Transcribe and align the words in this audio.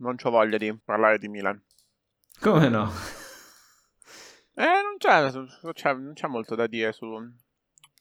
non 0.00 0.16
ho 0.20 0.30
voglia 0.30 0.58
di 0.58 0.76
parlare 0.84 1.18
di 1.18 1.28
Milan. 1.28 1.62
Come 2.40 2.68
no? 2.68 2.90
Eh, 4.52 4.64
non 4.64 4.98
c'è, 4.98 5.72
c'è, 5.72 5.94
non 5.94 6.12
c'è 6.12 6.26
molto 6.26 6.54
da 6.54 6.66
dire 6.66 6.92
su, 6.92 7.06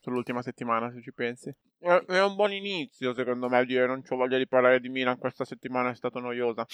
sull'ultima 0.02 0.42
settimana, 0.42 0.92
se 0.92 1.02
ci 1.02 1.14
pensi. 1.14 1.56
È, 1.78 1.88
è, 1.88 2.22
un 2.22 2.36
buon 2.36 2.52
inizio, 2.52 3.14
secondo 3.14 3.48
me, 3.48 3.64
dire 3.64 3.88
non 3.88 4.04
ho 4.06 4.16
voglia 4.18 4.38
di 4.38 4.46
parlare 4.46 4.82
di 4.82 4.90
Milan, 4.90 5.18
questa 5.18 5.46
settimana 5.46 5.92
è 5.92 5.96
stata 5.96 6.20
noiosa. 6.20 6.66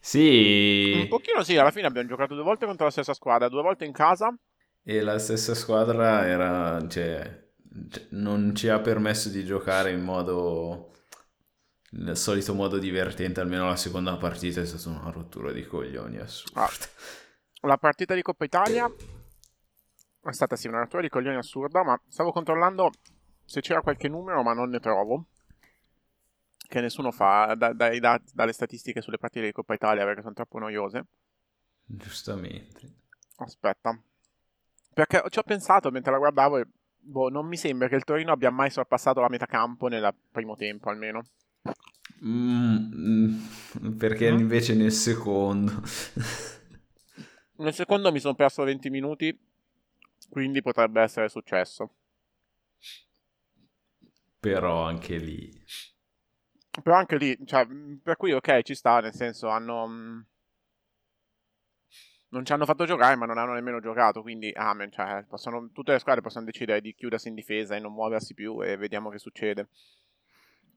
Sì. 0.00 0.92
Un 1.02 1.08
pochino 1.08 1.42
sì, 1.42 1.58
alla 1.58 1.70
fine 1.70 1.86
abbiamo 1.86 2.08
giocato 2.08 2.34
due 2.34 2.44
volte 2.44 2.64
contro 2.64 2.86
la 2.86 2.90
stessa 2.90 3.12
squadra, 3.12 3.48
due 3.48 3.60
volte 3.60 3.84
in 3.84 3.92
casa. 3.92 4.34
E 4.82 5.00
la 5.02 5.18
stessa 5.18 5.54
squadra 5.54 6.26
era, 6.26 6.86
cioè, 6.88 7.44
non 8.10 8.54
ci 8.54 8.68
ha 8.68 8.78
permesso 8.80 9.28
di 9.28 9.44
giocare 9.44 9.90
in 9.90 10.02
modo 10.02 10.93
nel 11.96 12.16
solito 12.16 12.54
modo 12.54 12.78
divertente, 12.78 13.40
almeno 13.40 13.66
la 13.66 13.76
seconda 13.76 14.16
partita 14.16 14.60
è 14.60 14.66
stata 14.66 14.88
una 14.88 15.10
rottura 15.10 15.52
di 15.52 15.64
coglioni 15.64 16.18
assurda. 16.18 16.64
Ah, 16.64 16.70
la 17.62 17.78
partita 17.78 18.14
di 18.14 18.22
Coppa 18.22 18.44
Italia 18.44 18.90
è 20.22 20.32
stata 20.32 20.56
sì 20.56 20.68
una 20.68 20.80
rottura 20.80 21.02
di 21.02 21.08
coglioni 21.08 21.36
assurda, 21.36 21.84
ma 21.84 22.00
stavo 22.08 22.32
controllando 22.32 22.90
se 23.44 23.60
c'era 23.60 23.80
qualche 23.80 24.08
numero, 24.08 24.42
ma 24.42 24.54
non 24.54 24.70
ne 24.70 24.80
trovo. 24.80 25.26
Che 26.66 26.80
nessuno 26.80 27.12
fa 27.12 27.54
da, 27.56 27.72
dai 27.72 28.00
dati, 28.00 28.32
dalle 28.34 28.52
statistiche 28.52 29.00
sulle 29.00 29.18
partite 29.18 29.46
di 29.46 29.52
Coppa 29.52 29.74
Italia 29.74 30.04
perché 30.04 30.22
sono 30.22 30.34
troppo 30.34 30.58
noiose. 30.58 31.04
Giustamente. 31.84 32.92
Aspetta. 33.36 33.96
Perché 34.92 35.22
ci 35.28 35.38
ho 35.38 35.42
pensato 35.42 35.90
mentre 35.90 36.10
la 36.10 36.18
guardavo 36.18 36.58
e 36.58 36.66
boh, 36.96 37.28
non 37.28 37.46
mi 37.46 37.56
sembra 37.56 37.88
che 37.88 37.96
il 37.96 38.04
Torino 38.04 38.32
abbia 38.32 38.50
mai 38.50 38.70
sorpassato 38.70 39.20
la 39.20 39.28
metà 39.28 39.46
campo 39.46 39.88
nel 39.88 40.12
primo 40.30 40.56
tempo 40.56 40.88
almeno. 40.88 41.22
Mm, 42.24 43.96
perché 43.98 44.32
mm? 44.32 44.38
invece 44.38 44.74
nel 44.74 44.92
secondo... 44.92 45.72
nel 47.56 47.74
secondo 47.74 48.10
mi 48.10 48.20
sono 48.20 48.34
perso 48.34 48.64
20 48.64 48.90
minuti, 48.90 49.38
quindi 50.30 50.62
potrebbe 50.62 51.02
essere 51.02 51.28
successo. 51.28 51.94
Però 54.40 54.82
anche 54.84 55.16
lì... 55.16 55.62
Però 56.82 56.96
anche 56.96 57.16
lì, 57.16 57.38
cioè, 57.46 57.66
per 58.02 58.16
cui 58.16 58.32
ok, 58.32 58.62
ci 58.62 58.74
sta, 58.74 59.00
nel 59.00 59.14
senso 59.14 59.48
hanno... 59.48 59.86
Mm, 59.86 60.20
non 62.30 62.44
ci 62.44 62.52
hanno 62.52 62.64
fatto 62.64 62.84
giocare, 62.84 63.14
ma 63.14 63.26
non 63.26 63.38
hanno 63.38 63.52
nemmeno 63.52 63.80
giocato, 63.80 64.20
quindi 64.20 64.50
amen, 64.52 64.90
cioè, 64.90 65.24
possono, 65.28 65.70
tutte 65.72 65.92
le 65.92 66.00
squadre 66.00 66.20
possono 66.20 66.44
decidere 66.44 66.80
di 66.80 66.92
chiudersi 66.94 67.28
in 67.28 67.34
difesa 67.34 67.76
e 67.76 67.78
non 67.78 67.92
muoversi 67.92 68.34
più 68.34 68.60
e 68.60 68.76
vediamo 68.76 69.08
che 69.08 69.18
succede. 69.18 69.68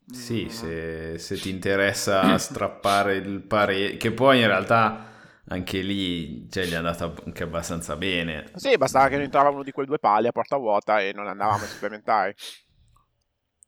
Sì, 0.09 0.45
mm. 0.45 0.49
se, 0.49 1.17
se 1.17 1.35
ti 1.35 1.49
interessa 1.49 2.37
strappare 2.37 3.15
il 3.15 3.41
pare... 3.41 3.97
che 3.97 4.11
poi 4.11 4.39
in 4.39 4.47
realtà 4.47 5.15
anche 5.49 5.81
lì 5.81 6.49
cioè, 6.49 6.65
gli 6.65 6.71
è 6.71 6.75
andata 6.75 7.13
anche 7.25 7.43
abbastanza 7.43 7.95
bene. 7.95 8.51
Sì, 8.55 8.77
bastava 8.77 9.07
che 9.07 9.15
non 9.15 9.23
entrava 9.23 9.49
uno 9.49 9.63
di 9.63 9.71
quei 9.71 9.85
due 9.85 9.99
pali 9.99 10.27
a 10.27 10.31
porta 10.31 10.57
vuota 10.57 11.01
e 11.01 11.11
non 11.13 11.27
andavamo 11.27 11.63
a 11.63 11.67
supplementari. 11.67 12.33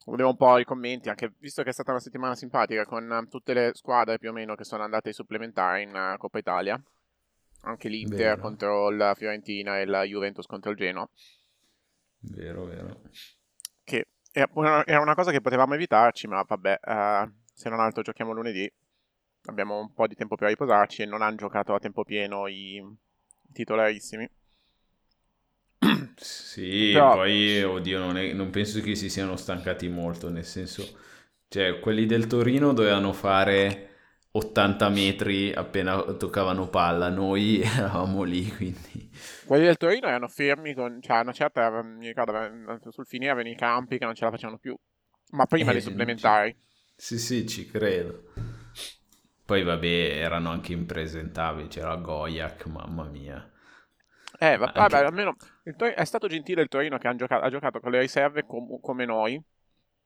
Volevo 0.06 0.30
un 0.30 0.38
po' 0.38 0.58
i 0.58 0.66
commenti, 0.66 1.10
anche 1.10 1.34
visto 1.38 1.62
che 1.62 1.70
è 1.70 1.74
stata 1.74 1.92
una 1.92 2.00
settimana 2.00 2.36
simpatica 2.36 2.86
con 2.86 3.28
tutte 3.30 3.54
le 3.54 3.72
squadre 3.74 4.18
più 4.18 4.30
o 4.30 4.34
meno 4.34 4.56
che 4.56 4.64
sono 4.64 4.84
andate 4.84 5.10
ai 5.10 5.14
supplementari 5.14 5.84
in 5.84 5.94
uh, 5.94 6.18
Coppa 6.18 6.40
Italia. 6.40 6.82
Anche 7.62 7.90
l'Inter 7.90 8.18
vero. 8.18 8.42
contro 8.42 8.90
la 8.90 9.14
Fiorentina 9.14 9.80
e 9.80 9.86
la 9.86 10.04
Juventus 10.04 10.46
contro 10.48 10.72
il 10.72 10.78
Genoa. 10.78 11.08
Vero, 12.22 12.66
vero. 12.66 13.02
Era 14.32 15.02
una 15.02 15.16
cosa 15.16 15.32
che 15.32 15.42
potevamo 15.42 15.74
evitarci, 15.74 16.28
ma 16.28 16.44
vabbè, 16.48 16.80
uh, 16.84 17.32
se 17.52 17.70
non 17.70 17.80
altro 17.80 18.04
giochiamo 18.04 18.32
lunedì, 18.32 18.72
abbiamo 19.46 19.80
un 19.80 19.94
po' 19.94 20.08
di 20.08 20.16
tempo 20.16 20.36
per 20.36 20.50
riposarci 20.50 21.02
e 21.02 21.06
non 21.06 21.22
hanno 21.22 21.36
giocato 21.36 21.74
a 21.74 21.80
tempo 21.80 22.04
pieno 22.04 22.48
i, 22.48 22.76
i 22.76 23.52
titolarissimi. 23.52 24.30
Sì, 26.16 26.92
Però... 26.94 27.14
poi, 27.14 27.64
oddio, 27.64 28.00
non, 28.00 28.18
è, 28.18 28.34
non 28.34 28.50
penso 28.50 28.82
che 28.82 28.96
si 28.96 29.10
siano 29.10 29.36
stancati 29.36 29.88
molto, 29.88 30.30
nel 30.30 30.46
senso, 30.46 30.98
cioè, 31.48 31.80
quelli 31.80 32.06
del 32.06 32.28
Torino 32.28 32.74
dovevano 32.74 33.14
fare 33.14 33.89
80 34.32 34.90
metri 34.90 35.52
appena 35.52 36.02
toccavano 36.14 36.68
palla, 36.68 37.10
noi 37.10 37.62
eravamo 37.66 38.24
lì, 38.24 38.48
quindi... 38.56 39.10
Quelli 39.46 39.66
del 39.66 39.78
Torino 39.78 40.08
erano 40.08 40.28
fermi, 40.28 40.74
con, 40.74 41.02
cioè 41.02 41.22
una 41.22 41.32
certa, 41.32 41.82
mi 41.82 42.08
ricordo, 42.08 42.92
sul 42.92 43.08
finire 43.08 43.32
avevano 43.32 43.54
i 43.54 43.58
campi 43.58 43.98
che 43.98 44.06
non 44.06 44.14
ce 44.14 44.26
la 44.26 44.32
facevano 44.32 44.60
più, 44.60 44.78
ma 45.32 45.46
prima 45.46 45.72
eh, 45.72 45.74
dei 45.74 45.82
supplementari. 45.82 46.56
Sì, 46.96 47.18
sì, 47.18 47.48
ci 47.48 47.66
credo. 47.66 48.24
Poi 49.46 49.64
vabbè, 49.64 50.22
erano 50.22 50.52
anche 50.52 50.74
impresentabili, 50.74 51.70
c'era 51.70 51.96
Goyak, 51.96 52.66
mamma 52.68 53.06
mia. 53.06 53.52
Eh, 54.38 54.58
va- 54.58 54.66
anche... 54.68 54.80
vabbè, 54.80 55.06
almeno 55.06 55.36
Tor- 55.76 55.94
è 55.94 56.06
stato 56.06 56.28
gentile 56.28 56.62
il 56.62 56.68
Torino 56.68 56.98
che 56.98 57.16
giocato, 57.16 57.44
ha 57.44 57.50
giocato 57.50 57.80
con 57.80 57.92
le 57.92 58.00
riserve 58.00 58.46
com- 58.46 58.80
come 58.80 59.06
noi. 59.06 59.42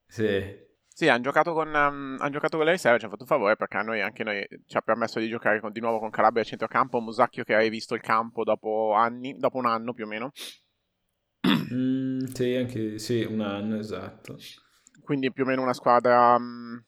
Sì. 0.08 0.72
Sì, 0.96 1.08
hanno 1.08 1.24
giocato 1.24 1.54
con, 1.54 1.70
um, 1.70 2.18
han 2.20 2.32
giocato 2.32 2.58
con 2.58 2.68
le 2.68 2.74
riserve, 2.74 3.00
ci 3.00 3.06
hanno 3.06 3.14
fatto 3.14 3.24
un 3.24 3.36
favore 3.36 3.56
perché 3.56 3.78
a 3.78 3.82
noi, 3.82 4.02
anche 4.02 4.24
noi 4.24 4.48
ci 4.68 4.78
ha 4.78 4.82
permesso 4.82 5.20
di 5.20 5.28
giocare 5.28 5.60
con, 5.60 5.72
di 5.72 5.80
nuovo 5.80 5.98
con 5.98 6.12
Calabria 6.12 6.44
a 6.44 6.46
centrocampo, 6.46 7.02
Musacchio 7.02 7.44
che 7.44 7.56
hai 7.56 7.70
visto 7.70 7.96
il 7.96 8.02
campo 8.02 8.44
dopo 8.44 8.94
anni, 8.94 9.36
dopo 9.36 9.58
un 9.58 9.66
anno 9.66 9.94
più 9.94 10.06
o 10.06 10.08
meno. 10.08 10.32
Mm, 11.74 12.26
sì, 12.26 12.56
anche 12.56 13.00
sì, 13.00 13.24
un 13.24 13.42
anno 13.42 13.78
esatto. 13.78 14.38
Quindi 15.02 15.32
più 15.32 15.44
o 15.44 15.48
meno 15.48 15.64
una 15.64 15.74
squadra 15.74 16.36
um, 16.36 16.82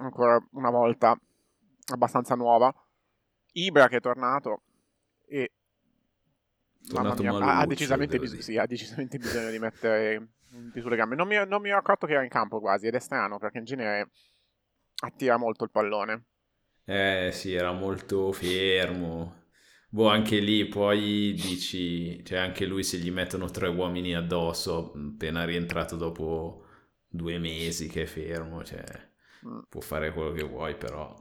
ancora 0.00 0.42
una 0.52 0.70
volta 0.70 1.18
abbastanza 1.92 2.34
nuova. 2.34 2.72
Ibra 3.52 3.88
che 3.88 3.96
è 3.96 4.00
tornato 4.00 4.62
e 5.26 5.52
tornato 6.88 7.22
mia, 7.22 7.58
ha, 7.58 7.66
decisamente 7.66 8.18
bis- 8.18 8.38
sì, 8.38 8.56
ha 8.56 8.66
decisamente 8.66 9.18
bisogno 9.18 9.50
di 9.50 9.58
mettere 9.58 10.28
sulle 10.80 10.96
gambe. 10.96 11.14
Non 11.14 11.28
mi, 11.28 11.36
non 11.46 11.60
mi 11.60 11.68
ero 11.68 11.78
accorto 11.78 12.06
che 12.06 12.12
era 12.12 12.22
in 12.22 12.28
campo 12.28 12.60
quasi, 12.60 12.86
ed 12.86 12.94
è 12.94 13.00
strano 13.00 13.38
perché 13.38 13.58
in 13.58 13.64
genere 13.64 14.10
attira 15.02 15.36
molto 15.36 15.64
il 15.64 15.70
pallone. 15.70 16.24
Eh 16.84 17.30
sì, 17.32 17.54
era 17.54 17.72
molto 17.72 18.32
fermo. 18.32 19.46
Boh, 19.90 20.08
anche 20.08 20.38
lì 20.38 20.66
poi 20.66 21.32
dici, 21.32 22.22
cioè 22.24 22.38
anche 22.38 22.66
lui 22.66 22.82
se 22.82 22.98
gli 22.98 23.10
mettono 23.10 23.50
tre 23.50 23.68
uomini 23.68 24.14
addosso, 24.14 24.92
appena 24.94 25.44
rientrato 25.44 25.96
dopo 25.96 26.66
due 27.08 27.38
mesi 27.38 27.88
che 27.88 28.02
è 28.02 28.06
fermo, 28.06 28.62
cioè 28.64 28.84
mm. 29.46 29.60
può 29.68 29.80
fare 29.80 30.12
quello 30.12 30.32
che 30.32 30.42
vuoi 30.42 30.76
però. 30.76 31.16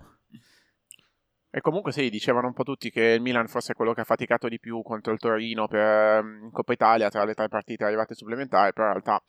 E 1.58 1.62
comunque 1.62 1.92
sì, 1.92 2.12
dicevano 2.12 2.46
un 2.46 2.54
po' 2.54 2.62
tutti 2.62 2.92
che 2.92 3.02
il 3.02 3.22
Milan 3.22 3.48
fosse 3.48 3.74
quello 3.74 3.96
che 3.96 4.02
ha 4.02 4.04
faticato 4.04 4.48
di 4.48 4.60
più 4.60 4.84
contro 4.84 5.12
il 5.12 5.18
Torino 5.18 5.68
per 5.68 6.24
um, 6.24 6.52
Coppa 6.52 6.74
Italia 6.74 7.10
tra 7.10 7.24
le 7.24 7.34
tre 7.34 7.48
partite 7.48 7.84
arrivate 7.84 8.14
supplementari, 8.14 8.74
però 8.74 8.86
in 8.86 8.92
realtà, 8.92 9.20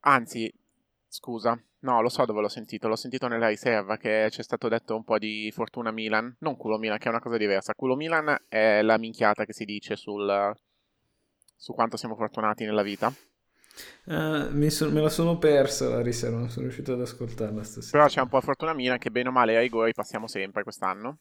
anzi, 0.00 0.50
scusa, 1.06 1.62
no, 1.80 2.00
lo 2.00 2.08
so 2.08 2.24
dove 2.24 2.40
l'ho 2.40 2.48
sentito, 2.48 2.88
l'ho 2.88 2.96
sentito 2.96 3.28
nella 3.28 3.48
riserva 3.48 3.98
che 3.98 4.28
c'è 4.30 4.42
stato 4.42 4.68
detto 4.68 4.96
un 4.96 5.04
po' 5.04 5.18
di 5.18 5.52
fortuna 5.54 5.90
Milan, 5.90 6.34
non 6.38 6.56
culo 6.56 6.78
Milan, 6.78 6.96
che 6.96 7.08
è 7.08 7.10
una 7.10 7.20
cosa 7.20 7.36
diversa. 7.36 7.74
Culo 7.74 7.96
Milan 7.96 8.34
è 8.48 8.80
la 8.80 8.96
minchiata 8.96 9.44
che 9.44 9.52
si 9.52 9.66
dice 9.66 9.94
sul, 9.94 10.54
su 11.54 11.74
quanto 11.74 11.98
siamo 11.98 12.16
fortunati 12.16 12.64
nella 12.64 12.82
vita. 12.82 13.12
Uh, 14.04 14.68
so, 14.68 14.90
me 14.90 15.00
la 15.00 15.08
sono 15.08 15.38
persa 15.38 15.88
la 15.88 16.00
riserva, 16.00 16.38
non 16.38 16.48
sono 16.48 16.62
riuscito 16.62 16.92
ad 16.92 17.00
ascoltarla 17.00 17.62
stasera. 17.62 17.98
Però 17.98 18.06
c'è 18.06 18.20
un 18.20 18.28
po' 18.28 18.40
fortuna 18.40 18.72
mia 18.72 18.98
che 18.98 19.10
bene 19.10 19.28
o 19.28 19.32
male 19.32 19.56
ai 19.56 19.62
rigori 19.62 19.92
passiamo 19.92 20.26
sempre 20.26 20.62
quest'anno. 20.62 21.18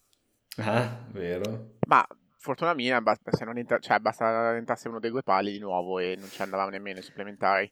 Ah, 0.57 1.05
vero. 1.11 1.77
Ma 1.87 2.05
fortuna 2.37 2.73
mia, 2.73 3.01
basta, 3.01 3.31
se 3.31 3.43
non 3.43 3.57
entra, 3.57 3.79
cioè, 3.79 3.99
basta 3.99 4.55
entrasse 4.55 4.87
uno 4.87 4.99
dei 4.99 5.09
due 5.09 5.23
pali 5.23 5.51
di 5.51 5.59
nuovo 5.59 5.99
e 5.99 6.15
non 6.17 6.29
ci 6.29 6.41
andavamo 6.41 6.69
nemmeno 6.69 6.99
i 6.99 7.03
supplementari. 7.03 7.71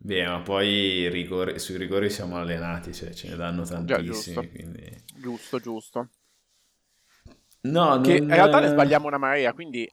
Beh, 0.00 0.26
ma 0.26 0.40
poi 0.40 1.08
rigori, 1.08 1.58
sui 1.58 1.76
rigori 1.76 2.08
siamo 2.08 2.36
allenati, 2.36 2.94
cioè 2.94 3.10
ce 3.10 3.30
ne 3.30 3.36
danno 3.36 3.64
tantissimi. 3.64 4.04
Giusto. 4.04 4.48
Quindi... 4.48 5.04
giusto, 5.16 5.58
giusto. 5.58 6.08
No, 7.62 8.00
che 8.00 8.20
non... 8.20 8.28
in 8.28 8.34
realtà 8.34 8.60
ne 8.60 8.68
sbagliamo 8.68 9.08
una 9.08 9.18
marea, 9.18 9.52
quindi... 9.52 9.84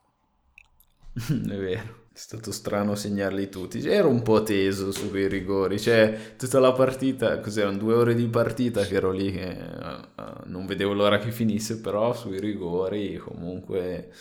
È 1.15 1.57
vero. 1.57 2.03
È 2.15 2.17
stato 2.17 2.53
strano 2.53 2.95
segnarli 2.95 3.49
tutti. 3.49 3.85
Ero 3.85 4.07
un 4.07 4.21
po' 4.21 4.41
teso 4.41 4.93
su 4.93 5.09
quei 5.09 5.27
rigori. 5.27 5.77
Cioè, 5.77 6.37
tutta 6.37 6.61
la 6.61 6.71
partita, 6.71 7.41
cos'erano 7.41 7.75
due 7.75 7.93
ore 7.93 8.15
di 8.15 8.29
partita 8.29 8.85
che 8.85 8.95
ero 8.95 9.11
lì 9.11 9.33
che 9.33 9.49
uh, 9.49 10.21
uh, 10.21 10.41
non 10.45 10.65
vedevo 10.65 10.93
l'ora 10.93 11.17
che 11.17 11.31
finisse, 11.31 11.81
però 11.81 12.13
sui 12.13 12.39
rigori 12.39 13.17
comunque 13.17 14.13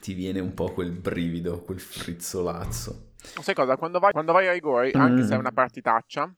ti 0.00 0.14
viene 0.14 0.38
un 0.38 0.54
po' 0.54 0.70
quel 0.70 0.92
brivido, 0.92 1.64
quel 1.64 1.80
frizzolazzo. 1.80 3.14
Sai 3.16 3.54
cosa? 3.56 3.76
Quando 3.76 3.98
vai, 3.98 4.12
quando 4.12 4.30
vai 4.30 4.46
ai 4.46 4.54
rigori, 4.54 4.92
mm. 4.96 5.00
anche 5.00 5.24
se 5.24 5.34
è 5.34 5.36
una 5.36 5.50
partitaccia, 5.50 6.32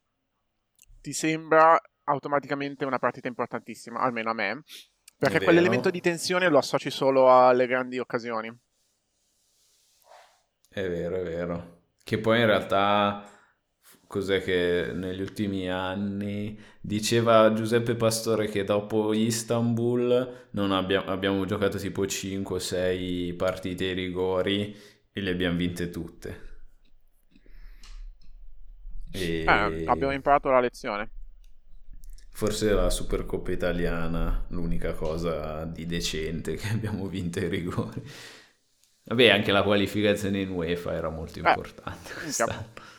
ti 0.99 1.13
sembra 1.13 1.79
automaticamente 2.05 2.83
una 2.83 2.97
partita 2.97 3.27
importantissima, 3.27 3.99
almeno 3.99 4.31
a 4.31 4.33
me. 4.33 4.63
Perché 5.19 5.39
quell'elemento 5.39 5.91
di 5.91 6.01
tensione 6.01 6.49
lo 6.49 6.57
associ 6.57 6.89
solo 6.89 7.31
alle 7.31 7.67
grandi 7.67 7.99
occasioni. 7.99 8.51
È 10.73 10.89
vero, 10.89 11.17
è 11.17 11.23
vero. 11.23 11.81
Che 12.03 12.17
poi 12.17 12.39
in 12.39 12.47
realtà 12.47 13.29
cos'è 14.07 14.41
che 14.41 14.91
negli 14.91 15.21
ultimi 15.21 15.69
anni 15.69 16.59
diceva 16.81 17.53
Giuseppe 17.53 17.93
Pastore 17.93 18.47
che 18.47 18.63
dopo 18.63 19.13
Istanbul 19.13 20.47
non 20.51 20.71
abbiamo, 20.71 21.11
abbiamo 21.11 21.45
giocato 21.45 21.77
tipo 21.77 22.05
5-6 22.05 23.35
partite 23.35 23.85
ai 23.85 23.93
rigori 23.93 24.75
e 25.11 25.21
le 25.21 25.29
abbiamo 25.29 25.57
vinte 25.57 25.91
tutte. 25.91 26.41
E... 29.11 29.41
Eh, 29.41 29.85
abbiamo 29.85 30.11
imparato 30.11 30.49
la 30.49 30.59
lezione. 30.59 31.09
Forse 32.31 32.73
la 32.73 32.89
Supercoppa 32.89 33.51
italiana, 33.51 34.43
l'unica 34.49 34.93
cosa 34.93 35.65
di 35.65 35.85
decente 35.85 36.55
che 36.55 36.69
abbiamo 36.69 37.05
vinto 37.05 37.37
ai 37.37 37.47
rigori. 37.47 38.01
Vabbè, 39.05 39.29
anche 39.29 39.51
la 39.51 39.63
qualificazione 39.63 40.41
in 40.41 40.49
UEFA 40.49 40.93
era 40.93 41.09
molto 41.09 41.39
eh, 41.39 41.41
importante. 41.41 42.11
Eh, 42.25 42.93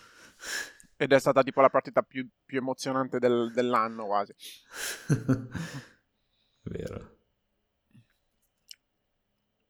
ed 0.96 1.12
è 1.12 1.18
stata 1.18 1.42
tipo 1.42 1.60
la 1.60 1.70
partita 1.70 2.02
più, 2.02 2.28
più 2.44 2.58
emozionante 2.58 3.18
del, 3.18 3.52
dell'anno 3.54 4.06
quasi. 4.06 4.34
Vero. 6.62 7.12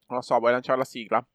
Non 0.06 0.18
lo 0.18 0.20
so, 0.20 0.38
vuoi 0.38 0.52
lanciare 0.52 0.78
la 0.78 0.84
sigla? 0.84 1.26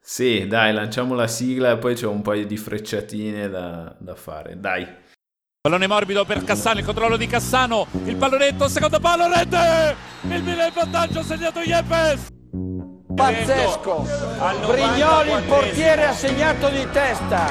Sì, 0.00 0.46
dai, 0.46 0.72
lanciamo 0.72 1.14
la 1.14 1.26
sigla 1.26 1.72
e 1.72 1.78
poi 1.78 1.94
c'è 1.94 2.06
un 2.06 2.22
paio 2.22 2.46
di 2.46 2.56
frecciatine 2.56 3.48
da, 3.48 3.96
da 3.98 4.14
fare. 4.14 4.58
Dai. 4.58 4.86
Pallone 5.60 5.86
morbido 5.88 6.24
per 6.24 6.44
Cassano, 6.44 6.78
il 6.78 6.84
controllo 6.84 7.16
di 7.16 7.26
Cassano, 7.26 7.88
il 8.04 8.16
pallonetto, 8.16 8.68
secondo 8.68 9.00
palo, 9.00 9.26
rete! 9.26 9.96
Il 10.22 10.42
Milan 10.42 10.68
in 10.68 10.72
vantaggio, 10.72 11.22
segnato 11.22 11.58
Yepes! 11.60 12.35
Pazzesco! 13.16 14.06
Brignoli, 14.66 15.32
il 15.32 15.42
portiere, 15.48 16.04
ha 16.04 16.12
segnato 16.12 16.68
di 16.68 16.86
testa! 16.92 17.50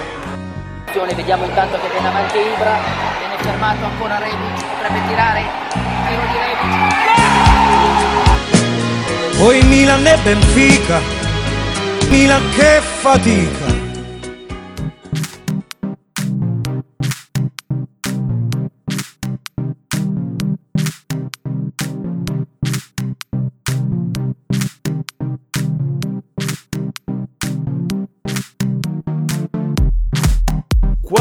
Vediamo 1.15 1.45
intanto 1.45 1.79
che 1.79 1.89
viene 1.89 2.07
avanti 2.07 2.37
Ibra, 2.37 2.77
viene 3.17 3.35
fermato 3.39 3.83
ancora 3.83 4.19
Rebic, 4.19 4.63
potrebbe 4.63 5.07
tirare, 5.07 5.41
tiro 6.07 6.21
di 6.21 6.37
Rebic. 6.37 6.73
Poi 9.37 9.63
Milan 9.63 10.05
e 10.05 10.17
Benfica, 10.23 11.01
Milan 12.09 12.47
che 12.51 12.79
fatica! 12.81 13.74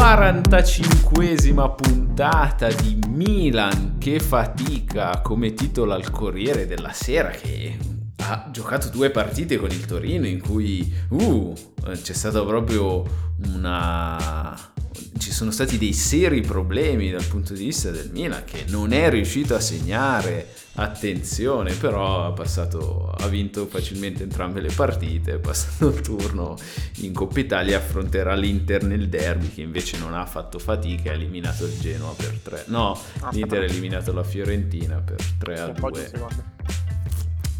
45esima 0.05 1.73
puntata 1.73 2.67
di 2.67 2.99
Milan. 3.07 3.97
Che 3.97 4.19
fatica 4.19 5.19
come 5.23 5.55
titolo 5.55 5.93
al 5.93 6.11
Corriere 6.11 6.67
della 6.67 6.91
Sera 6.91 7.29
che 7.29 7.75
ha 8.17 8.47
giocato 8.51 8.89
due 8.89 9.09
partite 9.09 9.57
con 9.57 9.71
il 9.71 9.83
Torino 9.87 10.27
in 10.27 10.39
cui 10.39 10.93
uh, 11.09 11.53
c'è 12.03 12.13
stata 12.13 12.43
proprio 12.43 13.03
una 13.55 14.55
ci 15.17 15.31
sono 15.31 15.51
stati 15.51 15.77
dei 15.77 15.93
seri 15.93 16.41
problemi 16.41 17.11
dal 17.11 17.25
punto 17.25 17.53
di 17.53 17.65
vista 17.65 17.91
del 17.91 18.09
Milan 18.11 18.43
che 18.45 18.65
non 18.67 18.93
è 18.93 19.09
riuscito 19.09 19.55
a 19.55 19.59
segnare 19.59 20.53
attenzione 20.75 21.73
però 21.73 22.25
ha, 22.25 22.31
passato, 22.31 23.09
ha 23.09 23.27
vinto 23.27 23.65
facilmente 23.67 24.23
entrambe 24.23 24.61
le 24.61 24.71
partite 24.73 25.35
è 25.35 25.37
passato 25.37 25.87
il 25.87 26.01
turno 26.01 26.57
in 26.97 27.13
Coppa 27.13 27.39
Italia 27.39 27.77
affronterà 27.77 28.35
l'Inter 28.35 28.83
nel 28.83 29.07
derby 29.09 29.53
che 29.53 29.61
invece 29.61 29.97
non 29.97 30.13
ha 30.13 30.25
fatto 30.25 30.59
fatica 30.59 31.11
ha 31.11 31.13
eliminato 31.13 31.65
il 31.65 31.77
Genoa 31.79 32.13
per 32.15 32.39
3 32.41 32.63
no 32.67 32.99
ah, 33.21 33.29
l'Inter 33.31 33.61
ha 33.61 33.65
eliminato 33.65 34.13
la 34.13 34.23
Fiorentina 34.23 34.97
per 34.97 35.17
3 35.37 35.59
a 35.59 35.67
2 35.69 36.11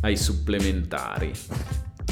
ai 0.05 0.17
supplementari. 0.17 1.31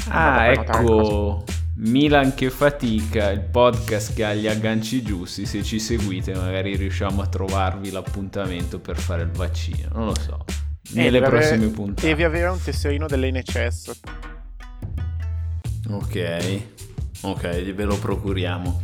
Ah 0.08 0.50
ecco 0.50 1.44
Milan 1.76 2.34
che 2.34 2.50
fatica, 2.50 3.30
il 3.30 3.40
podcast 3.40 4.14
che 4.14 4.24
ha 4.24 4.32
gli 4.32 4.46
agganci 4.46 5.02
giusti, 5.02 5.44
se 5.44 5.64
ci 5.64 5.80
seguite 5.80 6.32
magari 6.32 6.76
riusciamo 6.76 7.20
a 7.20 7.26
trovarvi 7.26 7.90
l'appuntamento 7.90 8.78
per 8.78 8.96
fare 8.96 9.22
il 9.22 9.30
vaccino, 9.30 9.88
non 9.92 10.06
lo 10.06 10.14
so. 10.14 10.44
Eh, 10.94 11.02
Nelle 11.02 11.20
prossime 11.20 11.56
avere, 11.56 11.70
puntate. 11.72 12.06
Devi 12.06 12.22
avere 12.22 12.46
un 12.46 12.62
tesserino 12.62 13.08
dell'NHS. 13.08 14.00
Ok, 15.90 16.60
ok, 17.22 17.72
ve 17.72 17.84
lo 17.84 17.98
procuriamo. 17.98 18.82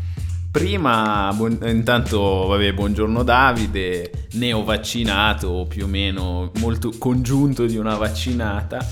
Prima, 0.50 1.32
buon, 1.32 1.60
intanto, 1.62 2.46
vabbè, 2.48 2.74
buongiorno 2.74 3.22
Davide, 3.22 4.26
neovaccinato 4.32 5.64
più 5.68 5.84
o 5.84 5.88
meno, 5.88 6.50
molto 6.58 6.90
congiunto 6.98 7.66
di 7.66 7.76
una 7.76 7.94
vaccinata. 7.94 8.84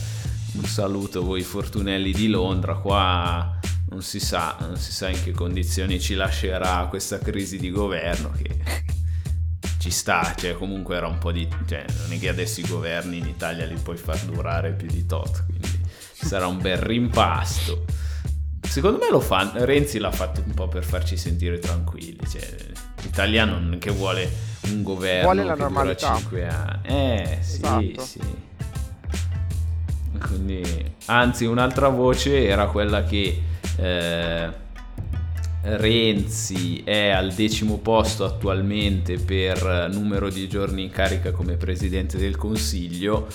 Un 0.53 0.65
saluto 0.65 1.19
a 1.19 1.23
voi 1.23 1.43
fortunelli 1.43 2.13
di 2.13 2.29
Londra, 2.29 2.77
qua 2.77 3.59
non 3.91 4.03
si 4.03 4.21
sa, 4.21 4.57
non 4.61 4.77
si 4.77 4.93
sa 4.93 5.09
in 5.09 5.23
che 5.23 5.33
condizioni 5.33 6.01
ci 6.01 6.15
lascerà 6.15 6.87
questa 6.89 7.19
crisi 7.19 7.59
di 7.59 7.71
governo 7.71 8.31
che 8.31 8.57
ci 9.79 9.91
sta, 9.91 10.35
cioè 10.37 10.55
comunque 10.55 10.97
era 10.97 11.07
un 11.07 11.19
po' 11.19 11.33
di... 11.33 11.49
cioè 11.67 11.85
non 12.03 12.13
è 12.13 12.19
che 12.19 12.29
adesso 12.29 12.61
i 12.61 12.67
governi 12.67 13.19
in 13.19 13.27
Italia 13.27 13.65
li 13.65 13.77
puoi 13.77 13.97
far 13.97 14.19
durare 14.21 14.73
più 14.73 14.89
di 14.89 15.07
tot, 15.07 15.45
quindi 15.47 15.81
sarà 16.13 16.47
un 16.47 16.61
bel 16.61 16.79
rimpasto. 16.79 17.85
Secondo 18.61 18.99
me 18.99 19.09
lo 19.11 19.21
fa, 19.21 19.51
Renzi 19.55 19.99
l'ha 19.99 20.11
fatto 20.11 20.43
un 20.45 20.53
po' 20.53 20.69
per 20.69 20.85
farci 20.85 21.17
sentire 21.17 21.59
tranquilli, 21.59 22.29
cioè 22.29 22.47
l'Italia 23.03 23.47
non 23.47 23.79
che 23.81 23.91
vuole 23.91 24.31
un 24.65 24.83
governo 24.83 25.33
vuole 25.33 25.45
la 25.45 25.55
che 25.55 25.61
normalità. 25.61 26.07
dura 26.09 26.19
5 26.19 26.49
anni. 26.49 26.81
Eh, 26.85 27.39
sì, 27.41 27.57
esatto. 27.57 28.05
sì. 28.05 28.21
Quindi, 30.21 30.93
anzi, 31.07 31.47
un'altra 31.47 31.89
voce 31.89 32.47
era 32.47 32.67
quella 32.67 33.05
che 33.05 33.43
eh, 33.79 34.67
Renzi 35.63 36.83
è 36.85 37.09
al 37.09 37.33
decimo 37.33 37.79
posto 37.79 38.25
attualmente 38.25 39.19
per 39.19 39.89
numero 39.93 40.31
di 40.31 40.49
giorni 40.49 40.85
in 40.85 40.91
carica 40.91 41.31
come 41.31 41.57
presidente 41.57 42.17
del 42.17 42.37
Consiglio. 42.37 43.29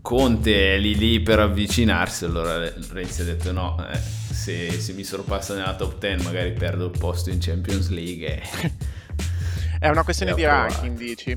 Conte 0.00 0.74
è 0.74 0.78
lì 0.78 0.96
lì 0.96 1.20
per 1.20 1.38
avvicinarsi, 1.38 2.24
allora 2.24 2.58
Renzi 2.90 3.20
ha 3.20 3.24
detto 3.24 3.52
no, 3.52 3.76
eh, 3.88 3.96
se, 3.98 4.70
se, 4.72 4.92
mi 4.94 5.04
sorpassa 5.04 5.54
nella 5.54 5.76
top 5.76 5.98
10 5.98 6.24
magari 6.24 6.52
perdo 6.52 6.86
il 6.86 6.98
posto 6.98 7.30
in 7.30 7.38
Champions 7.40 7.88
League. 7.88 8.42
È 9.78 9.88
una 9.88 10.04
questione 10.04 10.34
di 10.34 10.44
ranking, 10.44 10.96
dici? 10.96 11.36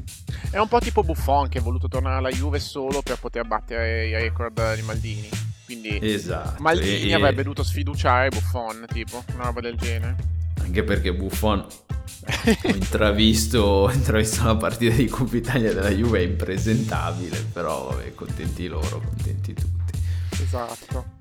È 0.52 0.60
un 0.60 0.68
po' 0.68 0.80
tipo 0.80 1.04
Buffon 1.04 1.50
che 1.50 1.58
ha 1.58 1.62
voluto 1.62 1.88
tornare 1.88 2.18
alla 2.18 2.30
Juve 2.30 2.60
solo 2.60 3.02
per 3.02 3.20
poter 3.20 3.46
battere 3.46 4.08
i 4.08 4.14
record 4.14 4.76
di 4.76 4.82
Maldini. 4.84 5.45
Quindi 5.66 5.98
esatto. 6.00 6.62
Maldini 6.62 7.10
e, 7.10 7.14
avrebbe 7.16 7.42
dovuto 7.42 7.64
sfiduciare 7.64 8.30
Buffon, 8.30 8.86
tipo, 8.88 9.24
una 9.34 9.46
roba 9.46 9.62
del 9.62 9.76
genere. 9.76 10.16
Anche 10.62 10.84
perché 10.84 11.12
Buffon 11.12 11.60
ho 11.66 12.70
intravisto, 12.70 13.62
ho 13.62 13.92
intravisto 13.92 14.44
la 14.44 14.56
partita 14.56 14.96
di 14.96 15.08
Coppa 15.08 15.36
Italia 15.36 15.74
della 15.74 15.90
Juve, 15.90 16.20
è 16.20 16.24
impresentabile, 16.24 17.44
però 17.52 17.90
vabbè, 17.90 18.14
contenti 18.14 18.68
loro, 18.68 19.00
contenti 19.00 19.54
tutti. 19.54 20.00
Esatto. 20.40 21.14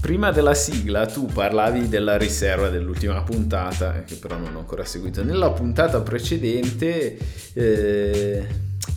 Prima 0.00 0.30
della 0.32 0.54
sigla 0.54 1.06
tu 1.06 1.26
parlavi 1.26 1.88
della 1.88 2.16
riserva 2.16 2.68
dell'ultima 2.68 3.22
puntata, 3.22 4.02
che 4.04 4.16
però 4.16 4.36
non 4.38 4.54
ho 4.54 4.58
ancora 4.60 4.84
seguito. 4.84 5.22
Nella 5.22 5.50
puntata 5.50 6.00
precedente 6.00 7.18
eh, 7.54 8.46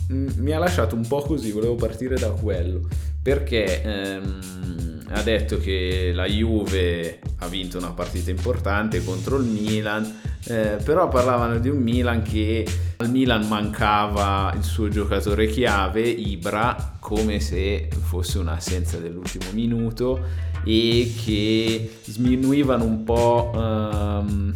mi 0.08 0.52
ha 0.52 0.58
lasciato 0.58 0.94
un 0.94 1.06
po' 1.06 1.22
così, 1.22 1.50
volevo 1.50 1.76
partire 1.76 2.16
da 2.16 2.30
quello 2.30 2.88
perché 3.22 3.82
ehm, 3.82 5.06
ha 5.10 5.22
detto 5.22 5.58
che 5.58 6.12
la 6.14 6.26
Juve 6.26 7.20
ha 7.38 7.48
vinto 7.48 7.78
una 7.78 7.92
partita 7.92 8.30
importante 8.30 9.02
contro 9.02 9.36
il 9.36 9.44
Milan, 9.44 10.20
eh, 10.44 10.76
però 10.82 11.08
parlavano 11.08 11.58
di 11.58 11.68
un 11.68 11.78
Milan 11.78 12.22
che 12.22 12.66
al 12.96 13.10
Milan 13.10 13.46
mancava 13.46 14.52
il 14.56 14.62
suo 14.62 14.88
giocatore 14.88 15.46
chiave, 15.46 16.02
Ibra, 16.02 16.96
come 17.00 17.40
se 17.40 17.88
fosse 18.00 18.38
un'assenza 18.38 18.98
dell'ultimo 18.98 19.46
minuto 19.52 20.20
e 20.64 21.12
che 21.24 21.98
sminuivano 22.04 22.84
un 22.84 23.04
po'... 23.04 23.52
Ehm, 23.54 24.54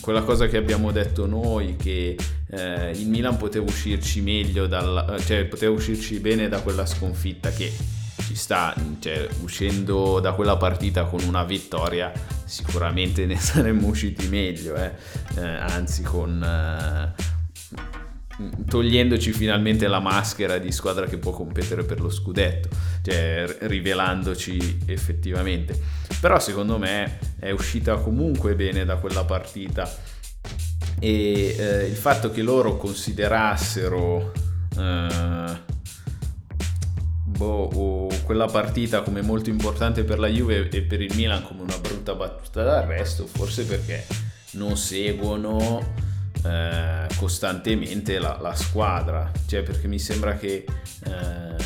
quella 0.00 0.22
cosa 0.22 0.46
che 0.46 0.56
abbiamo 0.56 0.92
detto 0.92 1.26
noi 1.26 1.76
che 1.76 2.16
eh, 2.50 2.90
il 2.92 3.08
Milan 3.08 3.36
poteva 3.36 3.64
uscirci 3.64 4.20
meglio 4.20 4.66
dal, 4.66 5.20
cioè 5.24 5.44
poteva 5.46 5.72
uscirci 5.72 6.18
bene 6.18 6.48
da 6.48 6.60
quella 6.60 6.86
sconfitta 6.86 7.50
che 7.50 7.72
ci 8.26 8.34
sta, 8.34 8.74
cioè, 9.00 9.28
uscendo 9.42 10.20
da 10.20 10.32
quella 10.32 10.56
partita 10.56 11.04
con 11.04 11.20
una 11.24 11.42
vittoria 11.44 12.12
sicuramente 12.44 13.26
ne 13.26 13.36
saremmo 13.36 13.88
usciti 13.88 14.28
meglio, 14.28 14.76
eh? 14.76 14.92
Eh, 15.36 15.44
anzi 15.44 16.02
con 16.02 16.40
togliendoci 18.66 19.32
finalmente 19.32 19.86
la 19.88 20.00
maschera 20.00 20.58
di 20.58 20.72
squadra 20.72 21.06
che 21.06 21.18
può 21.18 21.32
competere 21.32 21.84
per 21.84 22.00
lo 22.00 22.10
scudetto, 22.10 22.68
cioè 23.02 23.56
rivelandoci 23.60 24.78
effettivamente. 24.86 25.78
Però 26.20 26.38
secondo 26.38 26.78
me 26.78 27.18
è 27.38 27.50
uscita 27.50 27.96
comunque 27.96 28.54
bene 28.54 28.84
da 28.84 28.96
quella 28.96 29.24
partita 29.24 29.90
e 30.98 31.56
eh, 31.58 31.86
il 31.86 31.96
fatto 31.96 32.30
che 32.30 32.42
loro 32.42 32.76
considerassero 32.76 34.32
eh, 34.76 35.60
boh, 37.24 38.08
quella 38.24 38.46
partita 38.46 39.00
come 39.02 39.22
molto 39.22 39.48
importante 39.50 40.04
per 40.04 40.18
la 40.18 40.28
Juve 40.28 40.68
e 40.68 40.82
per 40.82 41.00
il 41.00 41.14
Milan 41.14 41.42
come 41.42 41.62
una 41.62 41.78
brutta 41.78 42.14
battuta 42.14 42.62
d'arresto, 42.62 43.26
forse 43.26 43.64
perché 43.64 44.06
non 44.52 44.76
seguono 44.76 46.08
eh, 46.44 47.06
costantemente 47.16 48.18
la, 48.18 48.38
la, 48.40 48.54
squadra, 48.54 49.30
cioè 49.46 49.62
perché 49.62 49.88
mi 49.88 49.98
sembra 49.98 50.36
che 50.36 50.64
eh, 51.04 51.56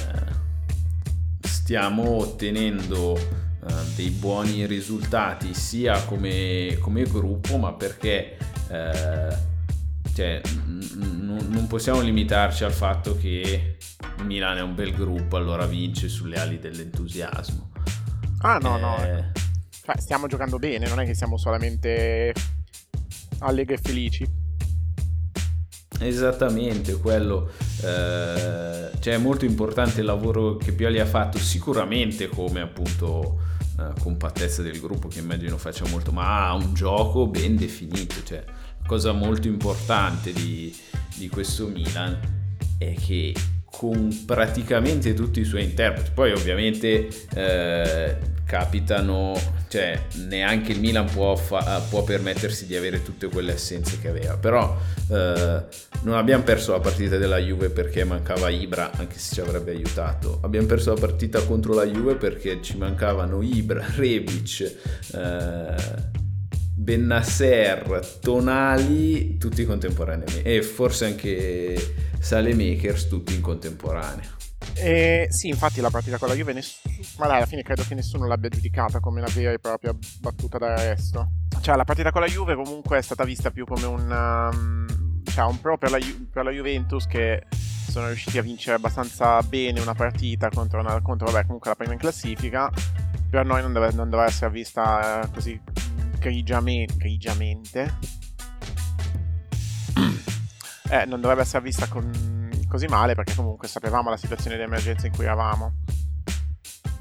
stiamo 1.40 2.18
ottenendo 2.18 3.16
eh, 3.16 3.74
dei 3.94 4.10
buoni 4.10 4.66
risultati 4.66 5.54
sia 5.54 6.02
come, 6.04 6.76
come 6.80 7.04
gruppo, 7.04 7.56
ma 7.56 7.72
perché 7.72 8.36
eh, 8.68 9.36
cioè, 10.14 10.40
n- 10.66 11.46
non 11.48 11.66
possiamo 11.66 12.00
limitarci 12.00 12.64
al 12.64 12.72
fatto 12.72 13.16
che 13.16 13.76
Milan 14.22 14.58
è 14.58 14.62
un 14.62 14.74
bel 14.74 14.92
gruppo, 14.92 15.36
allora 15.36 15.66
vince 15.66 16.08
sulle 16.08 16.38
ali 16.38 16.58
dell'entusiasmo. 16.58 17.70
Ah 18.38 18.58
no, 18.58 18.76
no. 18.76 19.02
Eh, 19.02 19.24
cioè, 19.84 19.98
stiamo 19.98 20.26
giocando 20.26 20.58
bene, 20.58 20.86
non 20.88 21.00
è 21.00 21.04
che 21.04 21.14
siamo 21.14 21.36
solamente 21.36 22.32
allegri 23.38 23.74
e 23.74 23.78
felici. 23.78 24.42
Esattamente, 26.00 26.94
quello. 26.98 27.50
Eh, 27.82 28.90
cioè 29.00 29.14
è 29.14 29.18
molto 29.18 29.44
importante 29.44 30.00
il 30.00 30.06
lavoro 30.06 30.56
che 30.56 30.72
Pioli 30.72 31.00
ha 31.00 31.06
fatto, 31.06 31.38
sicuramente 31.38 32.28
come 32.28 32.60
appunto 32.60 33.38
eh, 33.78 34.00
compattezza 34.00 34.62
del 34.62 34.80
gruppo 34.80 35.08
che 35.08 35.18
immagino 35.18 35.58
faccia 35.58 35.86
molto, 35.88 36.12
ma 36.12 36.48
ha 36.48 36.54
un 36.54 36.74
gioco 36.74 37.26
ben 37.26 37.56
definito, 37.56 38.16
cioè 38.24 38.44
cosa 38.86 39.12
molto 39.12 39.48
importante 39.48 40.32
di, 40.32 40.74
di 41.16 41.28
questo 41.28 41.66
Milan 41.66 42.18
è 42.78 42.94
che 42.94 43.34
con 43.64 44.24
praticamente 44.24 45.14
tutti 45.14 45.40
i 45.40 45.44
suoi 45.44 45.64
interpreti. 45.64 46.10
Poi 46.14 46.32
ovviamente 46.32 47.08
eh, 47.34 48.16
capitano, 48.44 49.34
cioè 49.74 50.00
neanche 50.28 50.70
il 50.70 50.78
Milan 50.78 51.10
può, 51.10 51.34
fa- 51.34 51.82
può, 51.88 52.04
permettersi 52.04 52.64
di 52.64 52.76
avere 52.76 53.02
tutte 53.02 53.26
quelle 53.26 53.54
assenze 53.54 53.98
che 53.98 54.06
aveva, 54.06 54.36
però 54.36 54.78
eh, 55.10 55.62
non 56.02 56.14
abbiamo 56.14 56.44
perso 56.44 56.70
la 56.70 56.78
partita 56.78 57.16
della 57.16 57.38
Juve 57.38 57.70
perché 57.70 58.04
mancava 58.04 58.50
Ibra, 58.50 58.92
anche 58.92 59.18
se 59.18 59.34
ci 59.34 59.40
avrebbe 59.40 59.72
aiutato. 59.72 60.38
Abbiamo 60.42 60.68
perso 60.68 60.94
la 60.94 61.00
partita 61.00 61.42
contro 61.42 61.74
la 61.74 61.84
Juve 61.86 62.14
perché 62.14 62.62
ci 62.62 62.76
mancavano 62.76 63.42
Ibra, 63.42 63.84
Rebic, 63.96 64.60
eh, 65.12 65.74
Bennasser, 66.76 68.18
Tonali, 68.20 69.38
tutti 69.38 69.64
contemporaneamente 69.64 70.42
e 70.42 70.62
forse 70.62 71.06
anche 71.06 71.94
Salemakers 72.20 73.08
tutti 73.08 73.34
in 73.34 73.40
contemporanea. 73.40 74.42
Eh, 74.76 75.26
sì, 75.30 75.48
infatti 75.48 75.80
la 75.80 75.90
partita 75.90 76.18
con 76.18 76.28
la 76.28 76.34
Juve, 76.34 76.52
ness- 76.52 76.80
ma 77.18 77.26
dai, 77.26 77.36
alla 77.36 77.46
fine 77.46 77.62
credo 77.62 77.84
che 77.86 77.94
nessuno 77.94 78.26
l'abbia 78.26 78.48
giudicata 78.48 79.00
come 79.00 79.20
una 79.20 79.30
vera 79.32 79.52
e 79.52 79.58
propria 79.58 79.94
battuta 80.20 80.58
d'arresto. 80.58 81.28
Cioè, 81.60 81.76
la 81.76 81.84
partita 81.84 82.10
con 82.10 82.20
la 82.20 82.26
Juve 82.26 82.54
comunque 82.54 82.98
è 82.98 83.02
stata 83.02 83.24
vista 83.24 83.50
più 83.50 83.64
come 83.64 83.86
un, 83.86 84.10
um, 84.10 85.22
cioè, 85.24 85.44
un 85.44 85.60
pro 85.60 85.78
per 85.78 85.90
la, 85.90 85.98
Ju- 85.98 86.28
per 86.30 86.44
la, 86.44 86.50
Juventus 86.50 87.06
che 87.06 87.44
sono 87.50 88.08
riusciti 88.08 88.38
a 88.38 88.42
vincere 88.42 88.76
abbastanza 88.76 89.40
bene 89.42 89.80
una 89.80 89.94
partita 89.94 90.48
contro, 90.48 90.80
una, 90.80 91.00
contro 91.00 91.30
vabbè, 91.30 91.44
comunque 91.44 91.70
la 91.70 91.76
prima 91.76 91.92
in 91.92 91.98
classifica. 91.98 92.70
Per 93.30 93.44
noi 93.44 93.62
non 93.62 93.72
deve, 93.72 93.92
non 93.92 94.10
deve 94.10 94.24
essere 94.24 94.50
vista 94.50 95.22
eh, 95.22 95.30
così 95.32 95.60
grigiamente, 96.18 96.94
grigiamente. 96.96 97.94
eh, 100.90 101.04
non 101.06 101.20
dovrebbe 101.20 101.42
essere 101.42 101.62
vista 101.62 101.86
con, 101.88 102.43
così 102.74 102.86
male 102.86 103.14
perché 103.14 103.36
comunque 103.36 103.68
sapevamo 103.68 104.10
la 104.10 104.16
situazione 104.16 104.56
di 104.56 104.62
emergenza 104.62 105.06
in 105.06 105.12
cui 105.12 105.22
eravamo. 105.22 105.74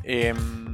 E, 0.02 0.26
ehm, 0.28 0.74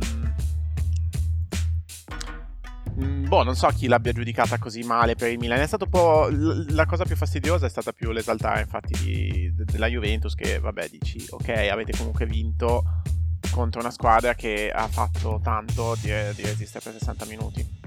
mm, 3.01 3.27
boh, 3.29 3.43
non 3.43 3.55
so 3.55 3.67
chi 3.67 3.87
l'abbia 3.87 4.11
giudicata 4.11 4.57
così 4.57 4.83
male 4.83 5.15
per 5.15 5.31
il 5.31 5.37
Milan. 5.37 5.61
È 5.61 5.67
stato 5.67 5.85
un 5.85 5.89
po'. 5.89 6.27
La 6.73 6.85
cosa 6.85 7.05
più 7.05 7.15
fastidiosa 7.15 7.65
è 7.65 7.69
stata 7.69 7.93
più 7.93 8.11
l'esaltare, 8.11 8.59
infatti, 8.59 8.93
di, 9.01 9.53
della 9.55 9.87
Juventus. 9.87 10.35
Che 10.35 10.59
vabbè, 10.59 10.89
dici, 10.89 11.25
ok, 11.29 11.47
avete 11.71 11.97
comunque 11.97 12.25
vinto 12.25 12.83
contro 13.51 13.79
una 13.79 13.91
squadra 13.91 14.35
che 14.35 14.69
ha 14.69 14.87
fatto 14.89 15.39
tanto 15.41 15.95
di, 16.01 16.09
di 16.35 16.41
resistere 16.41 16.83
per 16.83 16.99
60 16.99 17.25
minuti. 17.25 17.78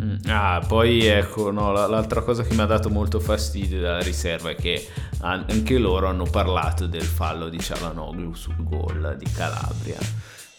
Mm, 0.00 0.16
ah, 0.26 0.62
poi 0.66 1.06
ecco, 1.06 1.50
no, 1.50 1.72
l'altra 1.72 2.20
cosa 2.20 2.42
che 2.42 2.54
mi 2.54 2.60
ha 2.60 2.66
dato 2.66 2.90
molto 2.90 3.18
fastidio 3.18 3.80
della 3.80 4.00
riserva 4.00 4.50
è 4.50 4.54
che 4.54 4.86
anche 5.20 5.78
loro 5.78 6.06
hanno 6.08 6.24
parlato 6.24 6.86
del 6.86 7.02
fallo 7.02 7.48
di 7.48 7.58
Cialanoglu 7.58 8.34
sul 8.34 8.62
gol 8.62 9.16
di 9.18 9.30
Calabria. 9.30 9.98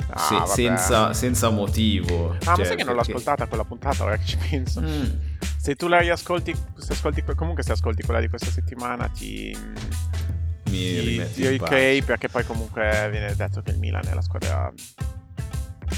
Ah, 0.09 0.45
Se, 0.45 0.53
senza, 0.53 1.13
senza, 1.13 1.49
motivo. 1.49 2.31
Ah, 2.31 2.37
cioè, 2.39 2.45
ma 2.45 2.55
sai 2.55 2.55
che 2.55 2.65
perché... 2.65 2.83
non 2.83 2.95
l'ho 2.95 3.01
ascoltata 3.01 3.45
quella 3.45 3.65
puntata, 3.65 4.03
ora 4.03 4.17
che 4.17 4.25
ci 4.25 4.37
penso. 4.37 4.81
Mm. 4.81 5.05
Se 5.57 5.75
tu 5.75 5.87
la 5.87 5.99
riascolti, 5.99 6.55
se 6.77 6.93
ascolti, 6.93 7.23
comunque 7.35 7.61
se 7.61 7.73
ascolti 7.73 8.03
quella 8.03 8.21
di 8.21 8.29
questa 8.29 8.49
settimana 8.49 9.07
ti... 9.09 9.55
Mi 10.69 10.99
ti, 10.99 11.23
ti 11.33 11.47
ricrei 11.47 12.01
perché 12.01 12.27
poi 12.27 12.45
comunque 12.45 13.07
viene 13.09 13.33
detto 13.35 13.61
che 13.61 13.71
il 13.71 13.77
Milan 13.79 14.05
è 14.05 14.13
la 14.13 14.21
squadra 14.21 14.71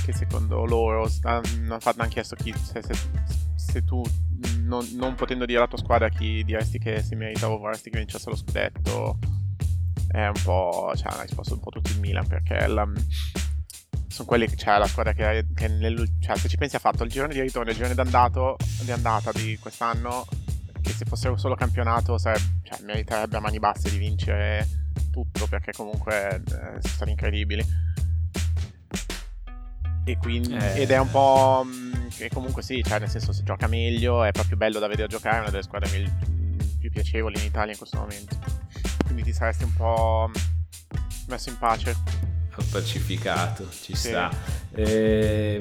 che 0.05 0.13
secondo 0.13 0.65
loro 0.65 1.09
hanno, 1.23 1.77
hanno 1.81 2.07
chiesto 2.07 2.35
chi, 2.35 2.53
se, 2.55 2.81
se, 2.81 2.93
se 3.55 3.83
tu 3.83 4.03
non, 4.61 4.87
non, 4.93 5.15
potendo 5.15 5.45
dire 5.45 5.59
alla 5.59 5.67
tua 5.67 5.77
squadra 5.77 6.09
chi 6.09 6.43
diresti 6.43 6.79
che 6.79 7.01
si 7.01 7.15
merita 7.15 7.49
o 7.49 7.57
vorresti 7.57 7.89
che 7.89 7.97
vincesse 7.97 8.29
lo 8.29 8.35
scudetto 8.35 9.17
è 10.11 10.25
un 10.25 10.41
po' 10.43 10.91
cioè 10.95 11.11
hanno 11.11 11.21
risposto 11.21 11.53
un 11.53 11.59
po' 11.59 11.69
tutto 11.69 11.91
il 11.91 11.99
Milan 11.99 12.27
perché 12.27 12.67
la, 12.67 12.87
sono 14.07 14.27
quelli 14.27 14.47
che 14.47 14.55
c'è 14.55 14.77
la 14.77 14.87
squadra 14.87 15.13
che, 15.13 15.45
che 15.53 15.67
nel, 15.67 16.17
cioè, 16.19 16.35
se 16.35 16.49
ci 16.49 16.57
pensi 16.57 16.75
ha 16.75 16.79
fatto 16.79 17.03
il 17.03 17.09
girone 17.09 17.33
di 17.33 17.41
ritorno 17.41 17.69
e 17.69 17.71
il 17.71 17.77
girone 17.77 17.95
d'andato, 17.95 18.57
di 18.81 18.91
andata 18.91 19.31
di 19.31 19.57
quest'anno 19.57 20.25
che 20.81 20.91
se 20.91 21.05
fosse 21.05 21.31
solo 21.37 21.55
campionato 21.55 22.17
sarebbe, 22.17 22.59
cioè, 22.63 22.81
meriterebbe 22.83 23.37
a 23.37 23.39
mani 23.39 23.59
basse 23.59 23.89
di 23.89 23.97
vincere 23.97 24.67
tutto 25.11 25.47
perché 25.47 25.71
comunque 25.71 26.35
eh, 26.35 26.41
sono 26.43 26.79
stati 26.81 27.11
incredibili 27.11 27.63
e 30.11 30.17
quindi, 30.17 30.55
eh. 30.55 30.81
ed 30.81 30.91
è 30.91 30.97
un 30.97 31.09
po'. 31.09 31.65
che 32.15 32.25
mm, 32.25 32.33
comunque 32.33 32.61
sì, 32.63 32.83
cioè 32.83 32.99
nel 32.99 33.09
senso 33.09 33.31
se 33.31 33.43
gioca 33.43 33.67
meglio 33.67 34.23
è 34.23 34.31
proprio 34.31 34.57
bello 34.57 34.79
da 34.79 34.87
vedere 34.87 35.07
giocare, 35.07 35.37
è 35.37 35.39
una 35.41 35.49
delle 35.49 35.63
squadre 35.63 35.89
mil- 35.91 36.11
più 36.79 36.89
piacevoli 36.89 37.39
in 37.39 37.45
Italia 37.45 37.71
in 37.71 37.77
questo 37.77 37.97
momento. 37.97 38.35
Quindi 39.03 39.23
ti 39.23 39.33
saresti 39.33 39.63
un 39.63 39.73
po' 39.73 40.31
messo 41.27 41.49
in 41.49 41.57
pace. 41.57 41.95
Pacificato, 42.71 43.69
ci 43.69 43.95
sì. 43.95 44.09
sta. 44.09 44.29
Eh, 44.73 45.59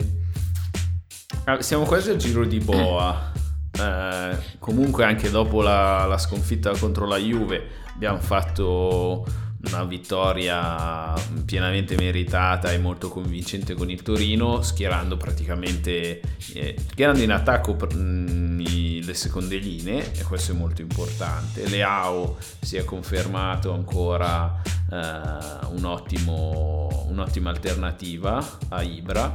siamo 1.61 1.85
quasi 1.85 2.11
al 2.11 2.17
giro 2.17 2.45
di 2.45 2.59
boa. 2.59 3.33
Eh, 3.79 4.39
comunque 4.59 5.05
anche 5.05 5.31
dopo 5.31 5.63
la, 5.63 6.07
la 6.07 6.19
sconfitta 6.19 6.77
contro 6.77 7.07
la 7.07 7.17
Juve 7.17 7.87
abbiamo 7.95 8.19
fatto 8.19 9.25
una 9.61 9.83
vittoria 9.85 11.15
pienamente 11.45 11.97
meritata 11.97 12.71
e 12.71 12.79
molto 12.79 13.09
convincente 13.09 13.75
con 13.75 13.91
il 13.91 14.03
Torino, 14.03 14.63
schierando 14.63 15.17
praticamente 15.17 16.21
eh, 16.55 16.77
schierando 16.91 17.23
in 17.23 17.33
attacco 17.33 17.75
mh, 17.75 18.61
i, 18.61 19.03
le 19.05 19.15
seconde 19.15 19.57
linee 19.57 20.13
e 20.13 20.23
questo 20.23 20.53
è 20.53 20.55
molto 20.55 20.81
importante. 20.81 21.69
Leao 21.69 22.39
si 22.61 22.77
è 22.77 22.85
confermato 22.85 23.73
ancora 23.73 24.63
eh, 24.63 25.67
un 25.71 25.85
ottimo, 25.85 27.07
un'ottima 27.09 27.51
alternativa 27.51 28.59
a 28.69 28.83
Ibra, 28.83 29.35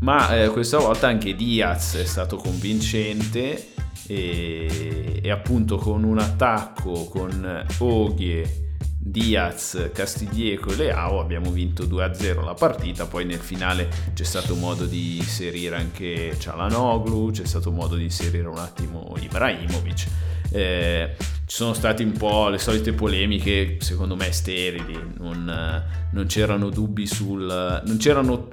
ma 0.00 0.36
eh, 0.36 0.48
questa 0.48 0.78
volta 0.78 1.08
anche 1.08 1.34
Diaz 1.34 1.96
è 1.96 2.04
stato 2.04 2.36
convincente 2.36 3.72
e, 4.06 5.20
e 5.22 5.30
appunto 5.30 5.76
con 5.76 6.02
un 6.02 6.18
attacco 6.18 7.04
con 7.04 7.66
Oghie 7.78 8.61
Diaz, 9.04 9.90
Castiglieco 9.92 10.70
e 10.70 10.76
Leao 10.76 11.18
abbiamo 11.18 11.50
vinto 11.50 11.84
2-0 11.84 12.44
la 12.44 12.54
partita, 12.54 13.04
poi 13.06 13.24
nel 13.24 13.40
finale 13.40 13.88
c'è 14.14 14.22
stato 14.22 14.54
modo 14.54 14.86
di 14.86 15.16
inserire 15.16 15.74
anche 15.74 16.36
Cialanoglu, 16.38 17.32
c'è 17.32 17.44
stato 17.44 17.72
modo 17.72 17.96
di 17.96 18.04
inserire 18.04 18.46
un 18.46 18.58
attimo 18.58 19.12
Ibrahimovic. 19.18 20.06
Eh, 20.52 21.16
ci 21.18 21.56
sono 21.56 21.72
state 21.72 22.04
un 22.04 22.12
po' 22.12 22.48
le 22.48 22.58
solite 22.58 22.92
polemiche, 22.92 23.78
secondo 23.80 24.14
me 24.14 24.30
sterili, 24.30 24.96
non, 25.18 25.84
non 26.12 26.26
c'erano 26.26 26.70
dubbi 26.70 27.04
sul... 27.04 27.82
non 27.84 27.96
c'erano 27.96 28.50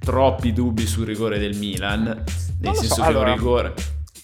troppi 0.00 0.54
dubbi 0.54 0.86
sul 0.86 1.04
rigore 1.04 1.38
del 1.38 1.56
Milan, 1.56 2.24
nel 2.60 2.74
senso 2.74 2.94
so, 2.94 3.02
che 3.02 3.06
allora, 3.06 3.32
un 3.32 3.36
rigore 3.36 3.74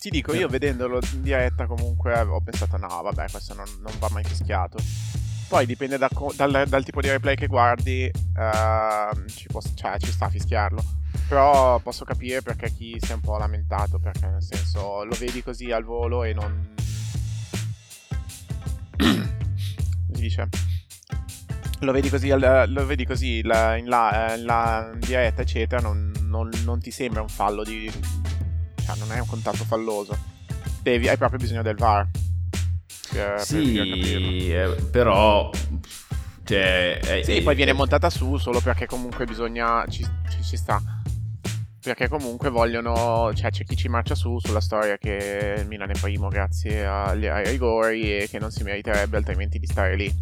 ti 0.00 0.10
dico, 0.10 0.34
io 0.34 0.48
vedendolo 0.48 1.00
in 1.14 1.22
diretta 1.22 1.66
comunque 1.66 2.18
ho 2.18 2.40
pensato 2.42 2.76
no, 2.76 2.88
vabbè, 2.88 3.30
questo 3.30 3.54
non, 3.54 3.64
non 3.80 3.92
va 3.98 4.08
mai 4.10 4.22
fischiato. 4.22 4.76
Poi 5.48 5.66
dipende 5.66 5.98
da 5.98 6.08
dal, 6.36 6.64
dal, 6.66 6.84
tipo 6.84 7.00
di 7.00 7.08
replay 7.08 7.36
che 7.36 7.46
guardi, 7.46 8.10
uh, 8.12 9.26
ci, 9.26 9.46
può, 9.46 9.60
cioè, 9.74 9.98
ci 9.98 10.10
sta 10.10 10.26
a 10.26 10.30
fischiarlo. 10.30 10.82
Però 11.28 11.78
posso 11.78 12.04
capire 12.04 12.42
perché 12.42 12.72
chi 12.72 12.98
si 13.00 13.12
è 13.12 13.14
un 13.14 13.20
po' 13.20 13.38
lamentato, 13.38 13.98
perché 13.98 14.26
nel 14.26 14.42
senso 14.42 15.04
lo 15.04 15.16
vedi 15.18 15.42
così 15.42 15.70
al 15.70 15.84
volo 15.84 16.24
e 16.24 16.34
non... 16.34 16.74
si 20.12 20.20
dice? 20.20 20.48
Lo 21.80 21.92
vedi 21.92 22.08
così, 22.08 22.28
lo 22.28 22.86
vedi 22.86 23.04
così 23.04 23.42
la, 23.42 23.76
in, 23.76 23.86
la, 23.86 24.34
in, 24.36 24.44
la, 24.44 24.90
in 24.92 25.00
diretta, 25.00 25.42
eccetera, 25.42 25.80
non, 25.80 26.12
non, 26.22 26.50
non 26.64 26.80
ti 26.80 26.90
sembra 26.90 27.22
un 27.22 27.28
fallo 27.28 27.62
di... 27.62 27.90
Cioè, 28.84 28.96
non 28.96 29.12
è 29.12 29.18
un 29.18 29.26
contatto 29.26 29.64
falloso. 29.64 30.16
Devi, 30.82 31.08
hai 31.08 31.16
proprio 31.16 31.38
bisogno 31.38 31.62
del 31.62 31.76
VAR. 31.76 32.06
Per, 33.14 33.40
sì, 33.44 34.48
per 34.50 34.70
eh, 34.70 34.82
però 34.90 35.48
cioè, 36.44 36.98
eh, 37.02 37.24
sì, 37.24 37.36
eh, 37.36 37.42
poi 37.42 37.54
viene 37.54 37.72
montata 37.72 38.10
su 38.10 38.36
solo 38.38 38.60
perché 38.60 38.86
comunque 38.86 39.24
bisogna. 39.24 39.84
Ci, 39.88 40.04
ci, 40.28 40.42
ci, 40.42 40.56
sta. 40.56 40.82
Perché 41.80 42.08
comunque 42.08 42.50
vogliono. 42.50 43.32
Cioè, 43.34 43.50
c'è 43.50 43.64
chi 43.64 43.76
ci 43.76 43.88
marcia 43.88 44.14
su 44.14 44.38
sulla 44.38 44.60
storia 44.60 44.98
che 44.98 45.56
il 45.58 45.66
Milan 45.66 45.90
è 45.90 45.98
primo 45.98 46.28
grazie 46.28 46.84
agli, 46.84 47.26
ai 47.26 47.46
rigori 47.46 48.18
e 48.18 48.28
che 48.28 48.38
non 48.38 48.50
si 48.50 48.62
meriterebbe 48.62 49.16
altrimenti 49.16 49.58
di 49.58 49.66
stare 49.66 49.96
lì. 49.96 50.12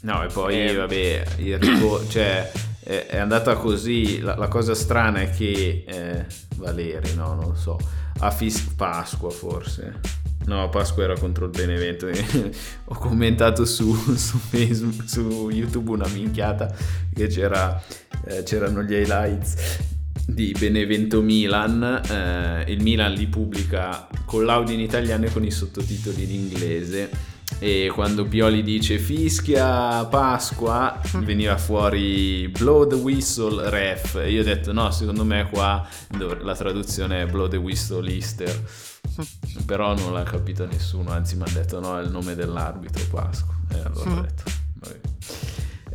No, 0.00 0.24
e 0.24 0.26
poi, 0.28 0.54
e... 0.54 0.66
Ehm. 0.70 0.76
vabbè, 0.76 1.24
il 1.36 1.58
rigore. 1.58 2.06
cioè, 2.10 2.50
è, 2.80 3.06
è, 3.10 3.18
andata 3.18 3.54
così. 3.54 4.20
La, 4.20 4.34
la, 4.36 4.48
cosa 4.48 4.74
strana 4.74 5.20
è 5.20 5.30
che. 5.30 5.84
Eh, 5.86 6.26
Valeri, 6.56 7.14
no, 7.14 7.34
non 7.34 7.48
lo 7.48 7.54
so. 7.54 7.78
A 8.18 8.30
Fis 8.30 8.60
Pasqua 8.76 9.30
forse 9.30 10.22
No, 10.46 10.68
Pasqua 10.68 11.04
era 11.04 11.16
contro 11.16 11.46
il 11.46 11.50
Benevento. 11.50 12.06
Ho 12.84 12.94
commentato 12.94 13.64
su, 13.64 13.94
su, 14.14 14.38
Facebook, 14.38 15.08
su 15.08 15.48
YouTube 15.50 15.90
una 15.90 16.08
minchiata 16.08 16.74
che 17.14 17.28
c'era, 17.28 17.82
eh, 18.26 18.42
c'erano 18.42 18.82
gli 18.82 18.92
highlights 18.92 19.78
di 20.26 20.54
Benevento 20.58 21.22
Milan. 21.22 21.82
Eh, 21.82 22.72
il 22.72 22.82
Milan 22.82 23.12
li 23.14 23.26
pubblica 23.26 24.06
con 24.26 24.44
l'audio 24.44 24.74
in 24.74 24.80
italiano 24.80 25.24
e 25.24 25.32
con 25.32 25.44
i 25.44 25.50
sottotitoli 25.50 26.24
in 26.24 26.30
inglese. 26.30 27.32
E 27.58 27.90
quando 27.94 28.26
Pioli 28.26 28.62
dice 28.62 28.98
fischia 28.98 30.04
Pasqua, 30.04 31.00
veniva 31.24 31.56
fuori 31.56 32.48
blow 32.48 32.86
the 32.86 32.96
whistle 32.96 33.70
ref. 33.70 34.16
E 34.16 34.30
io 34.30 34.42
ho 34.42 34.44
detto 34.44 34.72
no, 34.72 34.90
secondo 34.90 35.24
me 35.24 35.48
qua 35.50 35.86
la 36.18 36.54
traduzione 36.54 37.22
è 37.22 37.26
blow 37.26 37.48
the 37.48 37.56
whistle 37.56 38.10
Easter 38.10 38.92
però 39.66 39.94
non 39.94 40.12
l'ha 40.12 40.22
capito 40.22 40.66
nessuno, 40.66 41.10
anzi 41.10 41.36
mi 41.36 41.42
hanno 41.42 41.58
detto 41.58 41.80
no, 41.80 41.98
è 41.98 42.02
il 42.02 42.10
nome 42.10 42.34
dell'arbitro 42.34 43.04
Pasqua. 43.10 43.54
E 43.70 43.80
allora 43.80 44.10
ho 44.10 44.20
detto, 44.20 44.62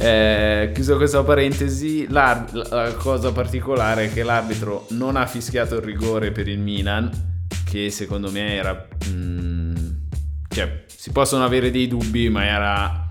eh, 0.02 0.72
chiuso 0.74 0.96
questa 0.96 1.24
parentesi, 1.24 2.08
la 2.08 2.46
cosa 2.98 3.34
particolare 3.34 4.06
è 4.06 4.14
che 4.14 4.24
l'arbitro 4.24 4.86
non 4.92 5.18
ha 5.18 5.26
fischiato 5.26 5.76
il 5.76 5.82
rigore 5.82 6.32
per 6.32 6.48
il 6.48 6.60
Milan, 6.60 7.12
che 7.66 7.90
secondo 7.90 8.32
me 8.32 8.54
era... 8.54 8.88
Mm, 9.10 9.76
cioè, 10.48 10.86
si 10.88 11.12
possono 11.12 11.44
avere 11.44 11.70
dei 11.70 11.90
dubbi, 11.90 12.30
ma 12.30 12.46
era 12.46 13.10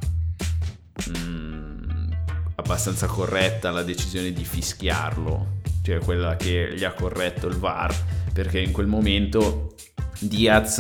mm, 1.11 2.11
abbastanza 2.55 3.07
corretta 3.07 3.71
la 3.71 3.83
decisione 3.83 4.33
di 4.33 4.45
fischiarlo, 4.45 5.61
cioè 5.83 5.99
quella 5.99 6.37
che 6.37 6.73
gli 6.75 6.85
ha 6.85 6.95
corretto 6.95 7.49
il 7.49 7.57
VAR, 7.57 7.95
perché 8.33 8.61
in 8.61 8.73
quel 8.73 8.87
momento 8.87 9.75
Diaz 10.19 10.79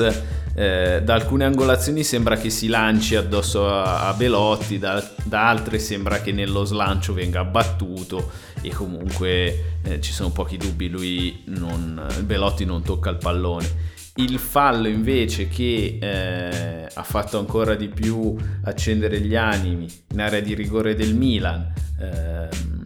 eh, 0.54 1.02
da 1.04 1.14
alcune 1.14 1.44
angolazioni 1.44 2.02
sembra 2.02 2.36
che 2.36 2.50
si 2.50 2.66
lanci 2.66 3.14
addosso 3.14 3.68
a, 3.68 4.08
a 4.08 4.12
Belotti, 4.14 4.78
da, 4.78 5.08
da, 5.22 5.48
altre 5.48 5.78
sembra 5.78 6.20
che 6.20 6.32
nello 6.32 6.64
slancio 6.64 7.12
venga 7.12 7.40
abbattuto 7.40 8.30
e 8.60 8.70
comunque 8.70 9.78
eh, 9.82 10.00
ci 10.00 10.12
sono 10.12 10.30
pochi 10.30 10.56
dubbi, 10.56 10.88
lui 10.88 11.42
non, 11.46 12.04
Belotti 12.24 12.64
non 12.64 12.82
tocca 12.82 13.10
il 13.10 13.18
pallone. 13.18 13.96
Il 14.16 14.40
fallo 14.40 14.88
invece 14.88 15.46
che 15.46 15.98
eh, 16.00 16.88
ha 16.92 17.02
fatto 17.04 17.38
ancora 17.38 17.76
di 17.76 17.86
più 17.86 18.34
accendere 18.64 19.20
gli 19.20 19.36
animi 19.36 19.86
in 20.10 20.20
area 20.20 20.40
di 20.40 20.54
rigore 20.54 20.96
del 20.96 21.14
Milan 21.14 21.72
ehm, 22.00 22.77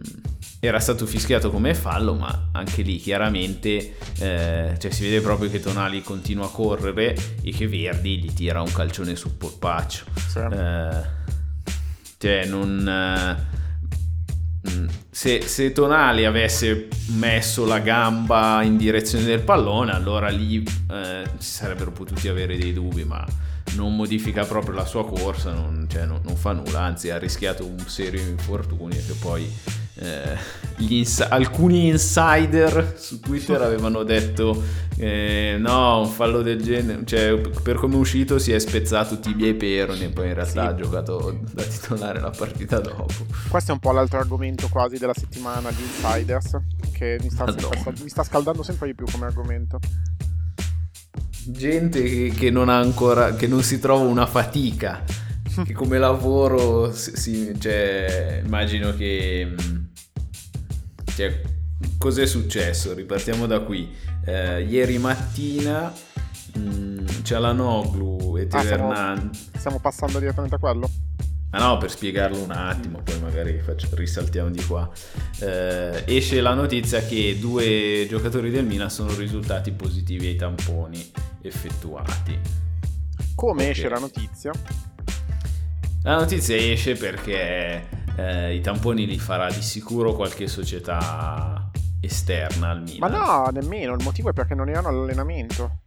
era 0.65 0.79
stato 0.79 1.05
fischiato 1.05 1.51
come 1.51 1.73
fallo, 1.73 2.13
ma 2.13 2.47
anche 2.53 2.83
lì 2.83 2.95
chiaramente 2.95 3.97
eh, 4.19 4.73
cioè 4.77 4.91
si 4.91 5.03
vede 5.03 5.19
proprio 5.19 5.49
che 5.49 5.59
Tonali 5.59 6.01
continua 6.01 6.45
a 6.45 6.49
correre 6.49 7.13
e 7.41 7.51
che 7.51 7.67
Verdi 7.67 8.17
gli 8.17 8.31
tira 8.31 8.61
un 8.61 8.71
calcione 8.71 9.17
sul 9.17 9.33
polpaccio. 9.33 10.05
Sì. 10.25 10.39
Eh, 10.39 11.01
cioè 12.17 12.45
non... 12.45 12.87
Eh, 12.87 14.69
mm, 14.71 14.87
se, 15.09 15.41
se, 15.41 15.73
Tonali 15.73 16.23
avesse 16.23 16.87
messo 17.07 17.65
la 17.65 17.79
gamba 17.79 18.61
in 18.63 18.77
direzione 18.77 19.25
del 19.25 19.41
pallone, 19.41 19.91
allora 19.91 20.29
lì 20.29 20.63
eh, 20.89 21.23
si 21.39 21.51
sarebbero 21.55 21.91
potuti 21.91 22.29
avere 22.29 22.57
dei 22.57 22.71
dubbi, 22.71 23.03
ma 23.03 23.25
non 23.75 23.97
modifica 23.97 24.45
proprio 24.45 24.75
la 24.75 24.85
sua 24.85 25.05
corsa, 25.05 25.51
non, 25.51 25.87
cioè, 25.89 26.05
non, 26.05 26.21
non 26.23 26.37
fa 26.37 26.53
nulla, 26.53 26.83
anzi 26.83 27.09
ha 27.09 27.17
rischiato 27.17 27.65
un 27.65 27.79
serio 27.79 28.21
infortunio 28.21 29.01
che 29.05 29.13
poi 29.19 29.81
eh, 30.03 30.37
ins- 30.77 31.25
alcuni 31.27 31.87
insider 31.87 32.95
su 32.97 33.19
Twitter 33.19 33.61
avevano 33.63 34.03
detto 34.03 34.61
eh, 34.97 35.55
no, 35.59 36.01
un 36.01 36.07
fallo 36.07 36.41
del 36.41 36.61
genere, 36.61 37.03
cioè 37.05 37.39
per 37.63 37.77
come 37.77 37.95
è 37.95 37.97
uscito 37.97 38.37
si 38.37 38.51
è 38.51 38.59
spezzato 38.59 39.19
tibia 39.19 39.47
e 39.47 39.55
peroni 39.55 40.03
e 40.03 40.09
poi 40.09 40.27
in 40.27 40.33
realtà 40.33 40.51
sì. 40.51 40.67
ha 40.67 40.75
giocato 40.75 41.39
da 41.51 41.63
titolare 41.63 42.19
la 42.19 42.31
partita 42.31 42.79
dopo. 42.79 43.25
Questo 43.49 43.71
è 43.71 43.73
un 43.73 43.79
po' 43.79 43.91
l'altro 43.91 44.19
argomento 44.19 44.67
quasi 44.67 44.97
della 44.97 45.15
settimana 45.15 45.71
di 45.71 45.81
insiders 45.81 46.57
che 46.91 47.17
mi 47.21 47.29
sta, 47.29 47.45
mi 48.01 48.09
sta 48.09 48.23
scaldando 48.23 48.61
sempre 48.61 48.87
di 48.87 48.93
più 48.93 49.05
come 49.11 49.25
argomento 49.25 49.79
gente 51.45 52.29
che, 52.29 52.49
non 52.49 52.69
ha 52.69 52.79
ancora 52.79 53.33
che 53.33 53.47
non 53.47 53.63
si 53.63 53.79
trova 53.79 54.05
una 54.05 54.25
fatica 54.25 55.03
che 55.65 55.73
come 55.73 55.97
lavoro 55.97 56.93
si, 56.93 57.53
cioè, 57.59 58.41
immagino 58.43 58.95
che 58.95 59.53
cioè, 61.15 61.41
cos'è 61.97 62.25
successo? 62.25 62.93
Ripartiamo 62.93 63.45
da 63.45 63.59
qui. 63.59 63.91
Eh, 64.25 64.63
ieri 64.63 64.97
mattina 64.97 65.93
mh, 66.55 66.59
mm, 66.59 67.05
c'è 67.23 67.37
la 67.39 67.51
Noglu 67.51 68.37
e 68.37 68.47
Teo 68.47 68.59
ah, 68.59 68.63
stiamo, 68.63 69.29
stiamo 69.57 69.79
passando 69.79 70.19
direttamente 70.19 70.55
a 70.55 70.59
quello? 70.59 70.89
Ah 71.55 71.67
no, 71.67 71.77
per 71.77 71.91
spiegarlo 71.91 72.41
un 72.41 72.49
attimo, 72.49 73.01
poi 73.03 73.19
magari 73.19 73.59
faccio, 73.59 73.87
risaltiamo 73.91 74.49
di 74.49 74.65
qua. 74.65 74.89
Eh, 75.39 76.03
esce 76.07 76.41
la 76.41 76.55
notizia 76.55 77.01
che 77.01 77.37
due 77.39 78.07
giocatori 78.09 78.49
del 78.49 78.65
Milan 78.65 78.89
sono 78.89 79.13
risultati 79.13 79.71
positivi 79.71 80.27
ai 80.27 80.35
tamponi 80.35 81.11
effettuati. 81.43 82.39
Come 83.35 83.61
okay. 83.61 83.69
esce 83.69 83.87
la 83.87 83.99
notizia? 83.99 84.51
La 86.01 86.15
notizia 86.15 86.55
esce 86.55 86.95
perché 86.95 88.02
eh, 88.15 88.55
i 88.55 88.61
tamponi 88.61 89.05
li 89.05 89.17
farà 89.17 89.49
di 89.49 89.61
sicuro 89.61 90.13
qualche 90.13 90.47
società 90.47 91.69
esterna 91.99 92.69
al 92.69 92.81
Milan. 92.81 93.11
Ma 93.11 93.17
no, 93.17 93.49
nemmeno, 93.51 93.93
il 93.93 94.03
motivo 94.03 94.29
è 94.29 94.33
perché 94.33 94.55
non 94.55 94.69
erano 94.69 94.89
all'allenamento. 94.89 95.79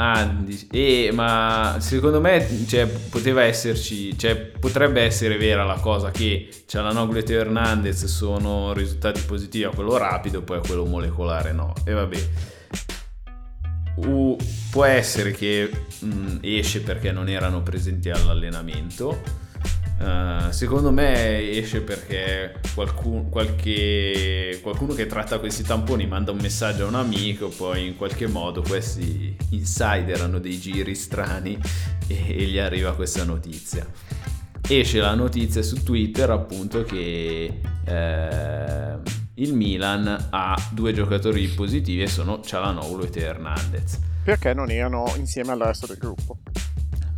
Ah, 0.00 0.32
eh, 0.70 1.10
ma 1.12 1.76
secondo 1.80 2.20
me 2.20 2.46
cioè, 2.68 2.86
poteva 2.86 3.42
esserci, 3.42 4.16
cioè, 4.16 4.36
potrebbe 4.36 5.02
essere 5.02 5.36
vera 5.36 5.64
la 5.64 5.80
cosa 5.80 6.12
che 6.12 6.48
Cialanoglu 6.66 7.18
e 7.18 7.22
Teo 7.24 7.40
Hernandez 7.40 8.04
sono 8.04 8.72
risultati 8.72 9.20
positivi 9.22 9.64
a 9.64 9.70
quello 9.70 9.96
rapido, 9.96 10.42
poi 10.42 10.58
a 10.58 10.60
quello 10.60 10.84
molecolare 10.84 11.52
no. 11.52 11.72
E 11.84 11.92
vabbè. 11.92 12.28
Uh, 13.96 14.36
può 14.70 14.84
essere 14.84 15.32
che 15.32 15.68
mh, 15.98 16.06
mm, 16.06 16.36
esce 16.42 16.82
perché 16.82 17.10
non 17.10 17.28
erano 17.28 17.64
presenti 17.64 18.08
all'allenamento 18.10 19.46
Uh, 19.98 20.52
secondo 20.52 20.92
me 20.92 21.50
esce 21.50 21.80
perché 21.80 22.60
qualcuno, 22.72 23.24
qualche, 23.24 24.60
qualcuno 24.62 24.94
che 24.94 25.06
tratta 25.06 25.40
questi 25.40 25.64
tamponi 25.64 26.06
manda 26.06 26.30
un 26.30 26.38
messaggio 26.38 26.84
a 26.84 26.88
un 26.88 26.94
amico, 26.94 27.48
poi 27.48 27.88
in 27.88 27.96
qualche 27.96 28.28
modo 28.28 28.62
questi 28.62 29.36
insider 29.50 30.20
hanno 30.20 30.38
dei 30.38 30.58
giri 30.60 30.94
strani 30.94 31.58
e, 32.06 32.26
e 32.28 32.44
gli 32.44 32.58
arriva 32.58 32.94
questa 32.94 33.24
notizia. 33.24 33.84
Esce 34.68 35.00
la 35.00 35.14
notizia 35.14 35.62
su 35.62 35.82
Twitter 35.82 36.30
appunto 36.30 36.84
che 36.84 37.60
eh, 37.84 38.98
il 39.34 39.54
Milan 39.54 40.28
ha 40.30 40.68
due 40.70 40.92
giocatori 40.92 41.48
positivi 41.48 42.02
e 42.02 42.06
sono 42.06 42.40
Cialanoglu 42.40 43.08
e 43.12 43.20
Hernandez. 43.20 43.98
Perché 44.24 44.52
non 44.52 44.70
erano 44.70 45.12
insieme 45.16 45.52
al 45.52 45.60
resto 45.60 45.86
del 45.86 45.96
gruppo? 45.96 46.38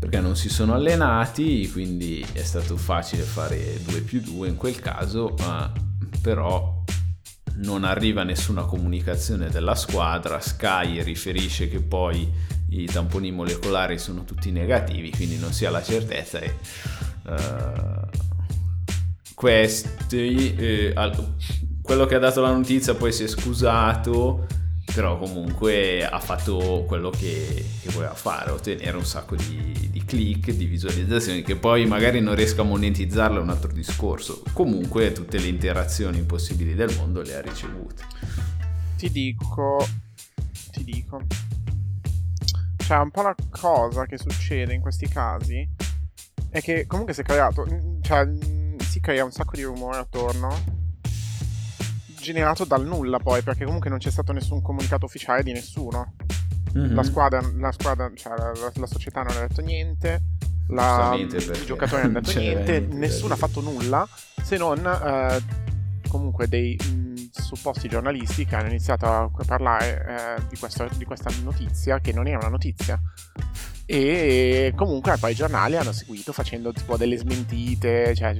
Perché 0.00 0.18
non 0.18 0.34
si 0.34 0.48
sono 0.48 0.72
allenati, 0.72 1.70
quindi 1.70 2.24
è 2.32 2.42
stato 2.42 2.78
facile 2.78 3.22
fare 3.22 3.78
2 3.84 4.00
più 4.00 4.22
2 4.22 4.48
in 4.48 4.56
quel 4.56 4.80
caso, 4.80 5.34
ma 5.40 5.70
però 6.22 6.82
non 7.56 7.84
arriva 7.84 8.22
nessuna 8.22 8.64
comunicazione 8.64 9.50
della 9.50 9.74
squadra, 9.74 10.40
Sky 10.40 11.02
riferisce 11.02 11.68
che 11.68 11.80
poi 11.80 12.26
i 12.70 12.86
tamponi 12.86 13.30
molecolari 13.30 13.98
sono 13.98 14.24
tutti 14.24 14.50
negativi, 14.50 15.10
quindi 15.10 15.38
non 15.38 15.52
si 15.52 15.66
ha 15.66 15.70
la 15.70 15.82
certezza 15.82 16.38
e 16.38 16.54
uh, 17.26 18.08
questi, 19.34 20.54
eh, 20.56 20.94
quello 21.82 22.06
che 22.06 22.14
ha 22.14 22.18
dato 22.18 22.40
la 22.40 22.52
notizia 22.52 22.94
poi 22.94 23.12
si 23.12 23.24
è 23.24 23.28
scusato 23.28 24.46
però 24.92 25.18
comunque 25.18 26.04
ha 26.06 26.18
fatto 26.20 26.84
quello 26.86 27.10
che, 27.10 27.64
che 27.80 27.90
voleva 27.90 28.14
fare, 28.14 28.50
ottenere 28.50 28.96
un 28.96 29.04
sacco 29.04 29.36
di, 29.36 29.88
di, 29.90 30.04
click, 30.04 30.50
di 30.50 30.64
visualizzazioni, 30.66 31.42
che 31.42 31.56
poi 31.56 31.86
magari 31.86 32.20
non 32.20 32.34
riesca 32.34 32.62
a 32.62 32.64
monetizzarle 32.64 33.38
è 33.38 33.42
un 33.42 33.50
altro 33.50 33.72
discorso. 33.72 34.42
Comunque 34.52 35.12
tutte 35.12 35.38
le 35.38 35.46
interazioni 35.46 36.20
possibili 36.22 36.74
del 36.74 36.94
mondo 36.96 37.22
le 37.22 37.36
ha 37.36 37.40
ricevute. 37.40 38.04
Ti 38.96 39.10
dico, 39.10 39.86
ti 40.72 40.84
dico, 40.84 41.20
cioè 42.76 42.98
un 42.98 43.10
po' 43.10 43.22
la 43.22 43.34
cosa 43.50 44.04
che 44.06 44.18
succede 44.18 44.74
in 44.74 44.80
questi 44.80 45.08
casi 45.08 45.68
è 46.50 46.60
che 46.60 46.86
comunque 46.86 47.14
si 47.14 47.20
è 47.20 47.24
creato, 47.24 47.66
cioè 48.00 48.28
si 48.78 49.00
crea 49.00 49.24
un 49.24 49.30
sacco 49.30 49.54
di 49.54 49.62
rumore 49.62 49.98
attorno 49.98 50.79
generato 52.20 52.64
dal 52.64 52.84
nulla 52.84 53.18
poi, 53.18 53.42
perché 53.42 53.64
comunque 53.64 53.90
non 53.90 53.98
c'è 53.98 54.10
stato 54.10 54.32
nessun 54.32 54.62
comunicato 54.62 55.06
ufficiale 55.06 55.42
di 55.42 55.52
nessuno. 55.52 56.14
Mm-hmm. 56.76 56.94
La 56.94 57.02
squadra, 57.02 57.42
la, 57.56 57.72
squadra 57.72 58.10
cioè 58.14 58.36
la, 58.36 58.52
la, 58.74 58.86
società 58.86 59.22
non 59.22 59.36
ha 59.36 59.40
detto 59.40 59.60
niente, 59.60 60.22
la, 60.68 61.16
i 61.16 61.26
giocatori 61.64 62.02
non 62.02 62.16
hanno 62.16 62.20
detto 62.20 62.38
niente, 62.38 62.78
niente 62.78 62.96
nessuno 62.96 63.34
ha 63.34 63.36
fatto 63.36 63.60
nulla 63.60 64.06
se 64.40 64.56
non 64.56 64.78
eh, 64.86 65.42
comunque 66.08 66.46
dei 66.46 66.78
mh, 66.80 67.30
supposti 67.32 67.88
giornalisti 67.88 68.44
che 68.44 68.54
hanno 68.54 68.68
iniziato 68.68 69.06
a 69.06 69.30
parlare 69.44 70.36
eh, 70.38 70.42
di, 70.48 70.56
questo, 70.56 70.88
di 70.96 71.04
questa 71.04 71.28
notizia 71.42 71.98
che 71.98 72.12
non 72.12 72.28
era 72.28 72.38
una 72.38 72.50
notizia 72.50 73.00
e 73.92 74.72
comunque 74.76 75.16
poi 75.18 75.32
i 75.32 75.34
giornali 75.34 75.76
hanno 75.76 75.90
seguito 75.90 76.32
facendo 76.32 76.72
tipo 76.72 76.96
delle 76.96 77.16
smentite, 77.16 78.14
cioè 78.14 78.36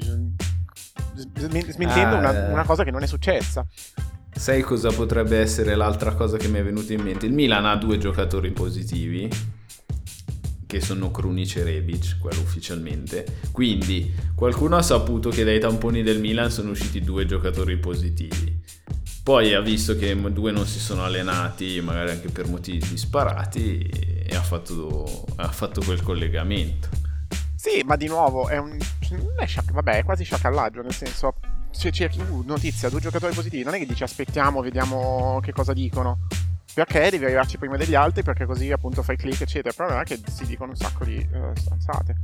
smentendo 1.14 2.16
ah, 2.16 2.18
una, 2.18 2.30
una 2.48 2.64
cosa 2.64 2.84
che 2.84 2.90
non 2.90 3.02
è 3.02 3.06
successa. 3.06 3.66
Sai 4.32 4.62
cosa 4.62 4.90
potrebbe 4.90 5.38
essere 5.38 5.74
l'altra 5.74 6.14
cosa 6.14 6.36
che 6.36 6.48
mi 6.48 6.58
è 6.58 6.64
venuta 6.64 6.92
in 6.92 7.02
mente? 7.02 7.26
Il 7.26 7.32
Milan 7.32 7.66
ha 7.66 7.76
due 7.76 7.98
giocatori 7.98 8.50
positivi 8.52 9.28
che 10.70 10.80
sono 10.80 11.10
Krunic 11.10 11.56
e 11.56 11.64
Rebic, 11.64 12.18
quello 12.20 12.40
ufficialmente. 12.42 13.40
Quindi 13.50 14.14
qualcuno 14.36 14.76
ha 14.76 14.82
saputo 14.82 15.28
che 15.28 15.42
dai 15.42 15.58
tamponi 15.58 16.04
del 16.04 16.20
Milan 16.20 16.48
sono 16.48 16.70
usciti 16.70 17.00
due 17.00 17.26
giocatori 17.26 17.76
positivi. 17.76 18.56
Poi 19.24 19.52
ha 19.52 19.60
visto 19.60 19.96
che 19.96 20.14
due 20.30 20.52
non 20.52 20.66
si 20.66 20.78
sono 20.78 21.02
allenati, 21.02 21.80
magari 21.80 22.12
anche 22.12 22.28
per 22.28 22.46
motivi 22.46 22.78
disparati, 22.88 23.78
e 23.78 24.36
ha 24.36 24.42
fatto, 24.42 25.24
ha 25.36 25.50
fatto 25.50 25.82
quel 25.84 26.02
collegamento. 26.02 26.88
Sì, 27.60 27.82
ma 27.84 27.96
di 27.96 28.06
nuovo 28.06 28.48
è 28.48 28.56
un. 28.56 28.74
Non 29.10 29.34
è 29.36 29.46
sciac- 29.46 29.70
vabbè, 29.70 29.98
è 29.98 30.02
quasi 30.02 30.24
sciacallaggio, 30.24 30.80
nel 30.80 30.94
senso. 30.94 31.34
Se 31.70 31.90
cerchi 31.90 32.18
uh, 32.18 32.42
notizia, 32.46 32.88
due 32.88 33.00
giocatori 33.00 33.34
positivi, 33.34 33.64
non 33.64 33.74
è 33.74 33.78
che 33.78 33.84
dici 33.84 34.02
aspettiamo, 34.02 34.62
vediamo 34.62 35.40
che 35.42 35.52
cosa 35.52 35.74
dicono. 35.74 36.20
Perché 36.72 37.10
devi 37.10 37.26
arrivarci 37.26 37.58
prima 37.58 37.76
degli 37.76 37.94
altri, 37.94 38.22
perché 38.22 38.46
così 38.46 38.72
appunto 38.72 39.02
fai 39.02 39.18
click, 39.18 39.42
eccetera. 39.42 39.68
Il 39.68 39.74
problema 39.74 40.00
è 40.00 40.04
che 40.04 40.18
si 40.32 40.46
dicono 40.46 40.70
un 40.70 40.76
sacco 40.76 41.04
di 41.04 41.18
uh, 41.30 41.54
stanzate. 41.54 42.16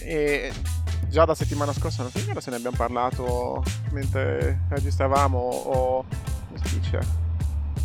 E 0.00 0.52
già 1.08 1.24
da 1.24 1.34
settimana 1.34 1.72
scorsa, 1.72 2.02
non 2.02 2.10
so 2.10 2.40
se 2.40 2.50
ne 2.50 2.56
abbiamo 2.56 2.76
parlato 2.76 3.64
mentre 3.92 4.66
registravamo 4.68 5.38
o. 5.38 6.04
come 6.48 6.60
si 6.62 6.80
dice? 6.80 6.98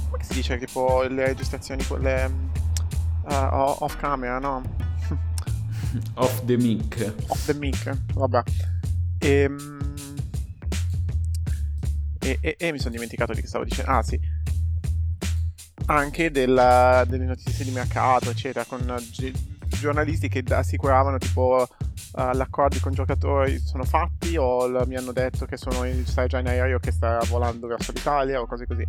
Come 0.10 0.24
si 0.26 0.34
dice 0.34 0.58
tipo 0.58 1.04
le 1.04 1.28
registrazioni, 1.28 1.86
quelle. 1.86 2.48
Uh, 3.30 3.76
off 3.80 3.95
camera, 3.95 4.39
no? 4.39 4.88
Off 6.15 6.43
the 6.45 6.58
mic. 6.58 7.13
Off 7.28 7.45
the 7.45 7.54
mic, 7.54 7.97
vabbè. 8.13 8.43
Ehm, 9.19 9.80
e, 12.19 12.38
e, 12.41 12.56
e, 12.58 12.71
mi 12.71 12.80
sono 12.80 12.91
dimenticato 12.91 13.34
di 13.34 13.41
che 13.41 13.47
stavo 13.47 13.63
dicendo. 13.63 13.91
Ah, 13.91 14.04
sì. 14.04 14.19
Anche 15.86 16.30
della, 16.30 17.04
delle 17.08 17.25
notizie 17.25 17.65
di 17.65 17.71
mercato, 17.71 18.30
eccetera, 18.30 18.65
con 18.65 18.82
gi- 19.12 19.34
giornalisti 19.80 20.28
che 20.28 20.43
assicuravano 20.54 21.17
tipo 21.17 21.67
uh, 22.13 22.32
gli 22.32 22.41
accordi 22.41 22.80
con 22.80 22.93
giocatori 22.93 23.60
sono 23.60 23.84
fatti 23.84 24.36
o 24.38 24.67
l- 24.67 24.84
mi 24.88 24.95
hanno 24.95 25.12
detto 25.12 25.45
che 25.45 25.58
sono 25.58 25.86
in, 25.86 26.06
stai 26.06 26.28
già 26.28 26.39
in 26.39 26.47
aereo 26.47 26.80
che 26.80 26.91
sta 26.91 27.19
volando 27.28 27.67
verso 27.67 27.91
l'Italia 27.91 28.41
o 28.41 28.45
cose 28.45 28.67
così. 28.67 28.86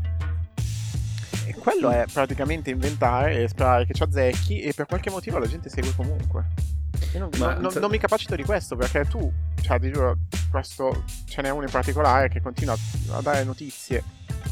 E 1.47 1.55
quello 1.55 1.91
è 1.91 2.05
praticamente 2.13 2.71
inventare 2.71 3.43
e 3.43 3.49
sperare 3.49 3.87
che 3.87 3.95
ci 3.95 4.03
azzecchi 4.03 4.61
e 4.61 4.73
per 4.75 4.87
qualche 4.87 5.11
motivo 5.11 5.39
la 5.39 5.47
gente 5.47 5.69
segue 5.69 5.95
comunque. 5.95 6.45
Io 7.13 7.19
non, 7.19 7.31
Ma, 7.39 7.55
non, 7.55 7.73
non, 7.75 7.91
mi 7.91 7.99
capacito 7.99 8.37
di 8.37 8.45
questo 8.45 8.77
perché 8.77 9.05
tu, 9.05 9.33
cioè 9.61 9.81
ti 9.81 9.91
giuro, 9.91 10.19
questo 10.51 11.05
ce 11.27 11.43
n'è 11.43 11.51
uno 11.51 11.65
in 11.65 11.71
particolare 11.71 12.29
che 12.29 12.41
continua 12.41 12.77
a 13.11 13.21
dare 13.21 13.43
notizie, 13.45 14.03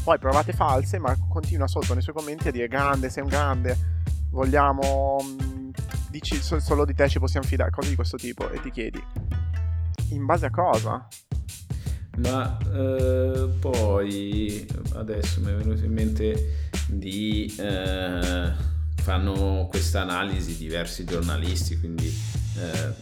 poi 0.03 0.17
provate 0.19 0.51
false, 0.51 0.99
ma 0.99 1.15
continua 1.29 1.67
sotto 1.67 1.93
nei 1.93 2.01
suoi 2.01 2.15
commenti 2.15 2.49
a 2.49 2.51
dire 2.51 2.67
grande, 2.67 3.09
sei 3.09 3.23
un 3.23 3.29
grande, 3.29 3.77
vogliamo, 4.31 5.17
mm, 5.23 5.69
dici 6.09 6.35
solo 6.41 6.85
di 6.85 6.93
te 6.93 7.07
ci 7.07 7.19
possiamo 7.19 7.45
fidare, 7.45 7.71
cose 7.71 7.89
di 7.89 7.95
questo 7.95 8.17
tipo, 8.17 8.49
e 8.49 8.59
ti 8.61 8.71
chiedi, 8.71 9.01
in 10.09 10.25
base 10.25 10.47
a 10.47 10.51
cosa? 10.51 11.07
Ma 12.17 12.57
eh, 12.73 13.49
poi 13.59 14.67
adesso 14.95 15.39
mi 15.39 15.51
è 15.51 15.55
venuto 15.55 15.85
in 15.85 15.93
mente 15.93 16.71
di... 16.87 17.55
Eh 17.57 18.77
fanno 19.09 19.65
questa 19.67 20.01
analisi 20.01 20.55
diversi 20.55 21.03
giornalisti, 21.03 21.79
quindi 21.79 22.05
eh, 22.05 22.93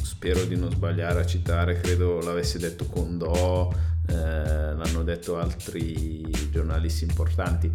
spero 0.00 0.44
di 0.44 0.56
non 0.56 0.70
sbagliare 0.70 1.20
a 1.20 1.26
citare, 1.26 1.78
credo 1.78 2.22
l'avesse 2.22 2.58
detto 2.58 2.86
Condò, 2.86 3.70
eh, 4.08 4.14
l'hanno 4.14 5.02
detto 5.04 5.38
altri 5.38 6.26
giornalisti 6.50 7.04
importanti. 7.04 7.70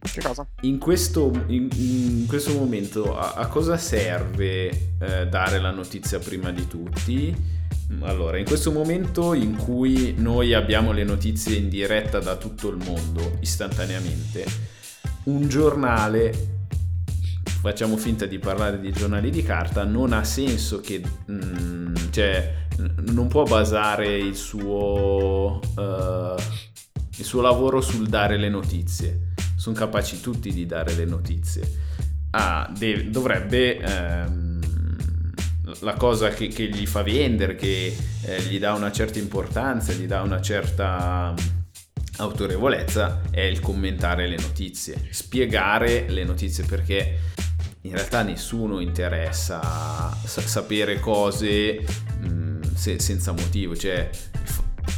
Che 0.00 0.20
cosa? 0.22 0.44
In 0.62 0.78
questo, 0.78 1.30
in, 1.46 1.68
in 1.70 2.26
questo 2.26 2.52
momento 2.52 3.16
a, 3.16 3.34
a, 3.34 3.46
cosa 3.46 3.76
serve 3.76 4.96
eh, 4.98 5.28
dare 5.28 5.60
la 5.60 5.70
notizia 5.70 6.18
prima 6.18 6.50
di 6.50 6.66
tutti? 6.66 7.32
Allora, 8.00 8.38
in 8.38 8.44
questo 8.44 8.72
momento 8.72 9.34
in 9.34 9.54
cui 9.54 10.14
noi 10.18 10.52
abbiamo 10.52 10.90
le 10.90 11.04
notizie 11.04 11.58
in 11.58 11.68
diretta 11.68 12.18
da 12.18 12.34
tutto 12.34 12.70
il 12.70 12.78
mondo 12.84 13.36
istantaneamente, 13.38 14.44
un 15.24 15.46
giornale 15.48 16.60
facciamo 17.62 17.96
finta 17.96 18.26
di 18.26 18.40
parlare 18.40 18.80
di 18.80 18.90
giornali 18.90 19.30
di 19.30 19.44
carta, 19.44 19.84
non 19.84 20.12
ha 20.12 20.24
senso 20.24 20.80
che 20.80 21.00
mm, 21.30 21.94
cioè, 22.10 22.54
non 23.12 23.28
può 23.28 23.44
basare 23.44 24.16
il 24.16 24.34
suo, 24.34 25.60
uh, 25.76 26.42
il 27.16 27.24
suo 27.24 27.40
lavoro 27.40 27.80
sul 27.80 28.08
dare 28.08 28.36
le 28.36 28.48
notizie. 28.48 29.28
Sono 29.56 29.76
capaci 29.76 30.20
tutti 30.20 30.52
di 30.52 30.66
dare 30.66 30.92
le 30.96 31.04
notizie. 31.04 31.62
Ah, 32.30 32.68
de- 32.76 33.10
dovrebbe 33.10 33.78
ehm, 33.78 34.60
la 35.82 35.94
cosa 35.94 36.30
che, 36.30 36.48
che, 36.48 36.68
gli 36.68 36.84
fa 36.84 37.04
vendere, 37.04 37.54
che 37.54 37.96
eh, 38.22 38.42
gli 38.42 38.58
dà 38.58 38.72
una 38.72 38.90
certa 38.90 39.20
importanza, 39.20 39.92
gli 39.92 40.06
dà 40.06 40.20
una 40.22 40.40
certa 40.40 41.32
autorevolezza 42.16 43.22
è 43.30 43.40
il 43.40 43.60
commentare 43.60 44.26
le 44.26 44.36
notizie, 44.36 44.96
spiegare 45.10 46.08
le 46.08 46.24
notizie 46.24 46.64
perché 46.64 47.30
in 47.82 47.92
realtà 47.92 48.22
nessuno 48.22 48.80
interessa 48.80 49.60
sa- 50.24 50.40
sapere 50.40 51.00
cose 51.00 51.84
mh, 52.20 52.26
mm, 52.26 52.62
se- 52.74 52.98
senza 52.98 53.32
motivo, 53.32 53.76
cioè 53.76 54.10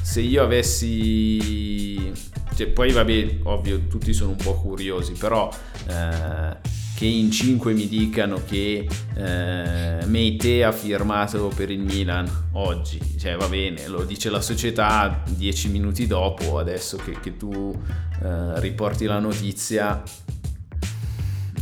se 0.03 0.21
io 0.21 0.43
avessi... 0.43 2.13
Cioè, 2.55 2.69
poi 2.69 2.93
vabbè, 2.93 3.39
ovvio, 3.45 3.87
tutti 3.89 4.13
sono 4.13 4.31
un 4.31 4.37
po' 4.37 4.55
curiosi, 4.55 5.13
però 5.15 5.51
eh, 5.89 6.57
che 6.95 7.05
in 7.05 7.33
5 7.33 7.73
mi 7.73 7.89
dicano 7.89 8.43
che 8.45 8.87
eh, 9.17 10.07
Meite 10.07 10.63
ha 10.63 10.71
firmato 10.71 11.51
per 11.55 11.71
il 11.71 11.81
Milan 11.81 12.31
oggi, 12.53 13.01
cioè 13.19 13.37
va 13.37 13.49
bene, 13.49 13.89
lo 13.89 14.05
dice 14.05 14.31
la 14.31 14.41
società 14.41 15.25
10 15.27 15.69
minuti 15.71 16.07
dopo, 16.07 16.59
adesso 16.59 16.97
che, 16.99 17.19
che 17.19 17.37
tu 17.37 17.77
eh, 18.23 18.61
riporti 18.61 19.07
la 19.07 19.19
notizia 19.19 20.01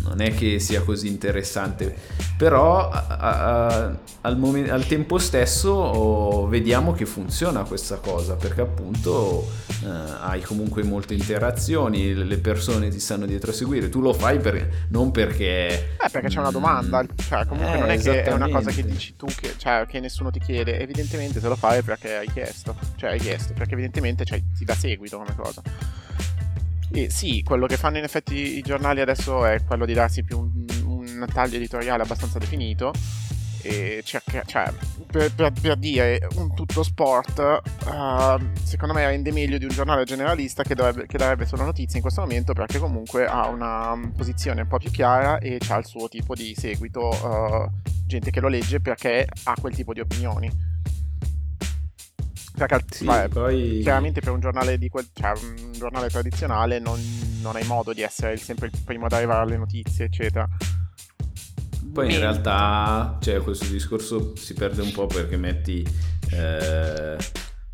non 0.05 0.21
è 0.21 0.35
che 0.35 0.59
sia 0.59 0.83
così 0.83 1.09
interessante, 1.09 1.95
però 2.37 2.89
a, 2.89 3.07
a, 3.07 3.97
al, 4.23 4.39
momen- 4.39 4.71
al, 4.71 4.87
tempo 4.87 5.19
stesso 5.19 5.71
oh, 5.71 6.47
vediamo 6.49 6.93
che 6.93 7.07
funziona 7.07 7.63
questa 7.63 7.97
cosa, 7.97 8.35
perché 8.35 8.61
appunto 8.61 9.49
eh, 9.85 9.87
hai 10.21 10.41
comunque 10.43 10.83
molte 10.83 11.15
interazioni, 11.15 12.15
le 12.15 12.39
persone 12.39 12.89
ti 12.89 12.99
stanno 12.99 13.27
dietro 13.27 13.51
a 13.51 13.55
seguire, 13.55 13.89
tu 13.89 14.01
lo 14.01 14.13
fai 14.13 14.39
per, 14.39 14.87
non 14.89 15.11
perché... 15.11 15.97
Eh, 15.97 16.09
perché 16.11 16.29
c'è 16.29 16.39
una 16.39 16.51
mm, 16.51 16.53
domanda, 16.53 17.07
cioè 17.17 17.47
comunque 17.47 17.77
eh, 17.77 17.81
non 17.81 17.91
è 17.91 17.99
che 17.99 18.23
è 18.25 18.33
una 18.33 18.49
cosa 18.49 18.71
che 18.71 18.85
dici 18.85 19.15
tu, 19.17 19.27
che, 19.27 19.55
cioè, 19.57 19.87
che 19.87 20.01
nessuno 20.01 20.31
ti 20.31 20.41
chiede, 20.41 20.81
evidentemente 20.81 21.41
te 21.41 21.49
lo 21.49 21.57
fai 21.57 21.83
perché 21.83 22.17
hai 22.17 22.31
chiesto, 22.31 22.75
cioè 22.97 23.11
hai 23.11 23.19
chiesto, 23.19 23.53
perché 23.53 23.75
evidentemente 23.75 24.25
cioè, 24.25 24.43
ti 24.57 24.65
dà 24.65 24.75
seguito 24.75 25.19
come 25.19 25.35
cosa. 25.37 25.63
E 26.95 27.11
sì, 27.11 27.43
quello 27.43 27.67
che 27.67 27.79
fanno 27.79 27.97
in 27.97 28.05
effetti 28.05 28.59
i 28.59 28.61
giornali 28.63 29.01
adesso 29.01 29.47
è 29.47 29.65
quello 29.65 29.87
di 29.87 29.95
darsi 29.95 30.23
più 30.23 30.39
un, 30.39 30.67
un 30.85 31.27
taglio 31.33 31.57
editoriale 31.57 32.03
abbastanza 32.03 32.39
definito 32.39 32.93
e 33.63 34.03
cerca, 34.05 34.43
cioè, 34.45 34.71
per, 35.11 35.33
per, 35.33 35.53
per, 35.59 35.77
dire 35.77 36.27
un 36.35 36.53
tutto 36.53 36.83
sport, 36.83 37.39
uh, 37.39 38.45
secondo 38.65 38.93
me 38.93 39.07
rende 39.07 39.31
meglio 39.31 39.57
di 39.57 39.65
un 39.65 39.71
giornale 39.71 40.05
generalista 40.05 40.65
che, 40.65 40.75
dovrebbe, 40.75 41.07
che 41.07 41.17
darebbe 41.17 41.47
solo 41.47 41.65
notizie 41.65 41.97
in 41.97 42.03
questo 42.03 42.21
momento 42.21 42.53
perché 42.53 42.79
comunque 42.79 43.25
ha 43.25 43.47
una 43.47 43.99
posizione 44.17 44.63
un 44.63 44.69
po' 44.69 44.79
più 44.79 44.91
chiara 44.91 45.39
e 45.39 45.59
ha 45.69 45.77
il 45.77 45.87
suo 45.87 46.09
tipo 46.09 46.35
di 46.35 46.55
seguito, 46.59 47.09
uh, 47.09 47.71
gente 48.05 48.31
che 48.31 48.41
lo 48.41 48.49
legge 48.49 48.81
perché 48.81 49.27
ha 49.45 49.55
quel 49.59 49.75
tipo 49.75 49.93
di 49.93 50.01
opinioni. 50.01 50.72
Perché 52.67 52.97
sì, 52.97 53.05
vabbè, 53.05 53.29
poi... 53.29 53.81
chiaramente 53.83 54.21
per 54.21 54.33
un 54.33 54.41
giornale, 54.41 54.79
quel, 54.89 55.09
cioè, 55.13 55.33
un 55.37 55.73
giornale 55.73 56.09
tradizionale 56.09 56.79
non, 56.79 57.01
non, 57.41 57.57
hai 57.57 57.65
modo 57.65 57.93
di 57.93 58.03
essere 58.03 58.37
sempre 58.37 58.67
il 58.67 58.73
primo 58.85 59.07
ad 59.07 59.13
arrivare 59.13 59.43
alle 59.43 59.57
notizie, 59.57 60.07
eccetera. 60.07 60.49
Poi 61.93 62.13
in 62.13 62.21
realtà 62.21 63.19
cioè, 63.21 63.41
questo 63.43 63.67
discorso 63.67 64.35
si 64.37 64.55
perde 64.55 64.81
un 64.81 64.93
po' 64.93 65.07
perché 65.07 65.37
metti 65.37 65.87
eh, 66.31 67.17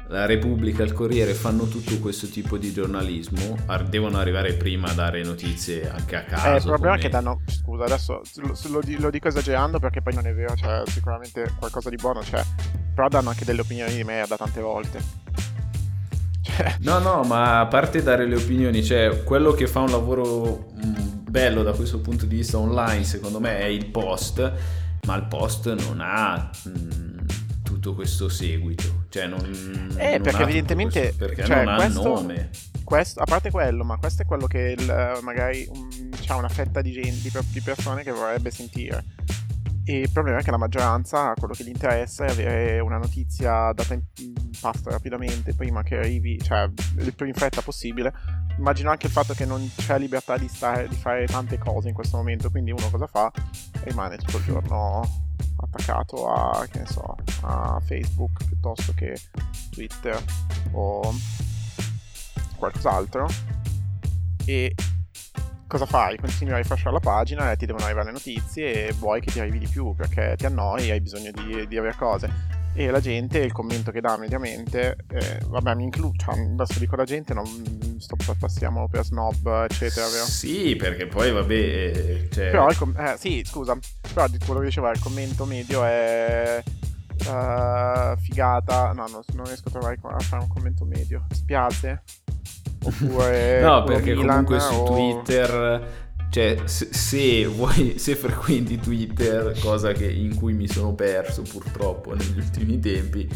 la 0.08 0.24
Repubblica, 0.24 0.82
il 0.82 0.92
Corriere 0.92 1.34
fanno 1.34 1.64
tutto 1.64 1.98
questo 1.98 2.28
tipo 2.28 2.56
di 2.56 2.72
giornalismo, 2.72 3.56
devono 3.88 4.18
arrivare 4.18 4.54
prima 4.54 4.88
a 4.88 4.94
dare 4.94 5.22
notizie 5.22 5.90
anche 5.90 6.16
a 6.16 6.24
caso. 6.24 6.46
Eh, 6.46 6.56
il 6.56 6.62
problema 6.62 6.94
come... 6.94 6.98
è 6.98 7.00
che 7.00 7.08
danno, 7.08 7.40
scusa, 7.46 7.84
adesso 7.84 8.22
lo, 8.36 8.56
lo, 8.68 8.80
lo, 8.98 9.10
dico 9.10 9.28
esagerando 9.28 9.78
perché 9.78 10.00
poi 10.00 10.14
non 10.14 10.26
è 10.26 10.34
vero, 10.34 10.54
cioè 10.54 10.82
sicuramente 10.86 11.52
qualcosa 11.58 11.90
di 11.90 11.96
buono 11.96 12.20
c'è, 12.20 12.42
però 12.94 13.08
danno 13.08 13.28
anche 13.28 13.44
delle 13.44 13.60
opinioni 13.60 13.94
di 13.94 14.04
merda 14.04 14.36
tante 14.36 14.60
volte. 14.60 15.26
Cioè... 16.40 16.76
No, 16.80 16.98
no, 16.98 17.22
ma 17.24 17.60
a 17.60 17.66
parte 17.66 18.02
dare 18.02 18.26
le 18.26 18.36
opinioni, 18.36 18.82
cioè 18.82 19.22
quello 19.24 19.52
che 19.52 19.66
fa 19.66 19.80
un 19.80 19.90
lavoro 19.90 20.70
mm, 20.74 21.28
bello 21.28 21.62
da 21.62 21.72
questo 21.72 22.00
punto 22.00 22.24
di 22.24 22.36
vista 22.36 22.56
online, 22.56 23.04
secondo 23.04 23.40
me, 23.40 23.58
è 23.58 23.66
il 23.66 23.86
post, 23.86 24.52
ma 25.06 25.14
il 25.16 25.24
post 25.24 25.70
non 25.74 26.00
ha... 26.00 26.50
Mh, 26.64 26.70
mm, 26.70 27.07
tutto 27.68 27.94
questo 27.94 28.30
seguito. 28.30 29.04
Cioè, 29.10 29.26
non. 29.26 29.40
Eh, 29.96 30.12
non 30.12 30.22
perché 30.22 30.42
evidentemente. 30.42 31.00
Questo, 31.00 31.18
perché 31.18 31.44
cioè, 31.44 31.64
non 31.64 31.76
questo, 31.76 32.00
ha 32.00 32.20
nome. 32.20 32.50
Questo, 32.82 33.20
a 33.20 33.24
parte 33.24 33.50
quello, 33.50 33.84
ma 33.84 33.98
questo 33.98 34.22
è 34.22 34.24
quello 34.24 34.46
che 34.46 34.74
il, 34.78 35.20
magari 35.22 35.68
um, 35.70 36.10
c'è 36.10 36.32
una 36.32 36.48
fetta 36.48 36.80
di, 36.80 36.92
gente, 36.92 37.30
di 37.52 37.60
persone 37.60 38.02
che 38.02 38.10
vorrebbe 38.10 38.50
sentire. 38.50 39.04
E 39.84 40.00
il 40.00 40.10
problema 40.10 40.38
è 40.38 40.42
che 40.42 40.50
la 40.50 40.58
maggioranza, 40.58 41.32
quello 41.34 41.54
che 41.54 41.64
gli 41.64 41.68
interessa 41.68 42.24
è 42.24 42.30
avere 42.30 42.80
una 42.80 42.98
notizia 42.98 43.72
data 43.72 43.94
in 43.94 44.02
pasto 44.60 44.90
rapidamente 44.90 45.54
prima 45.54 45.82
che 45.82 45.96
arrivi, 45.96 46.38
cioè 46.42 46.68
il 46.98 47.14
più 47.14 47.26
in 47.26 47.34
fretta 47.34 47.60
possibile. 47.62 48.12
Immagino 48.58 48.90
anche 48.90 49.06
il 49.06 49.12
fatto 49.12 49.34
che 49.34 49.46
non 49.46 49.70
c'è 49.76 49.98
libertà 49.98 50.36
di, 50.36 50.48
stare, 50.48 50.88
di 50.88 50.96
fare 50.96 51.26
tante 51.26 51.58
cose 51.58 51.88
in 51.88 51.94
questo 51.94 52.16
momento, 52.16 52.50
quindi 52.50 52.70
uno 52.70 52.88
cosa 52.90 53.06
fa? 53.06 53.30
Rimane 53.84 54.16
tutto 54.16 54.38
il 54.38 54.44
giorno 54.44 55.27
attaccato 55.60 56.28
a, 56.28 56.66
che 56.70 56.80
ne 56.80 56.86
so, 56.86 57.16
a 57.42 57.80
Facebook 57.84 58.44
piuttosto 58.46 58.92
che 58.94 59.18
Twitter 59.70 60.22
o 60.72 61.12
qualcos'altro. 62.56 63.26
E 64.44 64.74
cosa 65.66 65.86
fai? 65.86 66.18
Continui 66.18 66.54
a 66.54 66.58
rifasciare 66.58 66.92
la 66.92 67.00
pagina 67.00 67.52
e 67.52 67.56
ti 67.56 67.66
devono 67.66 67.84
arrivare 67.84 68.06
le 68.06 68.12
notizie 68.12 68.88
e 68.88 68.92
vuoi 68.92 69.20
che 69.20 69.30
ti 69.30 69.40
arrivi 69.40 69.58
di 69.58 69.68
più 69.68 69.94
perché 69.94 70.34
ti 70.36 70.46
annoi 70.46 70.88
e 70.88 70.92
hai 70.92 71.00
bisogno 71.00 71.30
di, 71.30 71.66
di 71.66 71.76
avere 71.76 71.94
cose. 71.96 72.57
E 72.78 72.92
la 72.92 73.00
gente, 73.00 73.40
il 73.40 73.50
commento 73.50 73.90
che 73.90 74.00
dà 74.00 74.16
mediamente, 74.16 74.98
eh, 75.10 75.40
vabbè, 75.48 75.74
mi 75.74 75.82
includo, 75.82 76.14
cioè, 76.16 76.38
adesso 76.38 76.78
dico 76.78 76.94
la 76.94 77.02
gente, 77.02 77.34
non 77.34 77.44
sto, 77.98 78.14
passiamo 78.38 78.86
per 78.86 79.04
snob, 79.04 79.66
eccetera, 79.68 80.06
vero? 80.06 80.24
Sì, 80.24 80.76
perché 80.76 81.08
poi, 81.08 81.32
vabbè, 81.32 81.54
eh, 81.54 82.28
cioè... 82.30 82.50
Però, 82.50 82.68
com- 82.78 82.94
eh, 82.96 83.16
sì, 83.18 83.42
scusa, 83.44 83.76
però 84.14 84.28
quello 84.44 84.60
che 84.60 84.66
diceva, 84.66 84.92
il 84.92 85.00
commento 85.00 85.44
medio 85.44 85.82
è... 85.82 86.62
Uh, 87.26 88.16
figata, 88.16 88.92
no, 88.92 89.08
no, 89.08 89.24
non 89.34 89.46
riesco 89.46 89.66
a 89.66 89.70
trovare 89.72 89.98
a 90.00 90.18
fare 90.20 90.42
un 90.44 90.48
commento 90.48 90.84
medio. 90.84 91.26
Spiace? 91.32 92.04
Oppure 92.84 93.58
no, 93.60 93.82
perché 93.82 94.14
Milan 94.14 94.44
comunque 94.44 94.60
su 94.60 94.84
Twitter 94.84 96.07
cioè 96.30 96.58
se, 96.64 96.88
se, 96.92 97.46
vuoi, 97.46 97.98
se 97.98 98.14
frequenti 98.14 98.78
Twitter, 98.78 99.58
cosa 99.60 99.92
che, 99.92 100.10
in 100.10 100.34
cui 100.34 100.52
mi 100.52 100.68
sono 100.68 100.94
perso 100.94 101.42
purtroppo 101.42 102.14
negli 102.14 102.38
ultimi 102.38 102.78
tempi, 102.78 103.28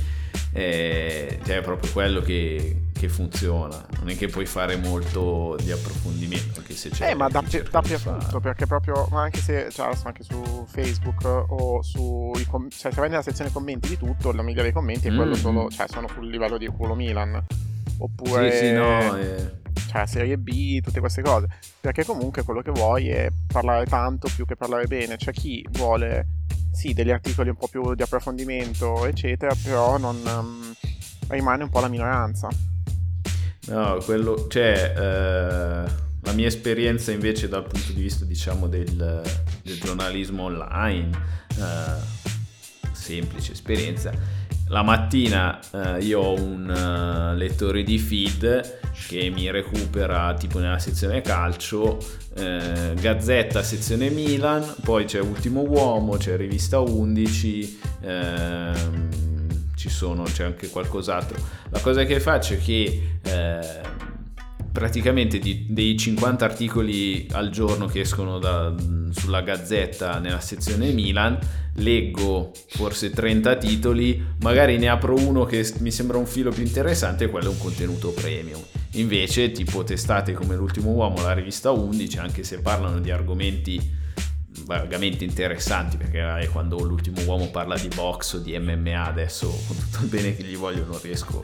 eh, 0.53 1.39
cioè 1.45 1.59
è 1.59 1.61
proprio 1.63 1.91
quello 1.91 2.21
che, 2.21 2.89
che, 2.93 3.09
funziona. 3.09 3.87
Non 3.99 4.11
è 4.11 4.17
che 4.17 4.29
puoi 4.29 4.45
fare 4.45 4.77
molto 4.77 5.57
di 5.63 5.73
approfondimento, 5.73 6.61
anche 6.61 6.75
se 6.75 6.91
c'è... 6.91 7.11
Eh, 7.11 7.15
ma 7.15 7.29
dappertutto, 7.29 8.41
perché 8.41 8.67
proprio, 8.67 9.09
anche 9.13 9.41
se, 9.41 9.69
cioè, 9.71 9.95
anche 10.05 10.23
su 10.23 10.67
Facebook 10.69 11.25
o 11.25 11.83
su... 11.83 12.31
Cioè 12.69 12.93
se 12.93 13.01
vai 13.01 13.09
nella 13.09 13.23
sezione 13.23 13.51
commenti 13.51 13.89
di 13.89 13.97
tutto, 13.97 14.33
la 14.33 14.43
media 14.43 14.63
dei 14.63 14.73
commenti 14.73 15.09
è 15.09 15.15
quello 15.15 15.33
mm-hmm. 15.33 15.41
solo, 15.41 15.71
cioè 15.71 15.87
sono 15.89 16.09
sul 16.09 16.29
livello 16.29 16.59
di 16.59 16.67
culo 16.67 16.95
Milan. 16.95 17.43
Oppure... 17.99 18.51
Sì, 18.51 18.59
sì, 18.59 18.73
no, 18.73 19.17
eh 19.17 19.61
cioè 19.89 20.07
Serie 20.07 20.39
B, 20.39 20.81
tutte 20.81 21.01
queste 21.01 21.23
cose. 21.23 21.49
Perché 21.81 22.05
comunque 22.05 22.43
quello 22.43 22.63
che 22.63 22.71
vuoi 22.71 23.09
è 23.09 23.31
parlare 23.47 23.87
tanto 23.87 24.29
più 24.35 24.45
che 24.45 24.57
parlare 24.57 24.87
bene. 24.87 25.17
C'è 25.17 25.33
chi 25.33 25.67
vuole, 25.73 26.27
sì, 26.73 26.93
degli 26.93 27.11
articoli 27.11 27.49
un 27.51 27.57
po' 27.57 27.69
più 27.69 27.95
di 27.95 28.03
approfondimento, 28.03 29.07
eccetera, 29.07 29.55
però 29.63 29.99
non 29.99 30.17
um, 30.25 30.73
rimane 31.29 31.65
un 31.65 31.71
po' 31.71 31.81
la 31.81 31.89
minoranza. 31.89 32.49
No, 33.69 33.99
quello, 34.05 34.49
cioè, 34.49 34.93
eh, 34.97 35.93
la 36.21 36.33
mia 36.33 36.47
esperienza 36.47 37.13
invece 37.13 37.49
dal 37.49 37.67
punto 37.67 37.93
di 37.93 38.03
vista, 38.03 38.25
diciamo, 38.25 38.67
del, 38.67 39.23
del 39.63 39.81
giornalismo 39.81 40.45
online, 40.45 41.11
eh, 41.51 42.21
semplice 42.93 43.53
esperienza, 43.53 44.13
la 44.73 44.83
mattina 44.83 45.61
eh, 45.71 46.03
io 46.03 46.21
ho 46.21 46.35
un 46.35 46.67
uh, 46.67 47.37
lettore 47.37 47.83
di 47.83 47.99
feed 47.99 48.79
che 49.07 49.29
mi 49.29 49.51
recupera 49.51 50.33
tipo 50.33 50.61
nella 50.61 50.79
sezione 50.79 51.21
calcio, 51.21 51.99
eh, 52.35 52.95
Gazzetta 52.99 53.63
sezione 53.63 54.09
Milan, 54.09 54.65
poi 54.83 55.05
c'è 55.05 55.21
Ultimo 55.21 55.61
Uomo, 55.61 56.17
c'è 56.17 56.37
Rivista 56.37 56.79
11, 56.79 57.81
ehm, 58.01 59.09
ci 59.75 59.91
sono, 59.91 60.23
c'è 60.23 60.45
anche 60.45 60.69
qualcos'altro. 60.69 61.37
La 61.69 61.81
cosa 61.81 62.05
che 62.05 62.21
faccio 62.21 62.55
è 62.55 62.59
che 62.59 63.19
eh, 63.23 63.81
praticamente 64.73 65.39
di, 65.39 65.67
dei 65.69 65.99
50 65.99 66.45
articoli 66.45 67.27
al 67.33 67.51
giorno 67.51 67.87
che 67.87 68.01
escono 68.01 68.39
da, 68.39 68.75
sulla 69.11 69.43
Gazzetta 69.43 70.19
nella 70.19 70.41
sezione 70.41 70.93
Milan, 70.93 71.39
leggo 71.75 72.53
forse 72.69 73.11
30 73.11 73.57
titoli, 73.57 74.25
magari 74.41 74.79
ne 74.79 74.89
apro 74.89 75.15
uno 75.17 75.45
che 75.45 75.71
mi 75.79 75.91
sembra 75.91 76.19
un 76.19 76.27
filo 76.27 76.51
più 76.51 76.63
interessante 76.63 77.25
e 77.25 77.31
quello 77.31 77.47
è 77.47 77.51
un 77.51 77.59
contenuto 77.59 78.11
premium. 78.11 78.61
Invece, 78.93 79.53
tipo 79.53 79.85
testate 79.85 80.33
come 80.33 80.55
L'ultimo 80.55 80.91
uomo, 80.91 81.23
la 81.23 81.33
rivista 81.33 81.71
11, 81.71 82.19
anche 82.19 82.45
se 82.45 82.61
parlano 82.61 83.01
di 83.01 83.11
argomenti 83.11 84.01
vagamente 84.65 85.25
interessanti 85.25 85.97
perché 85.97 86.21
è 86.39 86.49
quando 86.49 86.79
l'ultimo 86.79 87.21
uomo 87.23 87.49
parla 87.49 87.77
di 87.77 87.89
box 87.89 88.35
o 88.35 88.39
di 88.39 88.57
MMA 88.57 89.07
adesso 89.07 89.49
con 89.67 89.77
tutto 89.77 90.03
il 90.03 90.09
bene 90.09 90.37
che 90.37 90.45
gli 90.45 90.57
voglio 90.57 90.85
non 90.85 91.01
riesco 91.01 91.43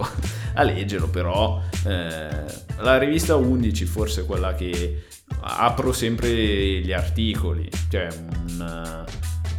a 0.55 0.63
leggerlo 0.63 1.09
però 1.09 1.61
eh, 1.85 2.45
la 2.77 2.99
rivista 2.99 3.35
11 3.35 3.85
forse 3.87 4.21
è 4.21 4.25
quella 4.25 4.55
che 4.55 5.05
apro 5.41 5.93
sempre 5.93 6.81
gli 6.81 6.93
articoli 6.93 7.69
cioè 7.89 8.09
un, 8.47 9.05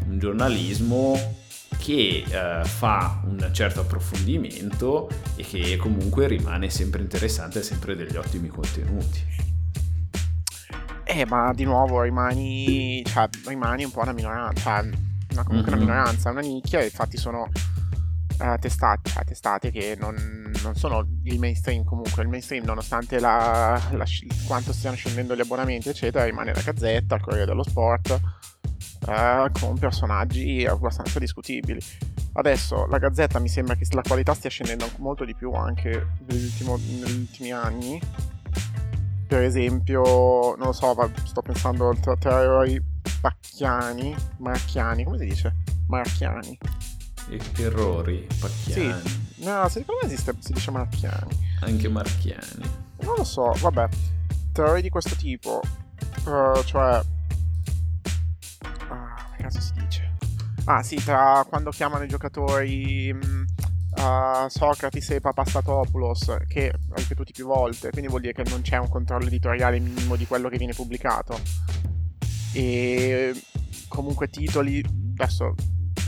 un 0.09 0.19
giornalismo 0.19 1.35
che 1.77 2.25
eh, 2.27 2.65
fa 2.65 3.21
un 3.25 3.49
certo 3.53 3.81
approfondimento 3.81 5.07
e 5.35 5.43
che 5.43 5.77
comunque 5.77 6.27
rimane 6.27 6.69
sempre 6.69 7.01
interessante 7.01 7.59
e 7.59 7.63
sempre 7.63 7.95
degli 7.95 8.17
ottimi 8.17 8.47
contenuti 8.47 9.47
eh, 11.09 11.25
ma 11.25 11.51
di 11.53 11.63
nuovo 11.63 12.03
rimani, 12.03 13.03
cioè, 13.03 13.27
rimani 13.47 13.83
un 13.83 13.89
po' 13.89 14.01
una 14.01 14.11
minoranza, 14.11 14.79
cioè, 14.79 14.91
una, 15.31 15.43
comunque 15.43 15.71
mm-hmm. 15.71 15.81
una 15.81 15.91
minoranza, 15.93 16.29
una 16.29 16.41
nicchia, 16.41 16.83
infatti 16.83 17.17
sono... 17.17 17.49
uh, 18.39 18.55
testate, 18.59 19.09
cioè, 19.09 19.23
testate 19.25 19.71
che 19.71 19.97
non, 19.99 20.51
non, 20.61 20.75
sono 20.75 21.05
il 21.23 21.39
mainstream 21.39 21.83
comunque, 21.83 22.21
il 22.21 22.29
mainstream 22.29 22.63
nonostante 22.63 23.19
la, 23.19 23.81
la, 23.93 24.05
quanto 24.45 24.71
stiano 24.71 24.95
scendendo 24.95 25.35
gli 25.35 25.41
abbonamenti 25.41 25.89
eccetera 25.89 26.25
rimane 26.25 26.53
la 26.53 26.61
Gazzetta, 26.61 27.15
il 27.15 27.21
Corriere 27.21 27.47
dello 27.47 27.63
Sport 27.63 28.19
uh, 29.07 29.51
con 29.51 29.77
personaggi 29.77 30.65
abbastanza 30.65 31.19
discutibili. 31.19 31.79
Adesso 32.33 32.85
la 32.87 32.97
Gazzetta 32.97 33.39
mi 33.39 33.49
sembra 33.49 33.75
che 33.75 33.85
la 33.91 34.01
qualità 34.01 34.33
stia 34.33 34.49
scendendo 34.49 34.89
molto 34.97 35.25
di 35.25 35.35
più 35.35 35.51
anche 35.51 36.11
negli 36.27 36.51
ultimi 36.65 37.51
anni. 37.51 38.01
Per 39.27 39.43
esempio, 39.43 40.55
non 40.55 40.67
lo 40.67 40.73
so, 40.73 40.95
sto 41.25 41.41
pensando 41.41 41.95
tra, 42.01 42.15
tra 42.15 42.41
eroi 42.41 42.81
pacchiani, 43.21 44.15
marchiani, 44.37 45.03
come 45.03 45.17
si 45.17 45.25
dice? 45.25 45.55
Marchiani 45.87 46.57
errori 47.57 48.27
pacchiani. 48.39 49.01
Sì, 49.03 49.43
no, 49.43 49.67
secondo 49.69 50.01
me 50.01 50.07
esiste, 50.07 50.33
si 50.39 50.53
dice 50.53 50.71
marchiani. 50.71 51.37
Anche 51.61 51.89
marchiani. 51.89 52.69
Non 53.01 53.15
lo 53.17 53.23
so, 53.23 53.53
vabbè. 53.59 53.87
Teorie 54.51 54.81
di 54.81 54.89
questo 54.89 55.15
tipo, 55.15 55.61
uh, 56.25 56.63
cioè... 56.63 57.01
Che 59.39 59.43
cazzo 59.45 59.61
si 59.61 59.71
dice? 59.73 60.17
Ah 60.65 60.83
sì, 60.83 60.97
tra 60.97 61.45
quando 61.47 61.71
chiamano 61.71 62.03
i 62.03 62.09
giocatori... 62.09 63.13
Mh, 63.13 63.45
uh, 63.95 64.49
Socrates 64.49 65.11
e 65.11 65.21
Papastatopoulos 65.21 66.37
che 66.47 66.73
ripetuti 66.91 67.31
più 67.31 67.45
volte, 67.45 67.89
quindi 67.89 68.09
vuol 68.09 68.21
dire 68.21 68.33
che 68.33 68.43
non 68.49 68.61
c'è 68.61 68.77
un 68.77 68.89
controllo 68.89 69.27
editoriale 69.27 69.79
minimo 69.79 70.17
di 70.17 70.27
quello 70.27 70.49
che 70.49 70.57
viene 70.57 70.73
pubblicato. 70.73 71.39
E 72.53 73.33
comunque 73.87 74.29
titoli, 74.29 74.83
adesso 75.17 75.55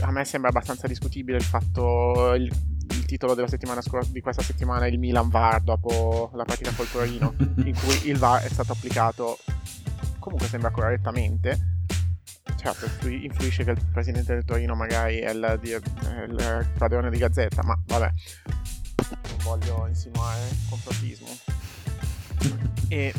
a 0.02 0.10
me 0.10 0.24
sembra 0.26 0.50
abbastanza 0.50 0.86
discutibile 0.86 1.38
il 1.38 1.44
fatto, 1.44 2.34
il, 2.34 2.52
il 2.90 3.04
titolo 3.06 3.34
della 3.34 3.48
settimana 3.48 3.80
scorsa, 3.80 4.12
di 4.12 4.20
questa 4.20 4.42
settimana 4.42 4.84
è 4.84 4.88
il 4.88 4.98
Milan 4.98 5.30
VAR 5.30 5.62
dopo 5.62 6.30
la 6.34 6.44
partita 6.44 6.72
col 6.72 6.90
Torino, 6.90 7.34
in 7.64 7.74
cui 7.74 8.10
il 8.10 8.18
VAR 8.18 8.42
è 8.42 8.48
stato 8.48 8.72
applicato, 8.72 9.38
comunque 10.18 10.48
sembra 10.48 10.70
correttamente. 10.70 11.71
Certo, 12.62 13.08
influisce 13.08 13.64
che 13.64 13.72
il 13.72 13.84
presidente 13.92 14.34
del 14.34 14.44
Torino 14.44 14.76
magari 14.76 15.18
è 15.18 15.32
il, 15.32 15.60
il 15.64 16.66
padrone 16.78 17.10
di 17.10 17.18
Gazzetta, 17.18 17.64
ma 17.64 17.76
vabbè, 17.86 18.10
non 19.10 19.36
voglio 19.42 19.86
insinuare 19.88 20.40
complottismo. 20.68 21.26
E 22.86 23.12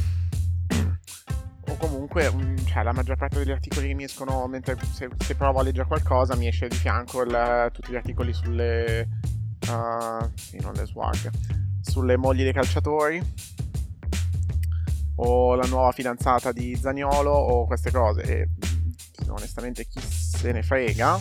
o 1.68 1.76
comunque 1.76 2.34
cioè, 2.66 2.84
la 2.84 2.94
maggior 2.94 3.18
parte 3.18 3.40
degli 3.40 3.52
articoli 3.52 3.88
che 3.88 3.94
mi 3.94 4.06
escono 4.06 4.48
mentre 4.48 4.78
se, 4.94 5.10
se 5.18 5.36
provo 5.36 5.60
a 5.60 5.64
leggere 5.64 5.88
qualcosa 5.88 6.36
mi 6.36 6.48
esce 6.48 6.68
di 6.68 6.76
fianco 6.76 7.22
il, 7.24 7.70
tutti 7.74 7.92
gli 7.92 7.96
articoli 7.96 8.34
sulle 8.34 9.08
uh, 9.68 10.30
sì, 10.36 10.60
non 10.60 10.74
le 10.74 10.86
swag 10.86 11.30
sulle 11.82 12.18
mogli 12.18 12.44
dei 12.44 12.54
calciatori 12.54 13.22
o 15.16 15.56
la 15.56 15.66
nuova 15.68 15.92
fidanzata 15.92 16.52
di 16.52 16.76
Zagnolo 16.76 17.32
o 17.32 17.66
queste 17.66 17.92
cose 17.92 18.22
e 18.24 18.50
onestamente 19.28 19.86
chi 19.88 20.00
se 20.02 20.52
ne 20.52 20.64
frega. 20.64 21.20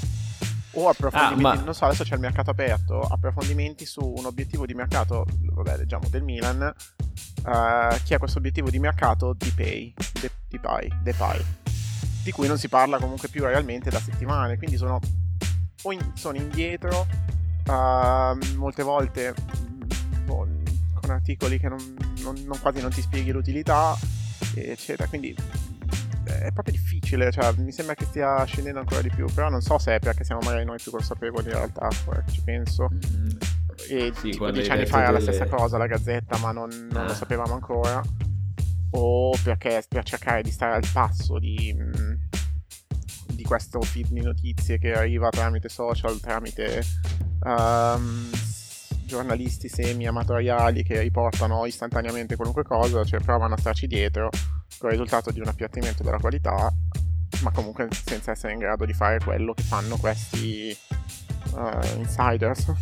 O 0.74 0.88
approfondimenti, 0.88 1.44
ah, 1.44 1.54
ma... 1.54 1.64
non 1.64 1.74
so, 1.74 1.84
adesso 1.84 2.02
c'è 2.02 2.14
il 2.14 2.20
mercato 2.20 2.50
aperto, 2.50 3.00
approfondimenti 3.00 3.84
su 3.84 4.00
un 4.00 4.24
obiettivo 4.24 4.64
di 4.64 4.72
mercato, 4.72 5.26
vabbè, 5.28 5.76
leggiamo 5.76 6.08
del 6.08 6.22
Milan, 6.22 6.60
uh, 6.62 8.02
chi 8.02 8.14
ha 8.14 8.18
questo 8.18 8.38
obiettivo 8.38 8.70
di 8.70 8.78
mercato? 8.78 9.34
Di 9.34 9.50
Pay, 9.50 9.92
De, 10.18 10.30
di 10.48 10.58
Pay, 10.58 10.90
De 11.02 11.12
Pay, 11.12 11.44
di 12.22 12.30
cui 12.30 12.46
non 12.46 12.56
si 12.56 12.68
parla 12.68 12.98
comunque 12.98 13.28
più 13.28 13.44
realmente 13.44 13.90
da 13.90 14.00
settimane, 14.00 14.56
quindi 14.56 14.78
sono, 14.78 14.98
in, 15.90 16.12
sono 16.14 16.38
indietro, 16.38 17.06
uh, 17.66 18.54
molte 18.56 18.82
volte 18.82 19.34
boh, 20.24 20.48
con 20.94 21.10
articoli 21.10 21.58
che 21.58 21.68
non, 21.68 21.94
non, 22.22 22.34
non, 22.46 22.58
quasi 22.60 22.80
non 22.80 22.90
ti 22.90 23.02
spieghi 23.02 23.30
l'utilità, 23.30 23.94
eccetera, 24.54 25.06
quindi 25.06 25.36
è 26.24 26.50
proprio 26.52 26.74
difficile, 26.74 27.30
cioè, 27.30 27.52
mi 27.58 27.72
sembra 27.72 27.94
che 27.94 28.04
stia 28.04 28.44
scendendo 28.44 28.80
ancora 28.80 29.00
di 29.00 29.10
più, 29.10 29.26
però 29.32 29.48
non 29.48 29.60
so 29.60 29.78
se 29.78 29.96
è 29.96 29.98
perché 29.98 30.24
siamo 30.24 30.40
magari 30.42 30.64
noi 30.64 30.78
più 30.80 30.90
consapevoli 30.90 31.46
in 31.46 31.54
realtà, 31.54 31.88
ci 32.30 32.40
penso. 32.44 32.88
Mm. 32.92 33.28
E 33.88 34.12
sì, 34.14 34.30
tipo 34.30 34.50
dieci 34.50 34.70
anni 34.70 34.86
fa 34.86 35.02
era 35.02 35.12
delle... 35.12 35.24
la 35.24 35.32
stessa 35.32 35.46
cosa 35.46 35.78
la 35.78 35.86
Gazzetta, 35.86 36.38
ma 36.38 36.52
non, 36.52 36.68
non 36.90 37.02
ah. 37.02 37.06
lo 37.06 37.14
sapevamo 37.14 37.54
ancora. 37.54 38.02
O 38.94 39.34
perché 39.42 39.82
per 39.88 40.04
cercare 40.04 40.42
di 40.42 40.50
stare 40.50 40.74
al 40.74 40.84
passo 40.92 41.38
di, 41.38 41.74
mm, 41.74 42.12
di 43.32 43.42
questo 43.42 43.80
feed 43.80 44.08
di 44.08 44.20
notizie 44.20 44.78
che 44.78 44.92
arriva 44.92 45.30
tramite 45.30 45.68
social, 45.68 46.20
tramite 46.20 46.82
um, 47.44 48.30
giornalisti 49.12 49.68
semi-amatoriali 49.68 50.82
che 50.82 50.98
riportano 51.02 51.66
istantaneamente 51.66 52.34
qualunque 52.34 52.62
cosa, 52.62 53.04
cioè 53.04 53.20
provano 53.20 53.52
a 53.52 53.58
starci 53.58 53.86
dietro 53.86 54.30
con 54.78 54.88
il 54.88 54.92
risultato 54.92 55.30
di 55.30 55.38
un 55.38 55.48
appiattimento 55.48 56.02
della 56.02 56.16
qualità, 56.16 56.72
ma 57.42 57.50
comunque 57.50 57.88
senza 57.90 58.30
essere 58.30 58.54
in 58.54 58.58
grado 58.58 58.86
di 58.86 58.94
fare 58.94 59.18
quello 59.18 59.52
che 59.52 59.64
fanno 59.64 59.98
questi 59.98 60.74
uh, 61.52 61.98
insiders. 61.98 62.72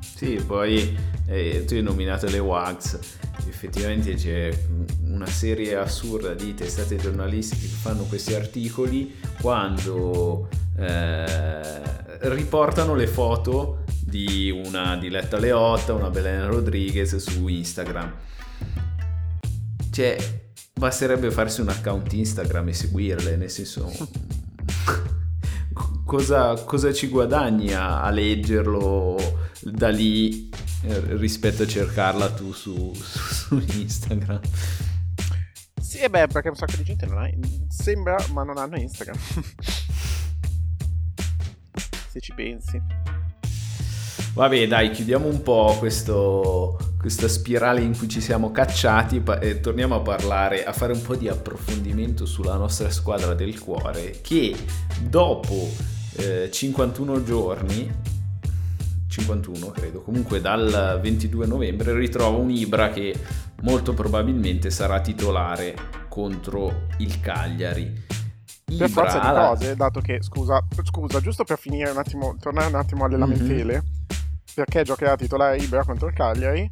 Sì, 0.00 0.42
poi 0.44 0.98
eh, 1.28 1.64
tu 1.64 1.74
hai 1.74 1.82
nominato 1.82 2.26
le 2.26 2.40
WAGs, 2.40 3.18
effettivamente 3.48 4.14
c'è 4.14 4.56
una 5.04 5.26
serie 5.26 5.76
assurda 5.76 6.34
di 6.34 6.54
testate 6.54 6.96
giornalistiche 6.96 7.62
che 7.62 7.68
fanno 7.68 8.04
questi 8.04 8.34
articoli 8.34 9.14
quando 9.40 10.48
eh, 10.78 11.64
riportano 12.20 12.94
le 12.94 13.06
foto 13.06 13.84
di 14.04 14.50
una 14.50 14.96
Diletta 14.96 15.38
Leotta, 15.38 15.94
una 15.94 16.10
Belen 16.10 16.46
Rodriguez 16.46 17.16
su 17.16 17.48
Instagram. 17.48 18.14
Cioè, 19.90 20.16
basterebbe 20.74 21.30
farsi 21.30 21.60
un 21.60 21.68
account 21.68 22.12
Instagram 22.12 22.68
e 22.68 22.72
seguirle, 22.72 23.36
nel 23.36 23.50
senso... 23.50 23.90
cosa, 26.04 26.54
cosa, 26.64 26.92
ci 26.92 27.08
guadagni 27.08 27.74
a, 27.74 28.02
a, 28.02 28.10
leggerlo 28.10 29.16
da 29.62 29.88
lì 29.88 30.48
rispetto 31.16 31.64
a 31.64 31.66
cercarla 31.66 32.30
tu 32.32 32.52
su, 32.52 32.92
su, 32.94 33.18
su 33.18 33.62
Instagram? 33.78 34.40
Sì, 35.80 35.98
e 35.98 36.10
beh, 36.10 36.26
perché 36.26 36.48
un 36.48 36.56
sacco 36.56 36.76
di 36.76 36.84
gente 36.84 37.06
non 37.06 37.18
ha... 37.18 37.30
Sembra, 37.68 38.16
ma 38.32 38.42
non 38.42 38.58
hanno 38.58 38.76
Instagram. 38.76 39.16
Se 42.10 42.20
ci 42.20 42.32
pensi. 42.34 42.80
Vabbè, 44.34 44.66
dai, 44.66 44.90
chiudiamo 44.90 45.26
un 45.26 45.42
po' 45.42 45.76
questo, 45.78 46.76
questa 46.98 47.26
spirale 47.26 47.80
in 47.80 47.96
cui 47.96 48.06
ci 48.06 48.20
siamo 48.20 48.50
cacciati 48.50 49.22
e 49.40 49.60
torniamo 49.60 49.94
a 49.94 50.00
parlare, 50.00 50.64
a 50.64 50.74
fare 50.74 50.92
un 50.92 51.00
po' 51.00 51.16
di 51.16 51.28
approfondimento 51.28 52.26
sulla 52.26 52.56
nostra 52.56 52.90
squadra 52.90 53.32
del 53.32 53.58
cuore 53.58 54.18
che 54.20 54.54
dopo 55.00 55.70
eh, 56.16 56.50
51 56.50 57.22
giorni 57.22 57.90
51 59.20 59.70
credo, 59.70 60.02
comunque 60.02 60.40
dal 60.40 60.98
22 61.02 61.46
novembre 61.46 61.94
ritrova 61.94 62.36
un 62.36 62.50
Ibra 62.50 62.90
che 62.90 63.14
molto 63.62 63.94
probabilmente 63.94 64.70
sarà 64.70 65.00
titolare 65.00 65.74
contro 66.08 66.86
il 66.98 67.20
Cagliari. 67.20 68.04
Ibra 68.68 68.86
per 68.86 68.90
forza 68.90 69.18
di 69.18 69.28
cose, 69.28 69.76
dato 69.76 70.00
che, 70.00 70.18
scusa, 70.22 70.62
scusa, 70.82 71.20
giusto 71.20 71.44
per 71.44 71.58
finire 71.58 71.90
un 71.90 71.98
attimo, 71.98 72.36
tornare 72.40 72.68
un 72.68 72.74
attimo 72.74 73.04
alle 73.04 73.16
lamentele, 73.16 73.74
mm-hmm 73.74 74.04
perché 74.56 74.84
giocherà 74.84 75.16
titolare 75.16 75.58
Ibra 75.58 75.84
contro 75.84 76.08
il 76.08 76.14
Cagliari? 76.14 76.66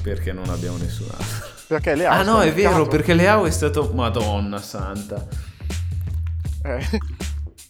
Perché 0.00 0.32
non 0.32 0.48
abbiamo 0.48 0.76
nessun 0.76 1.08
altro. 1.10 1.48
Perché 1.66 1.94
Leao 1.96 2.12
Ah 2.12 2.22
no, 2.22 2.40
è 2.40 2.52
vero, 2.54 2.70
caso. 2.70 2.86
perché 2.86 3.14
Leao 3.14 3.46
è 3.46 3.50
stato... 3.50 3.90
Madonna 3.92 4.58
santa. 4.58 5.26
Eh. 6.62 7.00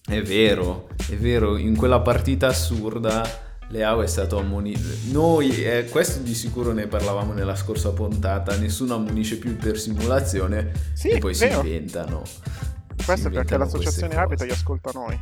È 0.08 0.20
vero, 0.20 0.88
è 1.08 1.14
vero, 1.16 1.56
in 1.56 1.76
quella 1.76 2.00
partita 2.00 2.48
assurda 2.48 3.44
Leao 3.68 4.02
è 4.02 4.06
stato 4.06 4.38
ammonito. 4.38 4.88
Noi, 5.10 5.64
eh, 5.64 5.86
questo 5.90 6.20
di 6.20 6.34
sicuro 6.34 6.72
ne 6.72 6.86
parlavamo 6.86 7.32
nella 7.32 7.56
scorsa 7.56 7.90
puntata, 7.90 8.56
nessuno 8.56 8.94
ammonisce 8.94 9.38
più 9.38 9.56
per 9.56 9.78
simulazione 9.78 10.72
sì, 10.92 11.08
e 11.08 11.18
poi 11.18 11.34
si 11.34 11.46
inventano. 11.46 12.22
Questo 13.04 13.28
è 13.28 13.30
perché 13.30 13.56
l'associazione 13.56 14.14
arbitri 14.14 14.50
ascolta 14.50 14.90
noi. 14.94 15.20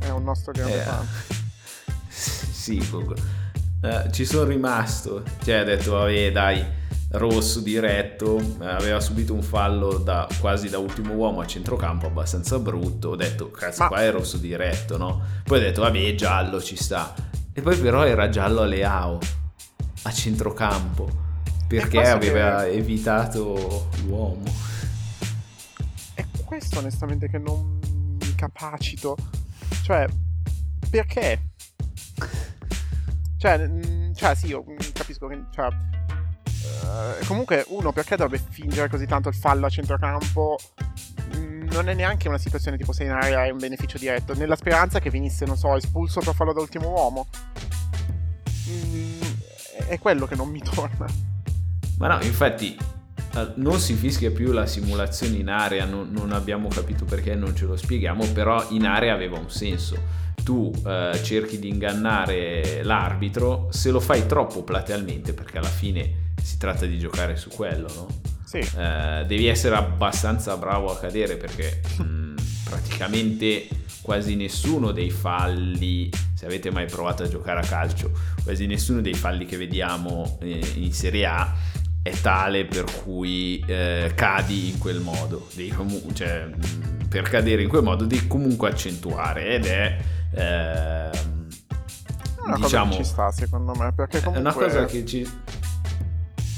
È 0.00 0.08
un 0.10 0.24
nostro 0.24 0.52
grande 0.52 0.78
eh. 0.78 0.82
fan 0.82 1.06
sì, 2.08 2.80
eh, 3.82 4.08
ci 4.10 4.24
sono 4.24 4.44
rimasto. 4.44 5.22
Cioè, 5.44 5.54
ha 5.54 5.64
detto, 5.64 5.92
vabbè, 5.92 6.32
dai, 6.32 6.64
rosso 7.10 7.60
diretto. 7.60 8.56
Aveva 8.60 9.00
subito 9.00 9.32
un 9.32 9.42
fallo 9.42 9.98
da, 9.98 10.26
quasi 10.40 10.68
da 10.68 10.78
ultimo 10.78 11.14
uomo 11.14 11.40
a 11.40 11.46
centrocampo, 11.46 12.06
abbastanza 12.06 12.58
brutto. 12.58 13.10
Ho 13.10 13.16
detto, 13.16 13.50
cazzo, 13.50 13.82
Ma... 13.84 13.88
qua 13.88 14.02
è 14.02 14.10
rosso 14.10 14.36
diretto, 14.36 14.96
no? 14.96 15.22
Poi 15.44 15.58
ho 15.58 15.62
detto, 15.62 15.82
vabbè, 15.82 16.14
giallo 16.14 16.60
ci 16.60 16.76
sta. 16.76 17.14
E 17.52 17.62
poi 17.62 17.76
però 17.78 18.04
era 18.04 18.28
giallo 18.28 18.62
a 18.62 18.66
Leao, 18.66 19.18
a 20.02 20.12
centrocampo. 20.12 21.24
Perché 21.66 22.00
aveva 22.00 22.62
che... 22.62 22.72
evitato 22.72 23.88
l'uomo. 24.04 24.44
È 26.14 26.24
questo 26.44 26.78
onestamente 26.78 27.28
che 27.28 27.38
non 27.38 27.78
mi 28.20 28.34
capacito. 28.34 29.16
Cioè, 29.82 30.06
perché? 30.90 31.50
Cioè, 33.36 33.70
cioè 34.14 34.34
sì, 34.34 34.46
io 34.46 34.64
capisco 34.92 35.26
che... 35.26 35.42
Cioè, 35.52 35.68
eh, 36.82 37.24
comunque, 37.26 37.64
uno, 37.68 37.92
perché 37.92 38.16
dovrebbe 38.16 38.44
fingere 38.48 38.88
così 38.88 39.06
tanto 39.06 39.28
il 39.28 39.34
fallo 39.34 39.66
a 39.66 39.68
centrocampo? 39.68 40.58
Mm, 41.36 41.68
non 41.70 41.88
è 41.88 41.94
neanche 41.94 42.28
una 42.28 42.38
situazione 42.38 42.76
tipo 42.76 42.92
sei 42.92 43.06
in 43.06 43.12
area 43.12 43.44
e 43.44 43.50
un 43.50 43.58
beneficio 43.58 43.98
diretto, 43.98 44.34
nella 44.34 44.56
speranza 44.56 44.98
che 45.00 45.10
venisse, 45.10 45.44
non 45.44 45.56
so, 45.56 45.74
espulso 45.76 46.20
per 46.20 46.34
fallo 46.34 46.52
da 46.52 46.60
ultimo 46.60 46.90
uomo. 46.90 47.26
Mm, 48.68 49.20
è 49.88 49.98
quello 49.98 50.26
che 50.26 50.34
non 50.34 50.48
mi 50.48 50.60
torna. 50.74 51.06
Ma 51.98 52.08
no, 52.08 52.22
infatti 52.22 52.76
eh, 53.36 53.52
non 53.56 53.78
si 53.78 53.94
fischia 53.94 54.30
più 54.30 54.52
la 54.52 54.66
simulazione 54.66 55.36
in 55.36 55.48
area, 55.48 55.84
non, 55.84 56.10
non, 56.10 56.32
abbiamo 56.32 56.68
capito 56.68 57.04
perché, 57.04 57.34
non 57.34 57.54
ce 57.56 57.64
lo 57.64 57.76
spieghiamo, 57.76 58.26
però 58.32 58.64
in 58.70 58.86
area 58.86 59.12
aveva 59.12 59.38
un 59.38 59.50
senso. 59.50 60.24
Tu 60.42 60.70
eh, 60.86 61.18
cerchi 61.22 61.58
di 61.58 61.68
ingannare 61.68 62.82
l'arbitro, 62.84 63.68
se 63.70 63.90
lo 63.90 63.98
fai 63.98 64.26
troppo 64.26 64.62
platealmente, 64.62 65.32
perché 65.32 65.58
alla 65.58 65.66
fine 65.66 66.25
si 66.46 66.58
tratta 66.58 66.86
di 66.86 66.96
giocare 66.96 67.34
su 67.36 67.48
quello, 67.48 67.92
no? 67.92 68.06
Sì. 68.44 68.58
Eh, 68.58 69.24
devi 69.26 69.46
essere 69.48 69.74
abbastanza 69.74 70.56
bravo 70.56 70.92
a 70.92 70.98
cadere 70.98 71.36
perché 71.36 71.82
mh, 71.98 72.02
mm, 72.06 72.36
praticamente 72.62 73.66
quasi 74.00 74.36
nessuno 74.36 74.92
dei 74.92 75.10
falli, 75.10 76.08
se 76.34 76.46
avete 76.46 76.70
mai 76.70 76.86
provato 76.86 77.24
a 77.24 77.28
giocare 77.28 77.58
a 77.58 77.66
calcio, 77.66 78.12
quasi 78.44 78.66
nessuno 78.66 79.00
dei 79.00 79.14
falli 79.14 79.44
che 79.44 79.56
vediamo 79.56 80.38
eh, 80.40 80.64
in 80.76 80.92
Serie 80.92 81.26
A 81.26 81.52
è 82.00 82.12
tale 82.20 82.64
per 82.66 82.84
cui 83.02 83.60
eh, 83.66 84.12
cadi 84.14 84.68
in 84.68 84.78
quel 84.78 85.00
modo, 85.00 85.48
devi 85.52 85.70
comunque, 85.70 86.14
cioè, 86.14 86.48
per 87.08 87.28
cadere 87.28 87.62
in 87.62 87.68
quel 87.68 87.82
modo 87.82 88.04
devi 88.04 88.28
comunque 88.28 88.68
accentuare 88.68 89.48
ed 89.48 89.66
è... 89.66 89.98
Eh, 90.32 91.34
una 92.46 92.54
diciamo, 92.58 92.84
cosa 92.84 92.88
che 92.90 92.94
ci 92.94 93.04
sta 93.04 93.30
secondo 93.32 93.74
me, 93.74 93.92
perché 93.92 94.22
comunque... 94.22 94.38
È 94.38 94.54
una 94.54 94.66
cosa 94.66 94.84
che 94.84 95.04
ci... 95.04 95.28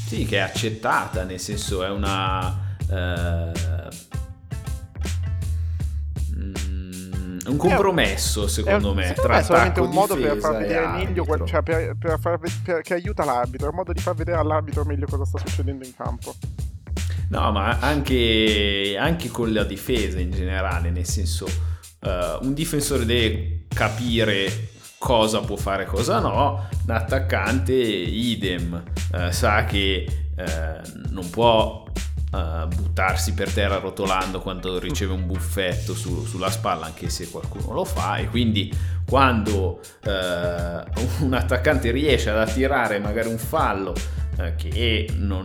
Sì, 0.08 0.24
che 0.24 0.38
è 0.38 0.40
accettata, 0.40 1.24
nel 1.24 1.38
senso 1.38 1.84
è 1.84 1.90
una... 1.90 2.76
Eh, 2.90 3.86
un 7.48 7.56
compromesso 7.56 8.46
secondo 8.46 8.92
me 8.92 9.06
secondo 9.06 9.22
tra 9.22 9.36
me 9.36 9.40
è 9.40 9.42
solamente 9.42 9.80
un 9.80 9.90
modo 9.90 10.14
per 10.16 10.36
far 10.36 10.58
vedere 10.58 10.86
meglio 10.86 11.24
cioè 11.46 11.62
per, 11.62 11.96
per 11.98 12.18
far, 12.20 12.38
per, 12.38 12.82
che 12.82 12.92
aiuta 12.92 13.24
l'arbitro 13.24 13.68
è 13.68 13.70
un 13.70 13.76
modo 13.76 13.92
di 13.92 14.00
far 14.00 14.14
vedere 14.14 14.36
all'arbitro 14.36 14.84
meglio 14.84 15.06
cosa 15.06 15.24
sta 15.24 15.38
succedendo 15.38 15.82
in 15.84 15.94
campo. 15.96 16.34
No 17.28 17.50
ma 17.50 17.78
anche, 17.78 18.96
anche 18.98 19.28
con 19.28 19.52
la 19.52 19.64
difesa 19.64 20.20
in 20.20 20.30
generale 20.30 20.90
nel 20.90 21.06
senso 21.06 21.46
uh, 21.46 22.44
un 22.44 22.52
difensore 22.52 23.06
deve 23.06 23.64
capire 23.68 24.76
cosa 24.98 25.40
può 25.40 25.56
fare 25.56 25.86
cosa 25.86 26.18
no 26.18 26.66
un 26.84 26.90
attaccante 26.90 27.72
idem 27.72 28.82
uh, 29.12 29.30
sa 29.30 29.64
che 29.64 30.06
uh, 30.36 31.10
non 31.10 31.30
può 31.30 31.84
uh, 32.32 32.66
buttarsi 32.66 33.32
per 33.32 33.52
terra 33.52 33.78
rotolando 33.78 34.40
quando 34.40 34.78
riceve 34.78 35.12
un 35.12 35.26
buffetto 35.26 35.94
su, 35.94 36.24
sulla 36.24 36.50
spalla, 36.50 36.86
anche 36.86 37.08
se 37.08 37.30
qualcuno 37.30 37.72
lo 37.72 37.84
fa, 37.84 38.16
e 38.16 38.28
quindi 38.28 38.72
quando 39.08 39.80
uh, 40.04 41.24
un 41.24 41.32
attaccante 41.32 41.90
riesce 41.90 42.30
ad 42.30 42.38
attirare 42.38 42.98
magari 42.98 43.28
un 43.28 43.38
fallo 43.38 43.94
uh, 44.36 44.54
che 44.56 45.08
non, 45.16 45.44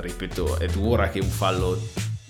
ripeto, 0.00 0.58
è 0.58 0.66
dura 0.66 1.08
che 1.08 1.20
un 1.20 1.28
fallo 1.28 1.78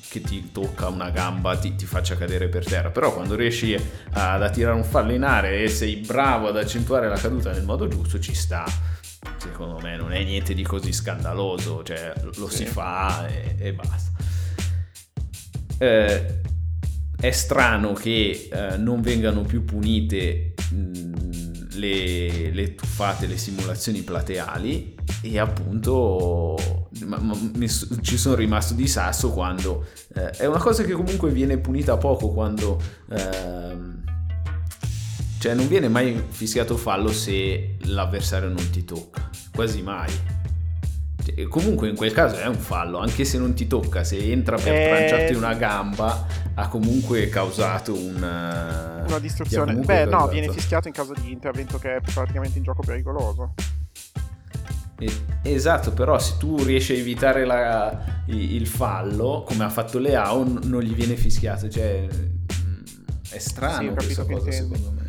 che 0.09 0.21
ti 0.21 0.51
tocca 0.53 0.89
una 0.89 1.11
gamba 1.11 1.57
ti, 1.57 1.75
ti, 1.75 1.85
faccia 1.85 2.17
cadere 2.17 2.49
per 2.49 2.65
terra 2.65 2.91
però 2.91 3.13
quando 3.13 3.35
riesci 3.35 3.75
ad 3.75 4.43
attirare 4.43 4.75
un 4.75 4.85
fallo 4.85 5.13
in 5.13 5.23
area 5.23 5.51
e 5.51 5.69
sei 5.69 5.97
bravo 5.97 6.49
ad 6.49 6.57
accentuare 6.57 7.09
la 7.09 7.19
caduta 7.19 7.53
nel 7.53 7.65
modo 7.65 7.89
giusto 7.89 8.19
ci 8.19 8.35
sta 8.35 8.65
secondo 9.37 9.79
me 9.81 9.97
non 9.97 10.13
è 10.13 10.23
niente 10.23 10.55
di 10.55 10.63
così 10.63 10.93
scandaloso, 10.93 11.83
cioè 11.83 12.13
lo 12.37 12.49
sì. 12.49 12.57
si 12.57 12.65
fa 12.67 13.27
e, 13.27 13.57
e 13.59 13.73
basta. 13.73 14.11
Eh, 15.79 16.41
è 17.21 17.31
strano 17.31 17.93
che 17.93 18.49
eh, 18.53 18.77
non 18.77 19.01
vengano 19.01 19.43
più 19.43 19.65
punite 19.65 20.55
mh, 20.71 21.48
le, 21.79 22.51
le, 22.51 22.75
tuffate, 22.75 23.27
le 23.27 23.39
simulazioni 23.39 24.03
plateali 24.03 24.95
e 25.23 25.39
appunto 25.39 26.87
ma, 27.05 27.19
ma, 27.19 27.35
ci 28.03 28.17
sono 28.17 28.35
rimasto 28.35 28.75
di 28.75 28.87
sasso 28.87 29.31
quando 29.31 29.87
eh, 30.15 30.31
è 30.31 30.47
una 30.47 30.59
cosa 30.59 30.83
che 30.83 30.93
comunque 30.93 31.31
viene 31.31 31.59
punita 31.59 31.97
poco 31.97 32.29
quando 32.29 32.81
ehm, 33.11 34.03
cioè 35.39 35.55
non 35.55 35.69
viene 35.69 35.89
mai 35.89 36.21
fischiato 36.29 36.77
fallo 36.77 37.13
se 37.13 37.77
l'avversario 37.83 38.49
non 38.49 38.71
ti 38.71 38.85
tocca, 38.85 39.31
quasi 39.55 39.83
mai. 39.83 40.38
Comunque 41.49 41.89
in 41.89 41.97
quel 41.97 42.13
caso 42.13 42.37
è 42.37 42.47
un 42.47 42.57
fallo, 42.57 42.99
anche 42.99 43.25
se 43.25 43.39
non 43.39 43.55
ti 43.55 43.67
tocca, 43.67 44.05
se 44.05 44.17
entra 44.31 44.57
per 44.57 44.73
eh... 44.73 44.89
tranciarti 44.89 45.35
una 45.35 45.55
gamba 45.55 46.27
ha 46.55 46.69
comunque 46.69 47.29
causato 47.29 47.95
una, 47.95 49.05
una 49.07 49.19
distruzione. 49.19 49.75
Beh 49.75 49.85
causato... 49.85 50.17
no, 50.17 50.29
viene 50.29 50.51
fischiato 50.51 50.89
in 50.89 50.95
caso 50.95 51.13
di 51.15 51.31
intervento 51.31 51.79
che 51.79 51.97
è 51.97 52.01
praticamente 52.01 52.59
in 52.59 52.65
gioco 52.65 52.83
pericoloso. 52.83 53.55
Esatto, 55.43 55.93
però 55.93 56.19
se 56.19 56.35
tu 56.39 56.63
riesci 56.65 56.93
a 56.93 56.97
evitare 56.97 57.45
la, 57.45 58.23
il 58.27 58.67
fallo, 58.67 59.45
come 59.47 59.65
ha 59.65 59.71
fatto 59.71 59.99
Leao, 59.99 60.45
non 60.65 60.83
gli 60.83 60.95
viene 60.95 61.15
fischiato. 61.15 61.69
Cioè, 61.69 62.07
mm, 62.07 62.83
è 63.31 63.39
strano 63.39 63.95
sì, 64.01 64.07
questa 64.07 64.25
cosa, 64.25 64.51
secondo 64.51 64.91
me 64.91 65.09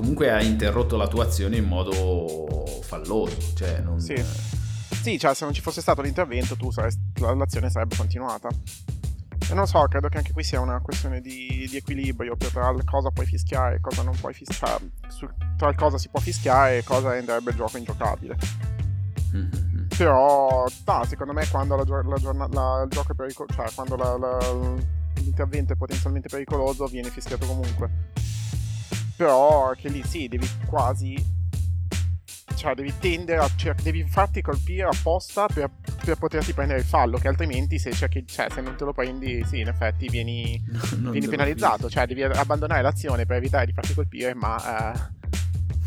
comunque 0.00 0.30
ha 0.30 0.40
interrotto 0.42 0.96
la 0.96 1.06
tua 1.06 1.24
azione 1.24 1.58
in 1.58 1.64
modo 1.64 2.80
falloso. 2.82 3.36
Cioè 3.54 3.80
non... 3.80 4.00
Sì. 4.00 4.14
Sì, 5.00 5.18
cioè 5.18 5.34
se 5.34 5.44
non 5.44 5.54
ci 5.54 5.60
fosse 5.60 5.80
stato 5.80 6.02
l'intervento 6.02 6.56
tu 6.56 6.70
saresti, 6.70 7.00
l'azione 7.18 7.70
sarebbe 7.70 7.96
continuata. 7.96 8.48
E 9.50 9.54
non 9.54 9.66
so, 9.66 9.82
credo 9.88 10.08
che 10.08 10.18
anche 10.18 10.32
qui 10.32 10.44
sia 10.44 10.60
una 10.60 10.80
questione 10.80 11.20
di, 11.20 11.66
di 11.68 11.76
equilibrio 11.76 12.36
tra 12.36 12.72
cosa 12.84 13.10
puoi 13.10 13.26
fischiare 13.26 13.76
e 13.76 13.80
cosa 13.80 14.02
non 14.02 14.16
puoi 14.16 14.32
fischiare. 14.32 14.90
Su, 15.08 15.28
tra 15.56 15.74
cosa 15.74 15.98
si 15.98 16.08
può 16.08 16.20
fischiare 16.20 16.78
e 16.78 16.84
cosa 16.84 17.12
renderebbe 17.12 17.50
il 17.50 17.56
gioco 17.56 17.76
ingiocabile. 17.76 18.36
Mm-hmm. 19.34 19.86
Però, 19.96 20.66
no, 20.86 21.04
secondo 21.04 21.32
me 21.32 21.48
quando 21.48 21.76
la, 21.76 21.84
la, 21.84 22.48
la, 22.48 22.82
il 22.82 22.90
gioco 22.90 23.12
è 23.12 23.14
pericoloso, 23.14 23.54
cioè 23.54 23.70
quando 23.74 23.96
l'intervento 25.14 25.72
è 25.72 25.76
potenzialmente 25.76 26.28
pericoloso 26.28 26.86
viene 26.86 27.10
fischiato 27.10 27.46
comunque 27.46 28.10
però 29.20 29.72
che 29.76 29.90
lì 29.90 30.02
sì, 30.02 30.28
devi 30.28 30.48
quasi 30.64 31.14
cioè 32.60 32.74
devi 32.74 32.92
tendere 33.00 33.40
a 33.40 33.50
cioè, 33.56 33.74
devi 33.82 34.04
farti 34.06 34.42
colpire 34.42 34.86
apposta 34.86 35.46
per, 35.46 35.70
per, 36.04 36.18
poterti 36.18 36.52
prendere 36.52 36.80
il 36.80 36.84
fallo 36.84 37.16
che 37.16 37.26
altrimenti 37.26 37.78
se, 37.78 37.90
cerchi, 37.92 38.26
cioè, 38.26 38.48
se 38.50 38.60
non 38.60 38.76
te 38.76 38.84
lo 38.84 38.92
prendi 38.92 39.42
sì 39.46 39.60
in 39.60 39.68
effetti 39.68 40.08
vieni, 40.10 40.62
no, 41.00 41.10
vieni 41.10 41.26
penalizzato. 41.26 41.88
Cioè 41.88 42.06
devi 42.06 42.22
abbandonare 42.22 42.82
l'azione 42.82 43.24
per 43.24 43.36
evitare 43.36 43.64
di 43.64 43.72
farti 43.72 43.94
colpire 43.94 44.34
ma 44.34 44.92
eh, 44.92 44.98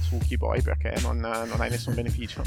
succhi 0.01 0.35
poi 0.35 0.63
perché 0.63 0.95
non, 1.01 1.17
non 1.17 1.55
hai 1.59 1.69
nessun 1.69 1.93
beneficio. 1.93 2.41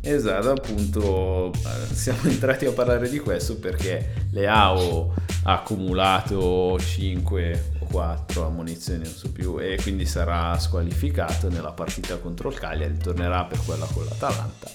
Esatto, 0.00 0.50
appunto 0.52 1.52
siamo 1.90 2.22
entrati 2.30 2.66
a 2.66 2.70
parlare 2.70 3.08
di 3.08 3.18
questo 3.18 3.58
perché 3.58 4.28
Leao 4.30 5.12
ha 5.42 5.54
accumulato 5.54 6.78
5 6.78 7.64
o 7.75 7.75
4 7.90 8.46
ammonizioni, 8.46 9.04
non 9.04 9.12
so 9.12 9.30
più, 9.30 9.58
e 9.58 9.78
quindi 9.80 10.06
sarà 10.06 10.58
squalificato 10.58 11.48
nella 11.48 11.72
partita 11.72 12.18
contro 12.18 12.48
il 12.50 12.58
Cagliari, 12.58 12.96
tornerà 12.98 13.44
per 13.44 13.60
quella 13.64 13.86
con 13.86 14.04
l'Atalanta 14.04 14.68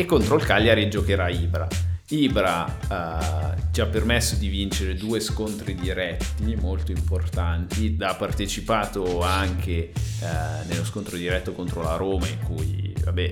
e 0.00 0.04
contro 0.04 0.36
il 0.36 0.44
Cagliari 0.44 0.88
giocherà 0.88 1.28
Ibra. 1.28 1.66
Ibra 2.10 2.64
uh, 2.64 3.60
ci 3.72 3.80
ha 3.80 3.86
permesso 3.86 4.36
di 4.36 4.46
vincere 4.46 4.94
due 4.94 5.18
scontri 5.18 5.74
diretti 5.74 6.54
molto 6.54 6.92
importanti, 6.92 7.96
ha 7.98 8.14
partecipato 8.14 9.22
anche 9.22 9.92
uh, 10.20 10.68
nello 10.68 10.84
scontro 10.84 11.16
diretto 11.16 11.52
contro 11.52 11.82
la 11.82 11.96
Roma 11.96 12.28
in 12.28 12.38
cui, 12.44 12.94
vabbè, 13.04 13.30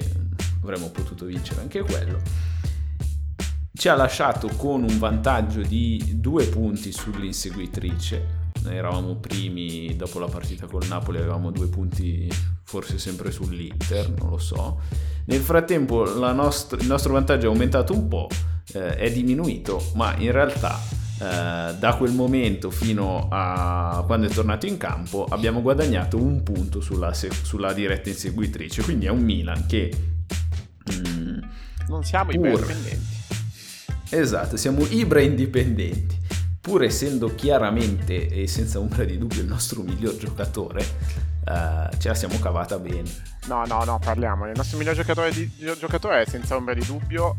avremmo 0.63 0.91
potuto 0.91 1.25
vincere 1.25 1.61
anche 1.61 1.83
quello. 1.83 2.21
Ci 3.73 3.89
ha 3.89 3.95
lasciato 3.95 4.49
con 4.57 4.83
un 4.83 4.99
vantaggio 4.99 5.61
di 5.61 6.19
due 6.21 6.47
punti 6.47 6.91
sull'inseguitrice. 6.91 8.46
Eravamo 8.69 9.17
primi 9.17 9.95
dopo 9.97 10.19
la 10.19 10.27
partita 10.27 10.67
col 10.67 10.87
Napoli, 10.89 11.19
avevamo 11.19 11.51
due 11.51 11.69
punti 11.69 12.29
forse 12.65 12.99
sempre 12.99 13.31
sull'Inter, 13.31 14.11
non 14.11 14.31
lo 14.31 14.39
so. 14.39 14.81
Nel 15.27 15.41
frattempo 15.41 16.05
nost- 16.33 16.77
il 16.81 16.87
nostro 16.87 17.13
vantaggio 17.13 17.47
è 17.47 17.49
aumentato 17.49 17.93
un 17.93 18.09
po', 18.09 18.29
eh, 18.73 18.97
è 18.97 19.11
diminuito, 19.13 19.91
ma 19.95 20.17
in 20.17 20.33
realtà 20.33 20.79
eh, 21.19 21.75
da 21.79 21.95
quel 21.97 22.13
momento 22.13 22.71
fino 22.71 23.29
a 23.31 24.03
quando 24.07 24.27
è 24.27 24.31
tornato 24.31 24.67
in 24.67 24.77
campo 24.77 25.25
abbiamo 25.25 25.63
guadagnato 25.63 26.19
un 26.19 26.43
punto 26.43 26.81
sulla, 26.81 27.13
sulla 27.15 27.73
diretta 27.73 28.09
inseguitrice. 28.09 28.83
Quindi 28.83 29.07
è 29.07 29.11
un 29.11 29.23
Milan 29.23 29.67
che 29.67 29.91
non 31.89 32.05
siamo 32.05 32.31
pur... 32.31 32.45
indipendenti. 32.45 33.15
Esatto, 34.11 34.57
siamo 34.57 34.85
Ibra 34.87 35.21
indipendenti. 35.21 36.16
Pur 36.67 36.83
essendo 36.83 37.33
chiaramente 37.33 38.27
e 38.27 38.49
senza 38.49 38.81
ombra 38.81 39.05
di 39.05 39.17
dubbio 39.19 39.41
il 39.41 39.47
nostro 39.47 39.83
miglior 39.83 40.17
giocatore, 40.17 40.85
uh, 41.45 41.97
ce 41.97 42.09
la 42.09 42.15
siamo 42.15 42.41
cavata 42.41 42.77
bene. 42.81 43.09
No, 43.47 43.65
no, 43.67 43.85
no, 43.85 44.01
parliamo. 44.01 44.49
Il 44.49 44.55
nostro 44.57 44.77
miglior 44.77 44.97
giocatore, 44.97 45.31
di, 45.31 45.49
giocatore 45.79 46.23
è 46.23 46.27
senza 46.27 46.57
ombra 46.57 46.75
di 46.75 46.85
dubbio 46.85 47.37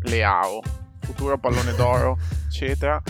Leao, 0.00 0.60
futuro 1.02 1.38
pallone 1.38 1.72
d'oro, 1.76 2.18
eccetera. 2.48 3.00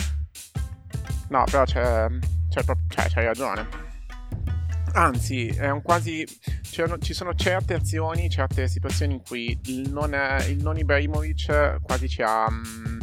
No, 1.29 1.43
però 1.45 1.63
c'è, 1.63 2.05
c'è, 2.49 2.63
c'è, 2.87 3.09
c'hai 3.09 3.25
ragione. 3.25 3.67
Anzi, 4.91 5.47
è 5.47 5.71
un 5.71 5.81
quasi. 5.81 6.23
ci 6.61 7.13
sono 7.15 7.33
certe 7.33 7.73
azioni, 7.73 8.29
certe 8.29 8.67
situazioni 8.67 9.13
in 9.13 9.21
cui 9.23 9.59
il 9.65 9.91
non, 9.91 10.15
il 10.47 10.61
non 10.61 10.77
Ibrahimovic 10.77 11.79
quasi 11.81 12.07
ci 12.07 12.21
ha, 12.21 12.47
mm, 12.47 12.99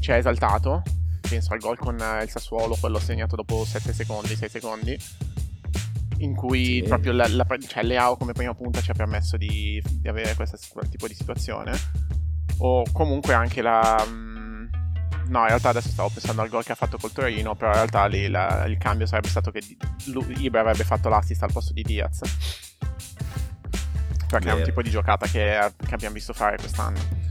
ci 0.00 0.12
ha 0.12 0.16
esaltato. 0.16 0.82
Penso 1.28 1.52
al 1.52 1.58
gol 1.58 1.76
con 1.76 1.94
il 2.22 2.30
Sassuolo, 2.30 2.76
quello 2.80 2.98
segnato 2.98 3.36
dopo 3.36 3.64
7 3.64 3.92
secondi, 3.92 4.34
6 4.34 4.48
secondi 4.48 4.98
in 6.18 6.34
cui 6.34 6.80
sì. 6.80 6.82
proprio 6.82 7.12
la, 7.12 7.26
la, 7.28 7.46
cioè 7.66 7.82
Leao 7.82 8.16
come 8.16 8.32
prima 8.32 8.54
punta 8.54 8.80
ci 8.80 8.90
ha 8.90 8.94
permesso 8.94 9.36
di, 9.36 9.82
di 9.88 10.08
avere 10.08 10.34
questo 10.34 10.56
tipo 10.90 11.06
di 11.06 11.14
situazione 11.14 11.72
o 12.58 12.84
comunque 12.92 13.34
anche 13.34 13.62
la 13.62 14.04
mm, 14.06 14.66
no 15.28 15.40
in 15.40 15.46
realtà 15.46 15.68
adesso 15.68 15.88
stavo 15.88 16.08
pensando 16.08 16.42
al 16.42 16.48
gol 16.48 16.64
che 16.64 16.72
ha 16.72 16.76
fatto 16.76 16.98
col 16.98 17.12
Torino 17.12 17.54
però 17.54 17.70
in 17.70 17.76
realtà 17.76 18.06
lì 18.06 18.28
la, 18.28 18.64
il 18.66 18.78
cambio 18.78 19.06
sarebbe 19.06 19.28
stato 19.28 19.50
che 19.50 19.60
Ibra 20.38 20.60
avrebbe 20.60 20.84
fatto 20.84 21.08
l'assist 21.08 21.42
al 21.42 21.52
posto 21.52 21.72
di 21.72 21.82
Diaz 21.82 22.20
perché 24.28 24.46
Vero. 24.46 24.56
è 24.56 24.58
un 24.58 24.64
tipo 24.64 24.82
di 24.82 24.90
giocata 24.90 25.26
che, 25.26 25.72
che 25.86 25.94
abbiamo 25.94 26.14
visto 26.14 26.32
fare 26.32 26.56
quest'anno 26.56 27.27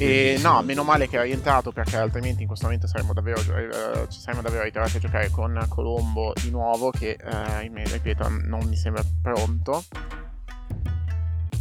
e 0.00 0.38
no, 0.40 0.62
meno 0.62 0.82
male 0.82 1.08
che 1.08 1.18
è 1.18 1.22
rientrato 1.24 1.72
perché 1.72 1.98
altrimenti 1.98 2.40
in 2.40 2.46
questo 2.46 2.64
momento 2.64 2.86
saremmo 2.86 3.12
davvero, 3.12 3.38
eh, 3.40 4.08
ci 4.08 4.18
saremmo 4.18 4.40
davvero 4.40 4.64
ritrovati 4.64 4.96
a 4.96 5.00
giocare 5.00 5.28
con 5.28 5.62
Colombo 5.68 6.32
di 6.40 6.50
nuovo 6.50 6.90
che, 6.90 7.18
eh, 7.20 7.68
ripeto, 7.68 8.26
non 8.28 8.66
mi 8.66 8.76
sembra 8.76 9.02
pronto. 9.20 9.84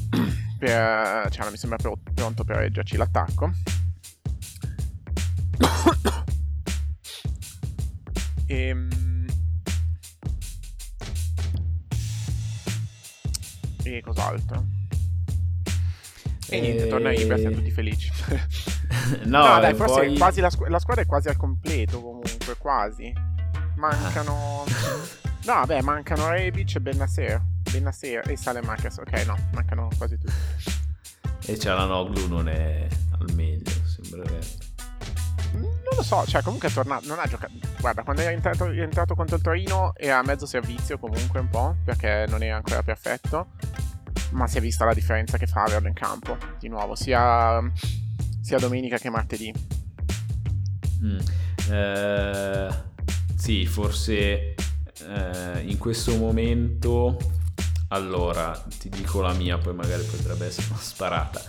Per, 0.57 1.29
cioè 1.29 1.43
non 1.43 1.51
mi 1.51 1.57
sembra 1.57 1.77
pronto 2.13 2.43
per 2.43 2.57
reggerci 2.57 2.97
l'attacco. 2.97 3.51
e, 8.45 8.55
ehm, 8.67 9.27
e 13.83 14.01
cos'altro? 14.01 14.78
E 16.51 16.59
niente, 16.59 16.87
torna 16.87 17.13
Ibra, 17.13 17.37
siamo 17.37 17.55
tutti 17.55 17.69
felici. 17.69 18.11
no, 19.25 19.47
no 19.47 19.59
dai, 19.59 19.75
forse 19.75 19.99
poi... 19.99 20.17
quasi 20.17 20.41
la, 20.41 20.49
squ- 20.49 20.67
la, 20.67 20.79
squadra 20.79 21.03
è 21.03 21.05
quasi 21.05 21.29
al 21.29 21.37
completo 21.37 22.01
comunque, 22.01 22.55
quasi. 22.57 23.13
Mancano... 23.75 24.63
no, 25.45 25.63
beh, 25.65 25.81
mancano 25.83 26.29
Rebic 26.29 26.75
e 26.75 26.81
Bennaser. 26.81 27.41
Bennaser 27.71 28.29
e 28.29 28.35
Sale 28.35 28.61
Marquez. 28.61 28.97
Ok, 28.97 29.25
no, 29.27 29.37
mancano 29.53 29.89
quasi 29.95 30.17
tutti. 30.17 30.33
E 31.45 31.57
Cialanoglu 31.57 32.27
non 32.27 32.49
è 32.49 32.87
al 33.19 33.33
meglio, 33.35 33.71
sembrerebbe. 33.85 34.67
Non 35.53 35.95
lo 35.95 36.03
so, 36.03 36.25
cioè 36.25 36.41
comunque 36.41 36.69
è 36.69 36.71
tornato, 36.71 37.07
non 37.07 37.19
ha 37.19 37.25
giocato... 37.27 37.53
Guarda, 37.79 38.03
quando 38.03 38.21
è 38.23 38.27
entrato, 38.27 38.65
è 38.65 38.79
entrato 38.79 39.15
contro 39.15 39.35
il 39.35 39.41
Torino 39.41 39.93
era 39.95 40.19
a 40.19 40.23
mezzo 40.23 40.45
servizio 40.45 40.97
comunque 40.97 41.39
un 41.39 41.49
po', 41.49 41.75
perché 41.83 42.25
non 42.27 42.43
era 42.43 42.55
ancora 42.55 42.81
perfetto 42.83 43.47
ma 44.31 44.47
si 44.47 44.57
è 44.57 44.61
vista 44.61 44.85
la 44.85 44.93
differenza 44.93 45.37
che 45.37 45.47
fa 45.47 45.63
averlo 45.63 45.87
in 45.87 45.93
campo 45.93 46.37
di 46.59 46.67
nuovo, 46.67 46.95
sia, 46.95 47.61
sia 48.41 48.57
domenica 48.57 48.97
che 48.97 49.09
martedì. 49.09 49.53
Mm. 51.03 51.19
Eh, 51.71 52.67
sì, 53.35 53.65
forse 53.65 54.55
eh, 54.55 55.61
in 55.61 55.77
questo 55.77 56.15
momento, 56.17 57.17
allora 57.89 58.51
ti 58.77 58.89
dico 58.89 59.21
la 59.21 59.33
mia, 59.33 59.57
poi 59.57 59.73
magari 59.73 60.03
potrebbe 60.03 60.47
essere 60.47 60.67
una 60.69 60.79
sparata. 60.79 61.41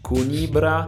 Con 0.00 0.30
Ibra, 0.30 0.86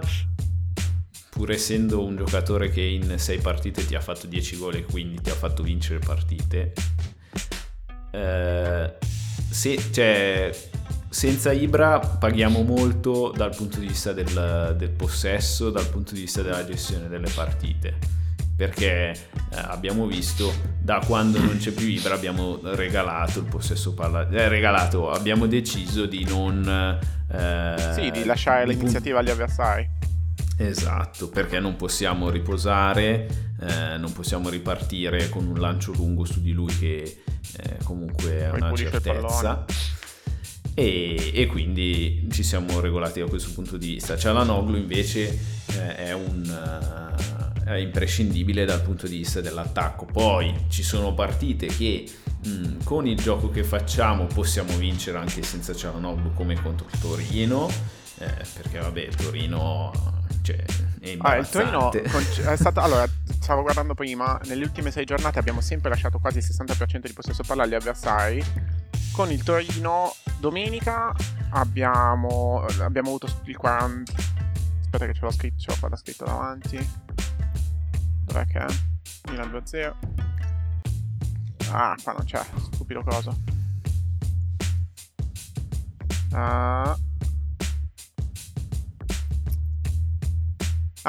pur 1.31 1.51
essendo 1.51 2.05
un 2.05 2.17
giocatore 2.17 2.71
che 2.71 2.83
in 2.83 3.19
6 3.19 3.39
partite 3.39 3.87
ti 3.87 3.95
ha 3.95 4.01
fatto 4.01 4.27
10 4.27 4.57
gol 4.57 4.75
e 4.77 4.85
quindi 4.85 5.21
ti 5.21 5.31
ha 5.31 5.35
fatto 5.35 5.63
vincere 5.63 5.99
partite, 5.99 6.73
eh, 8.11 8.97
se, 9.51 9.93
cioè, 9.93 10.51
senza 11.09 11.53
Ibra 11.53 11.99
paghiamo 11.99 12.63
molto 12.63 13.33
dal 13.35 13.55
punto 13.55 13.79
di 13.79 13.87
vista 13.87 14.13
del, 14.13 14.75
del, 14.77 14.91
possesso, 14.91 15.71
dal 15.71 15.87
punto 15.89 16.15
di 16.15 16.21
vista 16.21 16.43
della 16.43 16.65
gestione 16.65 17.09
delle 17.09 17.31
partite. 17.35 18.17
Perché 18.57 19.11
eh, 19.13 19.17
abbiamo 19.53 20.07
visto 20.07 20.53
da 20.81 21.01
quando 21.07 21.39
non 21.39 21.59
c'è 21.59 21.71
più 21.71 21.87
Ibra 21.87 22.15
abbiamo 22.15 22.59
regalato 22.63 23.39
il 23.39 23.45
possesso 23.47 23.95
palla. 23.95 24.29
Eh, 24.29 24.49
regalato, 24.49 25.11
abbiamo 25.11 25.47
deciso 25.47 26.07
di 26.07 26.25
non. 26.25 26.99
Eh, 27.31 27.93
sì, 27.95 28.11
di 28.11 28.25
lasciare 28.25 28.67
di 28.67 28.75
l'iniziativa 28.75 29.21
agli 29.21 29.31
avversari. 29.31 29.89
Esatto, 30.57 31.29
perché 31.29 31.61
non 31.61 31.77
possiamo 31.77 32.31
riposare, 32.31 33.29
eh, 33.61 33.97
non 33.97 34.13
possiamo 34.13 34.49
ripartire 34.49 35.29
con 35.29 35.47
un 35.47 35.61
lancio 35.61 35.93
lungo 35.93 36.25
su 36.25 36.41
di 36.41 36.51
lui 36.51 36.77
che 36.77 37.23
eh, 37.59 37.77
comunque 37.85 38.41
è 38.41 38.51
una 38.51 38.75
certezza 38.75 39.65
e, 40.79 41.33
e, 41.35 41.47
quindi 41.47 42.29
ci 42.31 42.45
siamo 42.45 42.79
regolati 42.79 43.18
da 43.18 43.26
questo 43.26 43.51
punto 43.53 43.76
di 43.76 43.95
vista. 43.95 44.16
Cialanoglu 44.16 44.76
invece 44.76 45.37
eh, 45.72 45.97
è, 45.97 46.12
un, 46.12 46.45
uh, 46.47 47.64
è 47.64 47.74
imprescindibile 47.79 48.64
dal 48.64 48.81
punto 48.83 49.09
di 49.09 49.16
vista 49.16 49.41
dell'attacco. 49.41 50.05
Poi 50.05 50.55
ci 50.68 50.85
sono 50.85 51.14
partite 51.14 51.66
che 51.66 52.09
mh, 52.45 52.49
mm, 52.49 52.83
con 52.85 53.09
il 53.09 53.16
gioco 53.16 53.51
che 53.51 53.64
facciamo 53.64 54.26
possiamo 54.26 54.76
vincere 54.76 55.18
anche 55.18 55.43
senza 55.43 55.74
Cialanoglu 55.74 56.33
come 56.33 56.55
contro 56.62 56.87
Torino, 57.01 57.68
eh, 58.18 58.33
perché 58.55 58.79
vabbè 58.79 59.09
Torino 59.16 59.91
cioè, 60.43 60.64
ah, 61.19 61.37
il 61.37 61.49
Torino 61.49 61.93
è 61.93 62.57
stato, 62.57 62.81
allora, 62.81 63.07
stavo 63.41 63.63
guardando 63.63 63.95
prima, 63.95 64.41
nelle 64.45 64.65
ultime 64.65 64.91
sei 64.91 65.05
giornate 65.05 65.39
abbiamo 65.39 65.61
sempre 65.61 65.91
lasciato 65.91 66.19
quasi 66.19 66.39
il 66.39 66.45
60% 66.45 67.07
di 67.07 67.13
possesso 67.13 67.43
palla 67.47 67.65
agli 67.65 67.75
avversari. 67.75 68.45
Con 69.13 69.33
il 69.33 69.43
Torino 69.43 70.15
domenica 70.39 71.13
abbiamo, 71.51 72.65
abbiamo 72.81 73.09
avuto 73.09 73.27
il 73.45 73.57
40 73.57 74.13
aspetta 74.81 75.07
che 75.07 75.15
ce 75.15 75.21
l'ho 75.21 75.31
scritto 75.31 75.59
ce 75.59 75.71
l'ho 75.71 75.77
qua 75.89 75.97
scritto 75.97 76.25
davanti. 76.25 76.91
Dov'è 78.25 78.47
che 78.47 78.59
è? 78.59 78.67
Milan 79.31 79.51
2-0 79.51 80.19
ah 81.71 81.95
qua 82.03 82.13
non 82.13 82.25
c'è 82.25 82.41
stupido 82.73 83.03
coso. 83.03 83.37
Uh, 86.31 86.95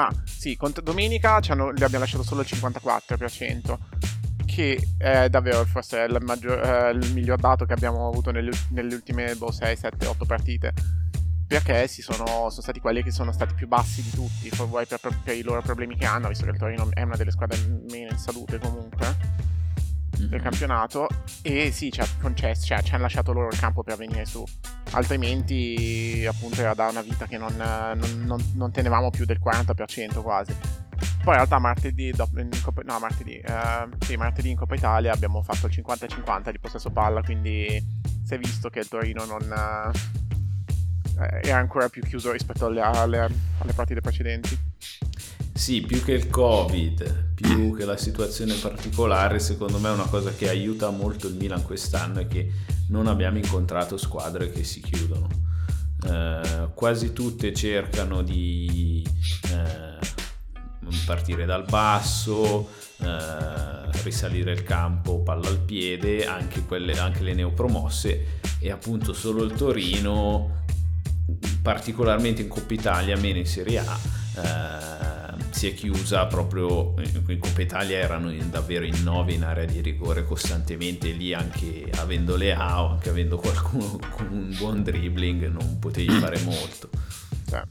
ah 0.00 0.14
sì 0.24 0.56
domenica 0.82 1.38
li 1.38 1.50
abbiamo 1.50 1.98
lasciato 1.98 2.22
solo 2.22 2.40
il 2.40 2.48
54% 2.50 3.78
che 4.50 4.88
è 4.98 5.28
davvero 5.28 5.64
forse 5.64 6.00
il, 6.00 6.18
maggior, 6.22 6.58
eh, 6.60 6.90
il 6.90 7.12
miglior 7.12 7.38
dato 7.38 7.64
che 7.64 7.72
abbiamo 7.72 8.08
avuto 8.08 8.32
nelle, 8.32 8.50
nelle 8.70 8.94
ultime 8.94 9.34
boh, 9.36 9.52
6, 9.52 9.76
7, 9.76 10.06
8 10.06 10.24
partite. 10.24 10.72
Perché 11.46 11.88
si 11.88 12.02
sono, 12.02 12.26
sono, 12.26 12.50
stati 12.50 12.80
quelli 12.80 13.02
che 13.02 13.10
sono 13.10 13.32
stati 13.32 13.54
più 13.54 13.66
bassi 13.66 14.02
di 14.02 14.10
tutti, 14.10 14.50
vuoi 14.66 14.86
per, 14.86 15.00
per, 15.22 15.36
i 15.36 15.42
loro 15.42 15.62
problemi 15.62 15.96
che 15.96 16.04
hanno, 16.04 16.28
visto 16.28 16.44
che 16.44 16.50
il 16.50 16.58
Torino 16.58 16.88
è 16.92 17.02
una 17.02 17.16
delle 17.16 17.32
squadre 17.32 17.58
meno 17.90 18.10
in 18.10 18.18
salute 18.18 18.58
comunque 18.58 19.16
del 20.16 20.28
mm-hmm. 20.28 20.42
campionato. 20.42 21.08
E 21.42 21.72
sì, 21.72 21.90
ci, 21.90 22.02
concesso, 22.20 22.66
cioè, 22.66 22.82
ci 22.82 22.92
hanno 22.94 23.02
lasciato 23.02 23.32
loro 23.32 23.48
il 23.48 23.58
campo 23.58 23.82
per 23.82 23.96
venire 23.96 24.26
su. 24.26 24.44
Altrimenti, 24.92 26.24
appunto, 26.28 26.60
era 26.60 26.74
da 26.74 26.88
una 26.88 27.02
vita 27.02 27.26
che 27.26 27.38
non, 27.38 27.54
non, 27.56 28.24
non, 28.24 28.52
non 28.54 28.72
tenevamo 28.72 29.10
più 29.10 29.24
del 29.24 29.40
40% 29.42 30.22
quasi. 30.22 30.52
Poi 31.22 31.34
in 31.34 31.34
realtà 31.34 31.58
martedì, 31.58 32.12
Coppa, 32.62 32.82
no, 32.82 32.98
martedì, 32.98 33.36
eh, 33.36 33.88
sì, 34.00 34.16
martedì 34.16 34.50
in 34.50 34.56
Coppa 34.56 34.74
Italia 34.74 35.12
abbiamo 35.12 35.42
fatto 35.42 35.66
il 35.66 35.72
50-50 35.74 36.50
di 36.50 36.58
possesso 36.58 36.90
palla, 36.90 37.22
quindi 37.22 37.82
si 38.24 38.34
è 38.34 38.38
visto 38.38 38.70
che 38.70 38.80
il 38.80 38.88
Torino 38.88 39.24
non 39.24 39.42
eh, 41.20 41.48
era 41.48 41.58
ancora 41.58 41.88
più 41.88 42.02
chiuso 42.02 42.32
rispetto 42.32 42.66
alle, 42.66 42.80
alle, 42.80 43.28
alle 43.58 43.72
partite 43.74 44.00
precedenti. 44.00 44.58
Sì, 45.52 45.82
più 45.82 46.02
che 46.02 46.12
il 46.12 46.30
Covid, 46.30 47.32
più 47.34 47.76
che 47.76 47.84
la 47.84 47.98
situazione 47.98 48.54
particolare, 48.54 49.38
secondo 49.40 49.78
me 49.78 49.90
è 49.90 49.92
una 49.92 50.06
cosa 50.06 50.32
che 50.32 50.48
aiuta 50.48 50.88
molto 50.88 51.28
il 51.28 51.34
Milan 51.34 51.62
quest'anno 51.62 52.20
è 52.20 52.26
che 52.26 52.50
non 52.90 53.06
abbiamo 53.06 53.38
incontrato 53.38 53.96
squadre 53.96 54.50
che 54.50 54.64
si 54.64 54.80
chiudono. 54.80 55.28
Eh, 56.06 56.68
quasi 56.74 57.12
tutte 57.12 57.52
cercano 57.54 58.22
di 58.22 59.06
eh, 59.52 59.98
partire 61.06 61.44
dal 61.44 61.64
basso, 61.64 62.68
eh, 62.98 64.02
risalire 64.02 64.52
il 64.52 64.62
campo, 64.62 65.20
palla 65.20 65.48
al 65.48 65.60
piede, 65.60 66.26
anche, 66.26 66.64
quelle, 66.64 66.98
anche 66.98 67.22
le 67.22 67.34
neopromosse 67.34 68.38
e 68.58 68.70
appunto 68.70 69.12
solo 69.12 69.42
il 69.42 69.52
Torino, 69.52 70.64
particolarmente 71.62 72.42
in 72.42 72.48
Coppa 72.48 72.74
Italia, 72.74 73.16
meno 73.16 73.38
in 73.38 73.46
Serie 73.46 73.78
A, 73.78 73.98
eh, 74.36 75.44
si 75.50 75.68
è 75.68 75.74
chiusa 75.74 76.26
proprio 76.26 76.94
in 76.98 77.38
Coppa 77.38 77.60
Italia 77.60 77.98
erano 77.98 78.30
in, 78.30 78.50
davvero 78.50 78.84
in 78.84 79.02
nove 79.02 79.32
in 79.32 79.42
area 79.42 79.64
di 79.64 79.80
rigore 79.80 80.24
costantemente 80.24 81.10
lì 81.10 81.34
anche 81.34 81.90
avendo 81.96 82.36
le 82.36 82.54
A 82.54 82.82
o 82.84 82.90
anche 82.90 83.10
avendo 83.10 83.36
qualcuno 83.36 83.98
con 84.10 84.28
un 84.30 84.54
buon 84.56 84.82
dribbling 84.82 85.48
non 85.48 85.78
potevi 85.78 86.12
fare 86.18 86.40
molto 86.44 86.88
Cioè, 87.48 87.62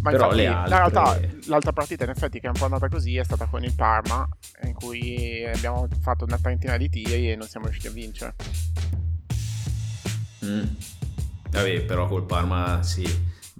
Ma 0.00 0.10
Però 0.10 0.32
infatti, 0.32 0.36
le 0.36 0.48
la 0.48 0.62
altre- 0.62 0.78
realtà, 0.78 1.20
l'altra 1.46 1.72
partita 1.72 2.04
in 2.04 2.10
effetti 2.10 2.40
che 2.40 2.46
è 2.46 2.48
un 2.48 2.56
po' 2.58 2.64
andata 2.64 2.88
così 2.88 3.16
è 3.16 3.24
stata 3.24 3.44
con 3.46 3.62
il 3.62 3.74
Parma, 3.74 4.26
in 4.64 4.72
cui 4.72 5.44
abbiamo 5.44 5.86
fatto 6.00 6.24
una 6.24 6.38
trentina 6.38 6.76
di 6.78 6.88
tiri 6.88 7.30
e 7.30 7.36
non 7.36 7.46
siamo 7.46 7.66
riusciti 7.66 7.88
a 7.88 7.90
vincere. 7.90 8.34
Mm. 10.44 10.64
Vabbè, 11.50 11.82
però 11.82 12.06
col 12.08 12.24
Parma 12.24 12.82
sì, 12.82 13.04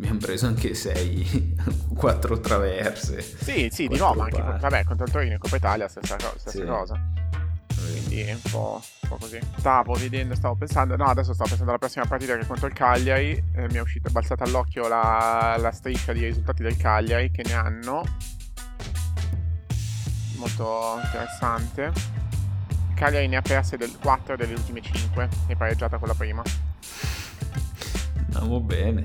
abbiamo 0.00 0.18
preso 0.18 0.46
anche 0.46 0.72
6, 0.74 1.56
4 1.94 2.40
traverse. 2.40 3.20
Sì, 3.20 3.68
sì, 3.70 3.86
di 3.86 3.98
nuovo, 3.98 4.20
ma 4.20 4.24
anche 4.24 4.40
pari. 4.40 4.58
vabbè, 4.60 4.84
contro 4.84 5.04
il 5.04 5.12
Torino 5.12 5.32
in 5.34 5.38
Coppa 5.38 5.56
Italia 5.56 5.88
stessa, 5.88 6.16
stessa 6.36 6.50
Sì. 6.58 6.64
cosa. 6.64 6.98
Quindi 7.92 8.20
è 8.20 8.32
un 8.32 8.40
po', 8.50 8.80
un 9.02 9.08
po' 9.08 9.16
così. 9.16 9.38
Stavo 9.58 9.92
vedendo, 9.94 10.34
stavo 10.34 10.54
pensando, 10.54 10.96
no, 10.96 11.04
adesso 11.06 11.32
stavo 11.34 11.48
pensando 11.48 11.70
alla 11.70 11.78
prossima 11.78 12.04
partita 12.06 12.34
che 12.34 12.40
è 12.42 12.46
contro 12.46 12.66
il 12.66 12.72
Cagliari. 12.72 13.30
eh, 13.54 13.66
mi 13.68 13.74
è 13.74 13.80
uscita, 13.80 14.08
è 14.08 14.12
balzata 14.12 14.44
all'occhio 14.44 14.88
la, 14.88 15.56
la 15.58 15.70
striscia 15.70 16.12
di 16.12 16.24
risultati 16.24 16.62
del 16.62 16.76
Cagliari 16.76 17.30
che 17.30 17.42
ne 17.46 17.52
hanno. 17.52 18.02
Molto 20.36 21.00
interessante. 21.04 21.92
Il 22.88 22.94
Cagliari 22.94 23.28
ne 23.28 23.36
ha 23.36 23.42
perse 23.42 23.76
del 23.76 23.96
4 24.00 24.36
delle 24.36 24.54
ultime 24.54 24.80
5 24.80 25.28
e 25.48 25.56
pareggiata 25.56 25.98
con 25.98 26.08
la 26.08 26.14
prima. 26.14 26.42
Andiamo 28.32 28.60
bene. 28.60 29.02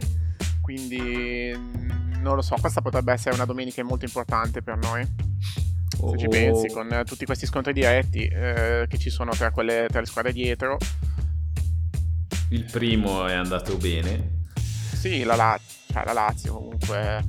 Quindi 0.65 1.53
mm, 1.55 2.21
non 2.23 2.35
lo 2.35 2.41
so, 2.41 2.55
questa 2.59 2.81
potrebbe 2.81 3.13
essere 3.13 3.35
una 3.35 3.45
domenica 3.45 3.83
molto 3.83 4.05
importante 4.05 4.63
per 4.63 4.77
noi. 4.77 5.03
Se 5.05 6.17
ci 6.17 6.25
Oh, 6.25 6.29
pensi, 6.29 6.67
con 6.69 6.91
eh, 6.91 7.03
tutti 7.03 7.23
questi 7.23 7.45
scontri 7.45 7.71
diretti 7.71 8.25
eh, 8.25 8.87
che 8.89 8.97
ci 8.97 9.11
sono 9.11 9.29
tra, 9.33 9.51
quelle, 9.51 9.85
tra 9.89 9.99
le 9.99 10.07
squadre 10.07 10.33
dietro. 10.33 10.77
Il 12.49 12.63
primo 12.71 13.27
è 13.27 13.33
andato 13.33 13.77
bene. 13.77 14.41
Sì, 14.55 15.21
la, 15.23 15.35
La- 15.35 15.59
cioè, 15.91 16.03
la 16.03 16.13
Lazio 16.13 16.55
comunque. 16.55 17.23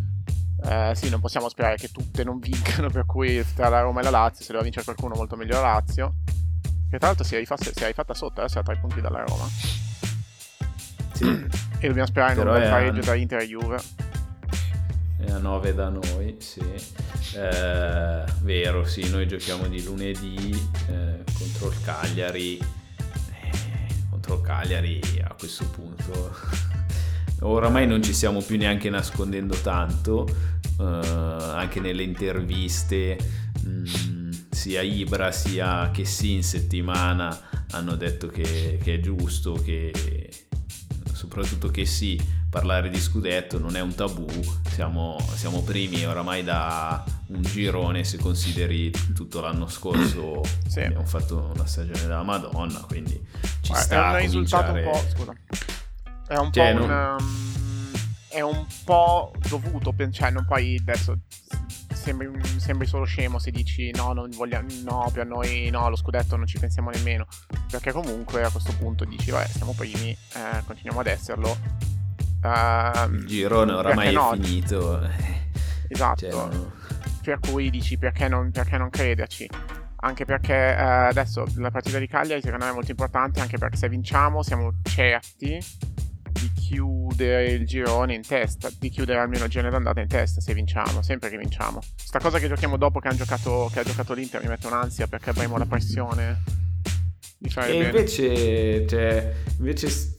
eh, 0.64 0.92
sì, 0.94 1.10
non 1.10 1.20
possiamo 1.20 1.50
sperare 1.50 1.76
che 1.76 1.90
tutte 1.90 2.24
non 2.24 2.38
vincano, 2.38 2.88
per 2.88 3.04
cui 3.04 3.44
tra 3.54 3.68
la 3.68 3.82
Roma 3.82 4.00
e 4.00 4.04
la 4.04 4.10
Lazio, 4.10 4.44
se 4.46 4.52
deve 4.52 4.64
vincere 4.64 4.84
qualcuno 4.86 5.14
molto 5.14 5.36
meglio 5.36 5.60
la 5.60 5.72
Lazio. 5.74 6.14
Che 6.88 6.96
tra 6.96 7.08
l'altro 7.08 7.24
si 7.26 7.34
è, 7.34 7.38
rifatta, 7.38 7.64
si 7.64 7.82
è 7.82 7.86
rifatta 7.86 8.14
sotto, 8.14 8.40
adesso 8.40 8.56
è 8.56 8.60
a 8.62 8.64
tre 8.64 8.78
punti 8.78 9.02
dalla 9.02 9.22
Roma. 9.26 9.46
Sì, 11.16 11.46
E 11.78 11.86
dobbiamo 11.88 12.06
sperare 12.06 12.32
in 12.32 12.38
un 12.38 12.44
Però 12.44 12.56
bel 12.58 12.66
è 12.66 12.70
pareggio 12.70 13.00
tra 13.00 13.14
Inter 13.14 13.40
e 13.40 13.46
Juve. 13.46 13.78
è 15.18 15.30
a 15.30 15.38
9 15.38 15.74
da 15.74 15.88
noi, 15.88 16.36
sì. 16.38 16.60
Eh, 17.34 18.24
vero, 18.42 18.84
sì, 18.84 19.08
noi 19.10 19.26
giochiamo 19.26 19.66
di 19.66 19.82
lunedì 19.82 20.50
eh, 20.88 21.24
contro 21.38 21.68
il 21.68 21.76
Cagliari. 21.84 22.56
Eh, 22.58 23.86
contro 24.10 24.34
il 24.36 24.40
Cagliari 24.42 25.00
a 25.22 25.34
questo 25.38 25.64
punto 25.70 26.34
oramai 27.40 27.86
non 27.86 28.02
ci 28.02 28.12
stiamo 28.14 28.40
più 28.40 28.56
neanche 28.56 28.88
nascondendo 28.90 29.54
tanto, 29.56 30.26
eh, 30.80 30.82
anche 30.84 31.80
nelle 31.80 32.02
interviste, 32.02 33.16
mh, 33.62 34.30
sia 34.50 34.80
Ibra 34.82 35.30
sia 35.32 35.90
che 35.92 36.04
sì 36.04 36.32
in 36.32 36.42
settimana 36.42 37.64
hanno 37.72 37.94
detto 37.96 38.26
che, 38.28 38.78
che 38.82 38.94
è 38.94 39.00
giusto, 39.00 39.52
che 39.54 39.92
soprattutto 41.16 41.68
che 41.70 41.86
sì, 41.86 42.20
parlare 42.50 42.90
di 42.90 43.00
scudetto 43.00 43.58
non 43.58 43.74
è 43.76 43.80
un 43.80 43.94
tabù, 43.94 44.26
siamo, 44.70 45.16
siamo 45.34 45.62
primi 45.62 46.04
oramai 46.04 46.44
da 46.44 47.02
un 47.28 47.42
girone 47.42 48.04
se 48.04 48.18
consideri 48.18 48.90
tutto 49.14 49.40
l'anno 49.40 49.66
scorso 49.66 50.42
Sì. 50.68 50.80
abbiamo 50.80 51.06
fatto 51.06 51.50
una 51.54 51.66
stagione 51.66 52.00
della 52.02 52.22
Madonna, 52.22 52.80
quindi 52.80 53.14
ci 53.62 53.70
Guarda, 53.72 53.84
sta 53.84 54.10
è 54.10 54.12
un 54.12 54.20
risultato 54.20 54.72
un 54.72 54.82
po'. 54.84 55.04
Scusa. 55.14 55.32
È 56.28 56.36
un 56.36 56.52
Cioè, 56.52 56.74
po' 56.74 56.82
un. 56.82 56.88
non- 56.88 57.16
um, 57.18 57.54
è 58.36 58.42
un 58.42 58.66
po' 58.84 59.32
dovuto. 59.48 59.94
Cioè, 60.10 60.30
non 60.30 60.44
poi 60.44 60.76
adesso. 60.78 61.18
Sembri, 61.92 62.30
sembri 62.58 62.86
solo 62.86 63.04
scemo 63.04 63.38
se 63.40 63.50
dici 63.50 63.90
no, 63.90 64.12
non 64.12 64.30
vogliamo, 64.30 64.68
no, 64.84 65.10
per 65.12 65.26
noi 65.26 65.70
no, 65.70 65.88
lo 65.88 65.96
scudetto 65.96 66.36
non 66.36 66.46
ci 66.46 66.58
pensiamo 66.58 66.90
nemmeno. 66.90 67.26
Perché 67.70 67.92
comunque 67.92 68.44
a 68.44 68.50
questo 68.50 68.74
punto 68.76 69.04
dici, 69.04 69.30
vabbè, 69.30 69.46
siamo 69.48 69.72
primi, 69.72 70.10
eh, 70.10 70.62
continuiamo 70.66 71.00
ad 71.00 71.06
esserlo. 71.06 71.56
Ehm, 72.44 73.14
il 73.14 73.26
girone 73.26 73.72
oramai 73.72 74.08
è 74.08 74.12
no? 74.12 74.32
finito. 74.34 75.00
Esatto. 75.88 76.30
Cioè, 76.30 76.30
no. 76.30 76.72
per 77.22 77.38
cui 77.40 77.70
dici 77.70 77.96
perché 77.96 78.28
non, 78.28 78.50
perché 78.50 78.76
non 78.76 78.90
crederci. 78.90 79.48
Anche 80.00 80.26
perché 80.26 80.54
eh, 80.54 80.82
adesso 80.82 81.44
la 81.56 81.70
partita 81.70 81.98
di 81.98 82.06
Cagliari 82.06 82.42
secondo 82.42 82.66
me 82.66 82.70
è 82.70 82.74
molto 82.74 82.90
importante, 82.90 83.40
anche 83.40 83.56
perché 83.56 83.78
se 83.78 83.88
vinciamo 83.88 84.42
siamo 84.42 84.74
certi 84.82 85.58
di 86.38 86.50
chiudere 86.52 87.50
il 87.50 87.66
girone 87.66 88.14
in 88.14 88.22
testa, 88.22 88.68
di 88.78 88.88
chiudere 88.90 89.20
almeno 89.20 89.44
il 89.44 89.50
girone 89.50 89.70
d'andata 89.70 90.00
in 90.00 90.08
testa 90.08 90.40
se 90.40 90.54
vinciamo, 90.54 91.02
sempre 91.02 91.30
che 91.30 91.38
vinciamo. 91.38 91.80
Sta 91.94 92.18
cosa 92.18 92.38
che 92.38 92.48
giochiamo 92.48 92.76
dopo 92.76 93.00
che, 93.00 93.14
giocato, 93.14 93.70
che 93.72 93.80
ha 93.80 93.84
giocato 93.84 94.14
l'Inter 94.14 94.42
mi 94.42 94.48
mette 94.48 94.66
un'ansia 94.66 95.06
perché 95.06 95.30
avremo 95.30 95.56
la 95.58 95.66
pressione 95.66 96.42
di 97.38 97.50
fare 97.50 97.68
E 97.68 97.72
bene. 97.72 97.84
invece, 97.86 98.86
cioè, 98.86 99.34
invece 99.58 100.16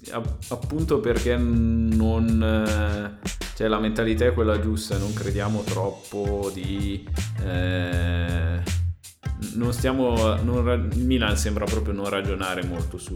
appunto 0.50 1.00
perché 1.00 1.36
non... 1.38 2.44
eh, 3.24 3.28
Cioè 3.56 3.68
la 3.68 3.80
mentalità 3.80 4.26
è 4.26 4.34
quella 4.34 4.60
giusta, 4.60 4.98
non 4.98 5.14
crediamo 5.14 5.64
troppo 5.64 6.52
di... 6.54 7.08
eh, 7.44 8.62
non 9.54 9.74
stiamo... 9.74 10.36
non 10.44 10.90
Milan 10.94 11.36
sembra 11.38 11.66
proprio 11.66 11.94
non 11.94 12.08
ragionare 12.10 12.64
molto 12.64 12.98
su- 13.00 13.14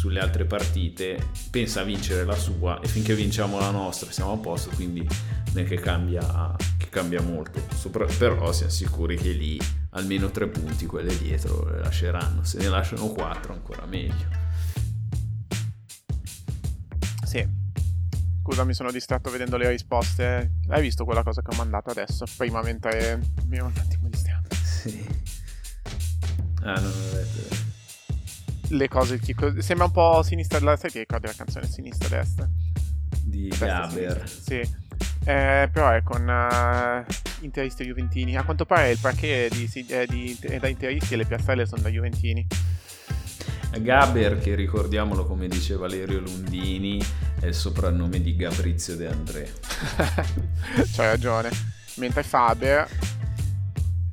sulle 0.00 0.20
altre 0.20 0.46
partite, 0.46 1.28
pensa 1.50 1.82
a 1.82 1.84
vincere 1.84 2.24
la 2.24 2.34
sua 2.34 2.80
e 2.80 2.88
finché 2.88 3.14
vinciamo 3.14 3.58
la 3.58 3.70
nostra 3.70 4.10
siamo 4.10 4.32
a 4.32 4.38
posto, 4.38 4.70
quindi 4.70 5.06
non 5.52 5.62
è 5.62 5.64
che 5.64 5.76
cambia, 5.76 6.56
che 6.78 6.88
cambia 6.88 7.20
molto. 7.20 7.62
Sopra- 7.74 8.06
però 8.06 8.50
siamo 8.50 8.72
sicuri 8.72 9.18
che 9.18 9.32
lì 9.32 9.60
almeno 9.90 10.30
tre 10.30 10.48
punti 10.48 10.86
quelle 10.86 11.14
dietro 11.18 11.68
le 11.68 11.80
lasceranno, 11.80 12.44
se 12.44 12.56
ne 12.56 12.68
lasciano 12.68 13.08
quattro 13.08 13.52
ancora 13.52 13.84
meglio. 13.84 14.26
Sì. 17.22 17.46
Scusa, 18.40 18.64
mi 18.64 18.72
sono 18.72 18.90
distratto 18.90 19.30
vedendo 19.30 19.58
le 19.58 19.68
risposte. 19.68 20.52
Hai 20.68 20.80
visto 20.80 21.04
quella 21.04 21.22
cosa 21.22 21.42
che 21.42 21.54
ho 21.54 21.58
mandato 21.58 21.90
adesso? 21.90 22.24
Prima 22.38 22.62
mentre 22.62 23.20
mi 23.44 23.58
ero 23.58 23.66
un 23.66 23.72
attimo 23.76 24.08
distratto. 24.08 24.54
Sì. 24.54 25.06
Ah, 26.62 26.80
non 26.80 26.90
ho 26.90 27.14
letto. 27.14 27.59
Le 28.70 28.88
cose 28.88 29.18
che 29.18 29.34
sembra 29.58 29.86
un 29.86 29.92
po' 29.92 30.22
sinistra 30.22 30.60
la 30.60 30.76
sai 30.76 30.90
che 30.90 31.00
ricordi 31.00 31.26
la 31.26 31.34
canzone 31.36 31.66
sinistra 31.66 32.08
destra. 32.08 32.48
Di 33.22 33.48
Destra, 33.48 33.66
Gaber. 33.66 34.28
sì. 34.28 34.78
Eh, 35.24 35.68
però 35.72 35.90
è 35.90 36.02
con 36.02 36.28
eh, 36.28 37.04
interisti 37.40 37.82
e 37.82 37.86
juventini. 37.86 38.36
A 38.36 38.42
quanto 38.44 38.64
pare 38.64 38.90
il 38.90 38.98
parquet 38.98 39.52
di, 39.54 39.66
si- 39.66 39.84
è 39.86 40.06
di- 40.06 40.36
è 40.40 40.58
da 40.58 40.68
interisti 40.68 41.14
e 41.14 41.16
le 41.16 41.26
piastrelle 41.26 41.66
sono 41.66 41.82
da 41.82 41.88
juventini. 41.88 42.46
Gaber, 43.78 44.38
che 44.40 44.54
ricordiamolo 44.56 45.24
come 45.26 45.46
dice 45.46 45.76
Valerio 45.76 46.18
Lundini, 46.20 47.00
è 47.38 47.46
il 47.46 47.54
soprannome 47.54 48.20
di 48.20 48.34
Gabrizio 48.34 48.96
De 48.96 49.06
André. 49.06 49.52
c'hai 50.92 51.06
ragione. 51.06 51.50
Mentre 51.96 52.22
Faber 52.24 52.88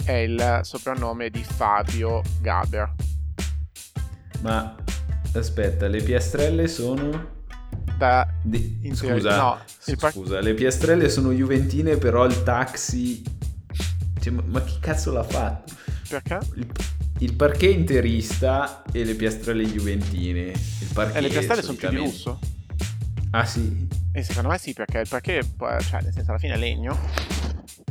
è 0.03 0.11
il 0.13 0.59
soprannome 0.63 1.29
di 1.29 1.43
Fabio 1.43 2.21
Gaber 2.39 2.93
Ma 4.41 4.75
aspetta, 5.33 5.87
le 5.87 6.01
piastrelle 6.01 6.67
sono... 6.67 7.35
da 7.97 8.27
di- 8.43 8.91
Scusa, 8.93 9.37
no, 9.37 9.59
par- 9.99 10.11
scusa, 10.11 10.39
le 10.39 10.53
piastrelle 10.53 11.09
sono 11.09 11.31
juventine, 11.31 11.97
però 11.97 12.25
il 12.25 12.43
taxi... 12.43 13.23
Cioè, 14.19 14.33
ma, 14.33 14.43
ma 14.45 14.63
chi 14.63 14.77
cazzo 14.79 15.11
l'ha 15.11 15.23
fatto? 15.23 15.73
perché? 16.07 16.39
Il, 16.55 16.67
il 17.19 17.33
parquet 17.35 17.71
interista 17.71 18.83
e 18.91 19.03
le 19.03 19.15
piastrelle 19.15 19.65
juventine. 19.65 20.51
Il 20.51 20.89
parquet 20.93 21.17
e 21.17 21.21
le 21.21 21.29
piastrelle 21.29 21.61
sono 21.61 21.77
più 21.77 21.89
di 21.89 21.95
lusso 21.95 22.39
Ah 23.31 23.45
sì? 23.45 23.87
E 24.13 24.23
secondo 24.23 24.49
me 24.49 24.57
sì, 24.57 24.73
perché 24.73 24.99
il 24.99 25.07
parquet, 25.07 25.45
cioè, 25.83 26.01
nel 26.01 26.13
senso, 26.13 26.31
alla 26.31 26.39
fine 26.39 26.53
è 26.53 26.57
legno. 26.57 26.97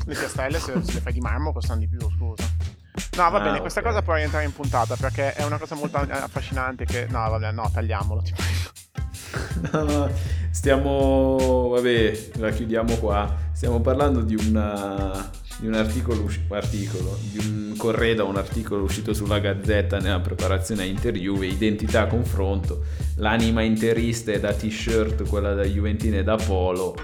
Le 0.07 0.15
piastrelle, 0.15 0.59
se, 0.59 0.73
se 0.83 0.93
le 0.95 1.01
fai 1.01 1.13
di 1.13 1.21
marmo, 1.21 1.53
costano 1.53 1.81
di 1.81 1.89
più, 1.89 2.01
scusa. 2.01 2.45
No, 3.17 3.31
va 3.31 3.39
Ah, 3.39 3.43
bene, 3.43 3.61
questa 3.61 3.83
cosa 3.83 4.03
può 4.03 4.15
rientrare 4.15 4.45
in 4.45 4.53
puntata 4.53 4.97
perché 4.97 5.33
è 5.35 5.45
una 5.45 5.59
cosa 5.59 5.75
molto 5.75 5.97
affascinante 5.99 6.85
che... 6.85 7.07
No, 7.09 7.29
vabbè, 7.31 7.53
no, 7.53 7.71
tagliamolo, 7.73 8.23
ti 8.23 8.33
prego. 8.33 8.75
No, 9.87 10.11
stiamo... 10.51 11.69
Vabbè, 11.75 12.29
la 12.37 12.51
chiudiamo 12.51 12.95
qua. 12.97 13.35
Stiamo 13.53 13.81
parlando 13.81 14.21
di 14.21 14.35
una... 14.35 15.31
Di 15.59 15.67
un 15.67 15.73
articolo, 15.73 16.21
usci- 16.25 16.45
articolo, 16.51 17.19
di 17.33 17.39
un 17.39 17.75
corredo, 17.79 18.27
un 18.27 18.37
articolo 18.37 18.83
uscito 18.83 19.15
sulla 19.15 19.39
Gazzetta 19.39 19.99
nella 19.99 20.21
preparazione 20.21 20.83
a 20.83 20.85
Inter 20.85 21.15
Juve, 21.15 21.47
identità 21.47 22.07
confronto, 22.07 22.83
l'anima 23.17 23.63
interista 23.63 24.33
è 24.33 24.39
da 24.39 24.53
t-shirt, 24.53 25.27
quella 25.27 25.55
da 25.55 25.63
Juventine 25.65 26.19
è 26.19 26.23
da 26.23 26.37
polo, 26.37 26.95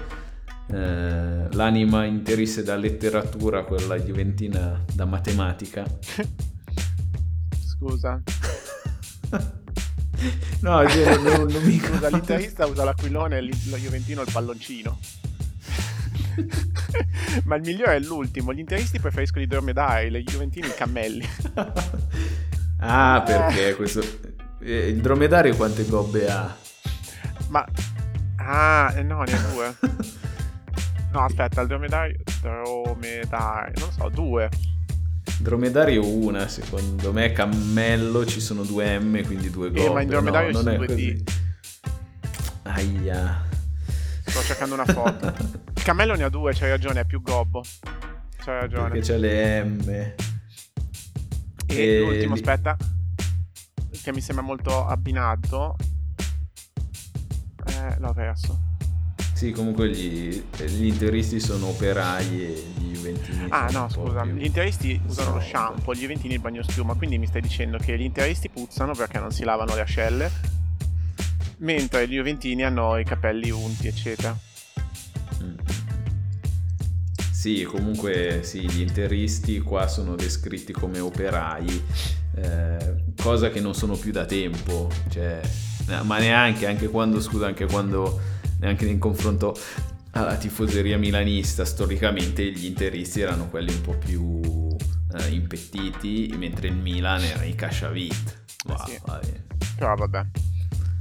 eh, 0.73 1.47
l'anima 1.51 2.05
interisse 2.05 2.63
da 2.63 2.75
letteratura, 2.75 3.63
quella 3.63 3.95
juventina 3.99 4.83
da 4.91 5.05
matematica. 5.05 5.85
Scusa. 7.63 8.19
no, 10.61 10.89
cioè, 10.89 11.17
non, 11.17 11.47
non 11.47 11.63
mi 11.63 11.77
Scusa, 11.77 12.09
l'interista 12.09 12.65
usa 12.65 12.83
l'aquilone 12.83 13.37
e 13.37 13.41
lo 13.41 13.77
Juventino 13.77 14.21
il 14.21 14.29
palloncino. 14.31 14.97
Ma 17.45 17.55
il 17.55 17.61
migliore 17.61 17.97
è 17.97 17.99
l'ultimo. 17.99 18.51
Gli 18.51 18.59
interisti 18.59 18.99
preferiscono 18.99 19.43
i 19.43 19.47
dromedari, 19.47 20.09
le 20.09 20.23
Juventini 20.23 20.67
i 20.67 20.73
cammelli. 20.73 21.27
ah, 22.79 23.21
perché 23.23 23.75
questo... 23.75 24.01
eh, 24.59 24.89
Il 24.89 25.01
dromedario 25.01 25.55
quante 25.55 25.85
gobbe 25.85 26.27
ha? 26.31 26.55
Ma... 27.49 27.63
Ah, 28.37 28.91
eh, 28.95 29.03
no, 29.03 29.21
ne 29.21 29.33
ha 29.33 29.41
due. 29.53 29.75
No, 31.13 31.19
aspetta, 31.21 31.61
il 31.61 31.67
dromedario... 31.67 32.17
Dromedario... 32.41 33.73
Non 33.79 33.91
so, 33.91 34.09
due. 34.09 34.49
Dromedario 35.39 36.05
una, 36.07 36.47
secondo 36.47 37.13
me 37.13 37.31
cammello 37.31 38.25
ci 38.25 38.39
sono 38.41 38.63
due 38.63 38.97
M, 38.99 39.23
quindi 39.23 39.49
due 39.49 39.69
gobbe. 39.69 39.85
Eh, 39.85 39.89
ma 39.93 40.01
in 40.01 40.07
dromedario 40.09 40.51
no, 40.51 40.57
ci 40.57 40.63
sono 40.63 40.75
due 40.77 40.87
così. 40.87 41.13
D. 41.13 41.31
Aia. 42.63 43.43
Sto 44.25 44.41
cercando 44.41 44.73
una 44.73 44.85
foto. 44.85 45.27
Il 45.75 45.83
cammello 45.83 46.15
ne 46.15 46.23
ha 46.23 46.29
due, 46.29 46.53
c'hai 46.53 46.69
ragione, 46.69 47.01
è 47.01 47.05
più 47.05 47.21
gobbo. 47.21 47.63
C'hai 48.43 48.61
ragione. 48.61 48.89
Perché 48.89 49.05
c'è 49.05 49.17
le 49.17 49.63
M. 49.63 49.89
E, 49.89 50.15
E 51.67 51.99
l'ultimo, 51.99 52.33
lì- 52.33 52.39
aspetta, 52.39 52.75
che 54.01 54.11
mi 54.11 54.21
sembra 54.21 54.43
molto 54.43 54.85
abbinato. 54.87 55.75
Eh, 57.67 57.95
l'ho 57.99 58.13
perso. 58.13 58.59
Sì, 59.43 59.51
comunque 59.51 59.89
gli, 59.89 60.41
gli 60.67 60.85
interisti 60.85 61.37
sono 61.37 61.67
operai 61.67 62.41
e 62.45 62.63
gli 62.77 62.93
juventini 62.95 63.47
Ah, 63.49 63.67
no, 63.73 63.89
scusa. 63.89 64.21
più- 64.21 64.35
Gli 64.35 64.45
interisti 64.45 64.97
usano 65.05 65.33
lo 65.33 65.39
snob. 65.41 65.51
shampoo, 65.51 65.93
gli 65.93 65.99
juventini 65.99 66.35
il 66.35 66.39
bagno 66.39 66.63
schiuma. 66.63 66.93
Quindi 66.93 67.17
mi 67.17 67.27
stai 67.27 67.41
dicendo 67.41 67.77
che 67.77 67.97
gli 67.97 68.03
interisti 68.03 68.47
puzzano 68.47 68.93
perché 68.95 69.19
non 69.19 69.33
si 69.33 69.43
lavano 69.43 69.75
le 69.75 69.81
ascelle, 69.81 70.31
mentre 71.57 72.07
gli 72.07 72.13
juventini 72.15 72.63
hanno 72.63 72.97
i 72.97 73.03
capelli 73.03 73.49
unti, 73.49 73.87
eccetera. 73.87 74.33
Mm. 75.43 75.55
Sì, 77.33 77.63
comunque 77.63 78.39
sì, 78.43 78.61
gli 78.61 78.79
interisti 78.79 79.59
qua 79.59 79.89
sono 79.89 80.15
descritti 80.15 80.71
come 80.71 80.99
operai, 80.99 81.83
eh, 82.37 82.95
cosa 83.21 83.49
che 83.49 83.59
non 83.59 83.75
sono 83.75 83.97
più 83.97 84.13
da 84.13 84.23
tempo, 84.23 84.89
cioè, 85.09 85.41
ma 86.03 86.17
neanche, 86.19 86.65
anche 86.65 86.87
quando, 86.87 87.19
scusa, 87.19 87.47
anche 87.47 87.65
quando, 87.65 88.31
neanche 88.63 88.87
in 88.87 88.97
confronto 88.97 89.53
alla 90.11 90.35
tifoseria 90.37 90.97
milanista, 90.97 91.65
storicamente 91.65 92.49
gli 92.49 92.65
interisti 92.65 93.19
erano 93.19 93.49
quelli 93.49 93.73
un 93.73 93.81
po' 93.81 93.97
più 93.97 94.39
eh, 95.17 95.29
impettiti, 95.29 96.33
mentre 96.37 96.67
il 96.67 96.75
Milan 96.75 97.21
era 97.23 97.43
i 97.43 97.55
casciavit. 97.55 98.43
Wow, 98.65 98.85
sì. 98.85 98.99
vabbè. 99.05 99.43
Però 99.75 99.95
vabbè. 99.95 100.25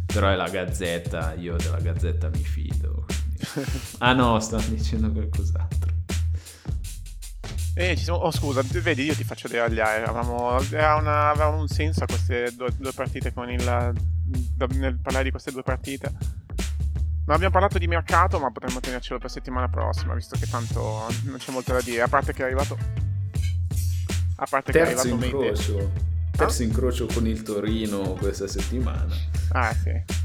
Però 0.06 0.28
è 0.28 0.34
la 0.34 0.48
gazzetta, 0.48 1.34
io 1.34 1.56
della 1.56 1.78
gazzetta 1.78 2.28
mi 2.30 2.42
fido. 2.42 3.06
Ah 3.98 4.12
no, 4.12 4.40
stanno 4.40 4.66
dicendo 4.68 5.12
qualcos'altro. 5.12 5.90
Eh, 7.74 7.96
ci 7.96 8.04
siamo... 8.04 8.18
Oh, 8.18 8.30
scusa, 8.30 8.62
vedi, 8.62 9.04
io 9.04 9.14
ti 9.14 9.24
faccio 9.24 9.48
deragliare. 9.48 10.02
Avevamo, 10.04 10.58
una- 10.72 11.30
aveva 11.30 11.48
un 11.48 11.68
senso 11.68 12.02
a 12.02 12.06
queste 12.06 12.52
due, 12.54 12.70
due 12.76 12.92
partite 12.92 13.32
con 13.32 13.50
il. 13.50 13.62
nel 14.74 14.98
parlare 14.98 15.24
di 15.24 15.30
queste 15.30 15.50
due 15.50 15.62
partite. 15.62 16.12
Non 17.24 17.36
abbiamo 17.36 17.52
parlato 17.52 17.78
di 17.78 17.86
mercato, 17.86 18.38
ma 18.40 18.50
potremmo 18.50 18.80
tenercelo 18.80 19.18
per 19.20 19.30
settimana 19.30 19.68
prossima, 19.68 20.14
visto 20.14 20.36
che 20.38 20.46
tanto 20.48 21.06
non 21.24 21.36
c'è 21.38 21.52
molto 21.52 21.72
da 21.72 21.80
dire. 21.80 22.02
A 22.02 22.08
parte 22.08 22.32
che 22.32 22.42
è 22.42 22.46
arrivato. 22.46 22.76
A 24.36 24.46
parte 24.50 24.72
che 24.72 24.80
è 24.80 24.84
Terzo 24.86 25.02
arrivato 25.02 25.24
incrocio. 25.24 25.92
Terzo 26.32 26.62
incrocio 26.64 27.06
con 27.06 27.26
il 27.28 27.42
Torino 27.42 28.14
questa 28.14 28.48
settimana. 28.48 29.14
Ah, 29.52 29.72
sì. 29.72 30.20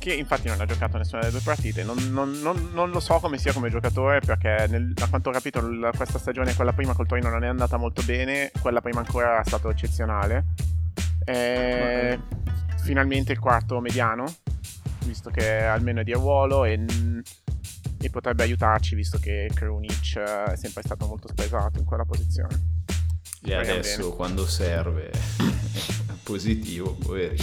Che 0.00 0.12
infatti 0.14 0.48
non 0.48 0.60
ha 0.60 0.64
giocato 0.64 0.96
nessuna 0.96 1.20
delle 1.20 1.32
due 1.32 1.42
partite. 1.44 1.84
Non, 1.84 1.96
non- 2.10 2.40
non- 2.40 2.70
non 2.72 2.90
lo 2.90 2.98
so 3.00 3.18
come 3.20 3.38
sia 3.38 3.52
come 3.52 3.70
giocatore, 3.70 4.18
perché 4.20 4.66
nel- 4.68 4.92
a 5.00 5.06
quanto 5.08 5.28
ho 5.28 5.32
capito 5.32 5.60
questa 5.94 6.18
stagione, 6.18 6.54
quella 6.54 6.72
prima 6.72 6.92
col 6.94 7.06
Torino, 7.06 7.28
non 7.28 7.44
è 7.44 7.48
andata 7.48 7.76
molto 7.76 8.02
bene. 8.02 8.50
Quella 8.60 8.80
prima 8.80 8.98
ancora 9.00 9.30
era 9.34 9.44
stato 9.44 9.70
eccezionale. 9.70 10.46
E 11.24 12.18
finalmente 12.82 13.30
il 13.32 13.38
quarto 13.38 13.78
mediano, 13.80 14.24
visto 15.04 15.30
che 15.30 15.58
almeno 15.62 16.00
è 16.00 16.04
di 16.04 16.12
ruolo 16.12 16.64
e, 16.64 16.84
e 18.00 18.10
potrebbe 18.10 18.42
aiutarci, 18.42 18.94
visto 18.94 19.18
che 19.18 19.50
Krunic 19.54 20.16
eh, 20.16 20.52
è 20.52 20.56
sempre 20.56 20.82
stato 20.84 21.06
molto 21.06 21.28
spesato 21.28 21.78
in 21.78 21.84
quella 21.84 22.04
posizione. 22.04 22.78
E 23.42 23.54
adesso 23.54 24.02
bene. 24.02 24.14
quando 24.16 24.46
serve 24.46 25.10
è 25.10 25.18
positivo, 26.22 26.94
poverino. 26.94 27.42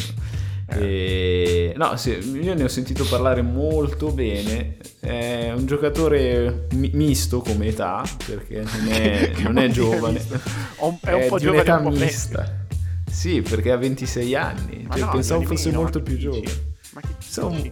Eh. 0.70 0.80
E- 0.80 1.74
No, 1.78 1.96
sì, 1.96 2.12
io 2.12 2.54
ne 2.54 2.64
ho 2.64 2.68
sentito 2.68 3.06
parlare 3.06 3.42
molto 3.42 4.12
bene. 4.12 4.78
È 5.00 5.52
un 5.56 5.66
giocatore 5.66 6.68
mi- 6.74 6.92
misto 6.94 7.40
come 7.40 7.68
età, 7.68 8.04
perché 8.26 8.62
non 8.62 8.88
è, 8.90 9.32
non 9.42 9.58
è 9.58 9.70
giovane. 9.70 10.20
è 10.20 11.14
un 11.14 11.28
po' 11.28 11.38
di 11.38 11.46
giovane, 11.46 11.62
un'età 11.62 11.78
un 11.78 11.84
po' 11.84 11.90
mista. 11.98 12.66
Sì, 13.10 13.42
perché 13.42 13.72
ha 13.72 13.78
26 13.78 14.36
anni. 14.36 14.88
Cioè, 14.92 15.00
no, 15.00 15.10
pensavo 15.10 15.42
è 15.42 15.46
fosse 15.46 15.70
meno, 15.70 15.82
molto 15.82 16.02
più 16.02 16.18
giovane. 16.18 16.76
Ma 16.98 17.02
che 17.02 17.16
Insomma, 17.22 17.56
dici? 17.58 17.72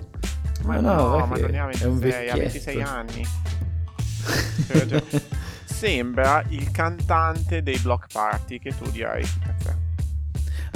ma 0.66 0.80
no, 0.80 0.94
no, 0.94 1.26
ma 1.26 1.38
non 1.38 1.50
ne 1.50 1.60
ha 1.60 1.70
è 1.70 1.86
un 1.86 1.98
26, 2.00 2.30
ha 2.30 2.36
26 2.36 2.76
vecchietto. 2.76 2.96
anni. 2.96 3.26
Ragione. 4.68 5.04
Sembra 5.66 6.44
il 6.50 6.70
cantante 6.70 7.64
dei 7.64 7.78
block 7.80 8.12
party 8.14 8.60
che 8.60 8.72
tu 8.78 8.90
dirai 8.92 9.24
chi 9.24 9.40
cazzo 9.40 9.70
è. 9.70 9.76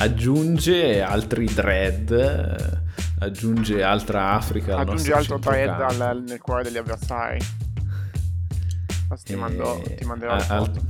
aggiunge 0.04 1.02
altri 1.02 1.46
dread, 1.46 2.10
eh, 2.12 2.80
aggiunge 3.20 3.84
altra 3.84 4.32
Africa 4.32 4.84
nostro 4.84 5.16
altro 5.16 5.40
centrocampo. 5.40 6.04
al- 6.04 6.24
nel 6.24 6.42
cuore 6.42 6.64
degli 6.64 6.78
avversari. 6.78 7.40
Ti, 9.24 9.34
E- 9.34 9.36
mando, 9.36 9.84
ti 9.96 10.06
manderò 10.06 10.32
al- 10.34 10.42
foto. 10.42 10.82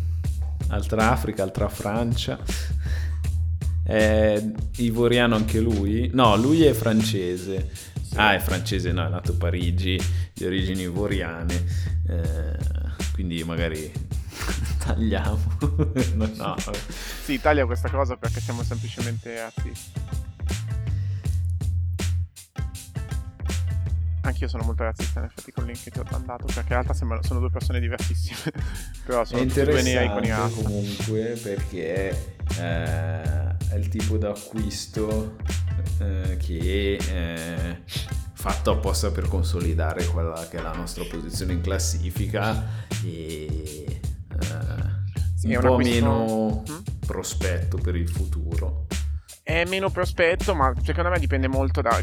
altra 0.69 1.11
Africa, 1.11 1.43
altra 1.43 1.67
Francia. 1.69 2.39
È 3.89 4.39
ivoriano 4.77 5.35
anche 5.35 5.59
lui? 5.59 6.11
No, 6.13 6.35
lui 6.37 6.63
è 6.63 6.73
francese. 6.73 7.71
Ah, 8.13 8.35
è 8.35 8.39
francese, 8.39 8.91
no, 8.91 9.03
è 9.03 9.09
nato 9.09 9.31
a 9.31 9.35
Parigi, 9.35 9.99
di 10.31 10.45
origini 10.45 10.83
ivoriane. 10.83 11.65
Eh, 12.07 12.57
quindi 13.13 13.43
magari 13.43 13.91
tagliamo. 14.85 15.57
no, 16.13 16.29
no. 16.37 16.55
Sì, 17.23 17.41
taglia 17.41 17.65
questa 17.65 17.89
cosa 17.89 18.15
perché 18.15 18.39
siamo 18.39 18.61
semplicemente 18.61 19.39
razzisti. 19.39 19.91
Anch'io 24.21 24.47
sono 24.47 24.63
molto 24.63 24.83
razzista 24.83 25.19
in 25.19 25.25
effetti 25.25 25.51
con 25.51 25.63
il 25.63 25.71
link 25.71 25.83
che 25.83 25.91
ti 25.91 25.99
ho 25.99 26.05
mandato 26.11 26.45
perché 26.45 26.61
in 26.61 26.67
realtà 26.69 26.93
sembrano, 26.93 27.23
sono 27.23 27.39
due 27.39 27.49
persone 27.49 27.79
diversissime. 27.79 28.37
Però 29.05 29.23
sono 29.25 29.41
due 29.45 30.09
con 30.13 30.23
i 30.23 30.29
razza. 30.29 30.61
comunque 30.61 31.39
perché 31.41 32.35
eh, 32.57 33.21
è 33.69 33.75
il 33.75 33.87
tipo 33.87 34.17
d'acquisto 34.17 35.35
eh, 35.99 36.37
che 36.37 36.97
è 36.97 37.77
fatto 38.33 38.71
apposta 38.71 39.11
per 39.11 39.27
consolidare 39.27 40.05
quella 40.07 40.47
che 40.49 40.57
è 40.57 40.61
la 40.61 40.73
nostra 40.73 41.03
posizione 41.09 41.53
in 41.53 41.61
classifica 41.61 42.65
e 43.03 43.45
eh, 43.85 44.01
Sì, 45.35 45.53
un 45.53 45.61
po' 45.61 45.73
acquisto- 45.75 45.93
meno 46.05 46.63
Mm? 46.69 46.77
prospetto 47.05 47.77
per 47.77 47.95
il 47.95 48.09
futuro. 48.09 48.85
È 49.49 49.65
meno 49.65 49.89
prospetto, 49.89 50.53
ma 50.53 50.71
secondo 50.83 51.09
me 51.09 51.17
dipende 51.17 51.47
molto 51.47 51.81
da. 51.81 51.99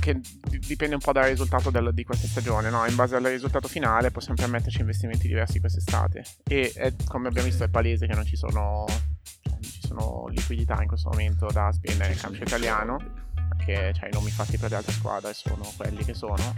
Dipende 0.67 0.97
un 0.97 1.01
po' 1.01 1.13
dal 1.13 1.29
risultato 1.29 1.71
del- 1.71 1.95
di 1.95 2.03
questa 2.03 2.27
stagione, 2.27 2.71
no? 2.71 2.85
In 2.87 2.97
base 2.97 3.15
al 3.15 3.23
risultato 3.23 3.69
finale 3.69 4.11
possiamo 4.11 4.35
permetterci 4.35 4.81
investimenti 4.81 5.29
diversi 5.29 5.61
quest'estate. 5.61 6.25
E 6.43 6.73
è- 6.75 6.93
come 7.07 7.29
abbiamo 7.29 7.47
visto 7.47 7.63
è 7.63 7.69
palese 7.69 8.09
che 8.09 8.15
non 8.15 8.25
ci 8.27 8.35
sono. 8.35 8.85
cioè, 8.89 9.53
non 9.53 9.63
ci 9.63 9.81
sono 9.87 10.27
liquidità 10.27 10.83
in 10.83 10.89
questo 10.89 11.09
momento 11.09 11.47
da 11.53 11.71
spendere 11.71 12.09
nel 12.09 12.19
calcio 12.19 12.43
italiano. 12.43 12.97
Che 13.65 13.93
cioè, 13.95 14.09
i 14.09 14.13
nomi 14.13 14.31
fatti 14.31 14.59
per 14.59 14.71
le 14.71 14.77
altre 14.77 14.93
squadre 14.93 15.33
sono 15.33 15.63
quelli 15.77 16.05
che 16.05 16.15
sono. 16.15 16.53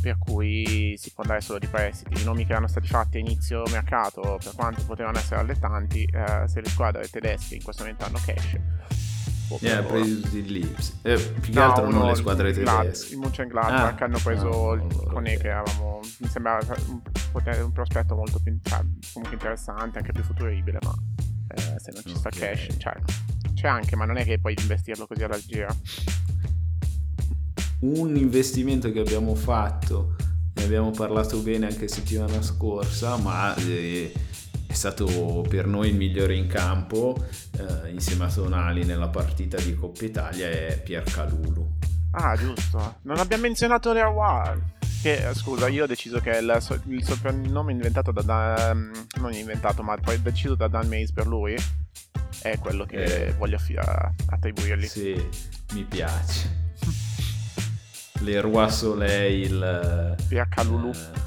Per 0.00 0.16
cui 0.16 0.94
si 0.96 1.12
può 1.12 1.22
andare 1.24 1.42
solo 1.42 1.58
di 1.58 1.66
prestiti. 1.66 2.22
I 2.22 2.24
nomi 2.24 2.46
che 2.46 2.52
erano 2.52 2.66
stati 2.68 2.86
fatti 2.86 3.18
a 3.18 3.20
inizio 3.20 3.62
mercato, 3.70 4.38
per 4.42 4.54
quanto 4.54 4.82
potevano 4.86 5.18
essere 5.18 5.40
allettanti, 5.40 6.04
eh, 6.04 6.48
se 6.48 6.62
le 6.62 6.68
squadre 6.70 7.06
tedesche 7.10 7.56
in 7.56 7.62
questo 7.62 7.82
momento 7.82 8.06
hanno 8.06 8.18
cash. 8.24 8.56
Eh, 9.60 9.70
ha 9.70 9.82
preso 9.82 10.36
il 10.36 10.52
Leeds. 10.52 10.98
Eh, 11.02 11.16
più 11.40 11.52
che 11.52 11.58
No, 11.58 11.64
altro 11.64 11.84
non 11.84 11.94
uno- 12.00 12.08
le 12.10 12.14
squadre 12.16 12.48
il 12.50 12.56
Glad- 12.56 12.80
tedesche. 12.82 13.12
Il 13.14 13.18
Mönchengladbach 13.20 14.00
Ah, 14.00 14.04
hanno 14.04 14.18
preso 14.22 14.70
ah, 14.70 14.74
il 14.74 14.80
ok. 14.82 15.36
che 15.38 15.50
avevamo. 15.50 16.00
Mi 16.18 16.28
sembrava 16.28 16.74
un, 16.88 17.00
un 17.32 17.72
prospetto 17.72 18.14
molto 18.14 18.38
più 18.42 18.58
cioè, 18.62 18.80
comunque 19.12 19.34
interessante, 19.36 19.98
anche 19.98 20.12
più 20.12 20.22
futuribile, 20.22 20.78
ma 20.82 20.94
eh, 21.54 21.78
se 21.78 21.92
non 21.92 22.02
ci 22.04 22.16
sta 22.16 22.28
Ok. 22.28 22.38
cash, 22.38 22.66
cioè, 22.78 22.94
c'è 23.54 23.68
anche, 23.68 23.96
ma 23.96 24.04
non 24.06 24.16
è 24.16 24.24
che 24.24 24.38
puoi 24.40 24.54
investirlo 24.58 25.06
così 25.06 25.22
alla 25.24 25.36
leggera. 25.36 25.74
un 27.80 28.16
investimento 28.16 28.90
che 28.90 29.00
abbiamo 29.00 29.34
fatto 29.34 30.16
ne 30.54 30.62
abbiamo 30.64 30.90
parlato 30.90 31.38
bene 31.40 31.66
anche 31.66 31.86
settimana 31.88 32.40
scorsa, 32.40 33.16
ma 33.18 33.54
eh, 33.56 34.12
è 34.74 34.76
stato 34.76 35.44
per 35.48 35.66
noi 35.68 35.90
il 35.90 35.94
migliore 35.94 36.34
in 36.34 36.48
campo 36.48 37.14
eh, 37.58 37.90
insieme 37.90 38.24
a 38.24 38.28
Tonali 38.28 38.84
nella 38.84 39.06
partita 39.08 39.56
di 39.56 39.72
Coppa 39.76 40.04
Italia 40.04 40.48
è 40.50 40.80
Pier 40.82 41.04
Calulu. 41.04 41.76
Ah, 42.10 42.34
giusto. 42.36 42.96
Non 43.02 43.18
abbiamo 43.18 43.44
menzionato 43.44 43.92
Leroy. 43.92 44.60
Che, 45.00 45.30
scusa, 45.34 45.68
io 45.68 45.84
ho 45.84 45.86
deciso 45.86 46.18
che 46.18 46.30
il, 46.38 46.56
so- 46.58 46.80
il 46.88 47.04
soprannome 47.04 47.70
inventato 47.70 48.10
da 48.10 48.22
Dan... 48.22 48.90
non 49.20 49.32
inventato, 49.32 49.84
ma 49.84 49.96
poi 49.96 50.20
deciso 50.20 50.56
da 50.56 50.66
Dan 50.66 50.88
Mays 50.88 51.12
per 51.12 51.26
lui 51.28 51.54
è 52.42 52.58
quello 52.58 52.84
che 52.84 53.26
Eh. 53.28 53.32
voglio 53.34 53.54
affi- 53.56 53.76
attribuirgli. 53.76 54.86
Sì, 54.86 55.28
mi 55.74 55.84
piace. 55.84 56.62
Leroy 58.22 58.68
Soleil, 58.70 60.16
Pier 60.26 60.48
Calulu. 60.48 60.90
eh, 60.90 61.23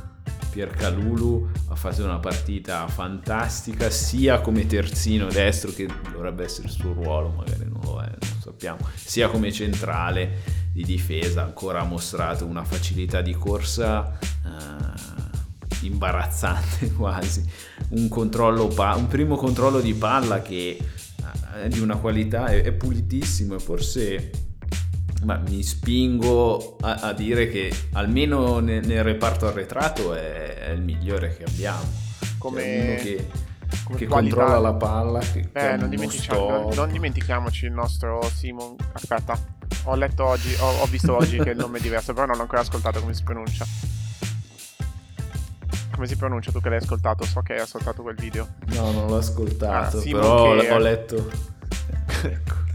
Pier 0.58 0.72
Calulu 0.72 1.48
ha 1.68 1.76
fatto 1.76 2.04
una 2.04 2.18
partita 2.18 2.88
fantastica 2.88 3.92
sia 3.92 4.42
come 4.42 4.66
terzino 4.66 5.28
destro 5.28 5.70
che 5.70 5.88
dovrebbe 6.12 6.46
essere 6.46 6.66
il 6.66 6.74
suo 6.74 6.94
ruolo, 6.94 7.30
magari 7.30 7.70
non 7.70 7.80
lo 7.84 8.02
è, 8.02 8.08
non 8.08 8.42
sappiamo, 8.42 8.80
sia 8.96 9.30
come 9.30 9.52
centrale 9.52 10.42
di 10.74 10.84
difesa, 10.84 11.44
ancora 11.44 11.82
ha 11.82 11.84
mostrato 11.84 12.48
una 12.48 12.64
facilità 12.64 13.22
di 13.22 13.36
corsa 13.36 14.18
eh, 14.18 15.86
imbarazzante 15.86 16.92
quasi, 16.98 17.46
un, 17.90 18.08
controllo 18.08 18.66
pa- 18.66 18.96
un 18.96 19.06
primo 19.06 19.36
controllo 19.36 19.80
di 19.80 19.94
palla 19.94 20.42
che 20.42 20.70
eh, 20.70 21.62
è 21.66 21.68
di 21.68 21.82
una 21.82 21.98
qualità, 21.98 22.48
è, 22.48 22.64
è 22.64 22.72
pulitissimo 22.72 23.54
e 23.54 23.60
forse 23.60 24.32
ma 25.24 25.38
mi 25.38 25.64
spingo 25.64 26.78
a, 26.82 26.94
a 27.02 27.14
dire 27.14 27.50
che 27.50 27.72
almeno 27.94 28.60
nel, 28.60 28.86
nel 28.86 29.04
reparto 29.04 29.48
arretrato 29.48 30.14
è, 30.14 30.56
è 30.60 30.70
il 30.72 30.82
migliore 30.82 31.36
che 31.36 31.44
abbiamo. 31.44 31.84
Come- 32.38 32.62
Cioè, 32.62 33.00
che, 33.04 33.28
che 33.98 34.06
controlla 34.06 34.60
la 34.60 34.74
palla, 34.74 35.20
che, 35.20 35.50
che 35.52 35.60
ha 35.60 35.74
Eh, 35.74 35.78
non, 35.78 35.90
dimentichiamo- 35.90 36.74
non- 36.74 36.90
dimentichiamoci 36.92 37.66
il 37.66 37.72
nostro 37.74 38.22
Simon. 38.34 38.76
Aspetta, 38.94 39.38
ho 39.86 39.96
letto 39.96 40.24
oggi, 40.26 40.54
ho, 40.60 40.66
ho 40.82 40.86
visto 40.86 41.16
oggi 41.16 41.38
che 41.38 41.50
il 41.50 41.58
nome 41.58 41.80
è 41.80 41.82
diverso, 41.82 42.14
però 42.14 42.26
non 42.28 42.38
ho 42.38 42.42
ancora 42.42 42.62
ascoltato 42.62 43.00
come 43.00 43.14
si 43.14 43.24
pronuncia. 43.24 43.66
Come 45.94 46.06
si 46.08 46.16
pronuncia 46.16 46.52
tu 46.52 46.62
che 46.62 46.70
l'hai 46.70 46.78
ascoltato? 46.78 47.26
So 47.26 47.42
che 47.42 47.54
hai 47.54 47.60
ascoltato 47.60 48.04
quel 48.04 48.16
video. 48.16 48.48
No, 48.68 48.92
non 48.92 49.08
l'ho 49.08 49.18
ascoltato, 49.18 49.98
Ah, 49.98 50.02
Simon 50.02 50.22
però 50.22 50.60
che- 50.60 50.72
ho 50.72 50.78
letto... 50.78 51.16
ecco. 52.24 52.66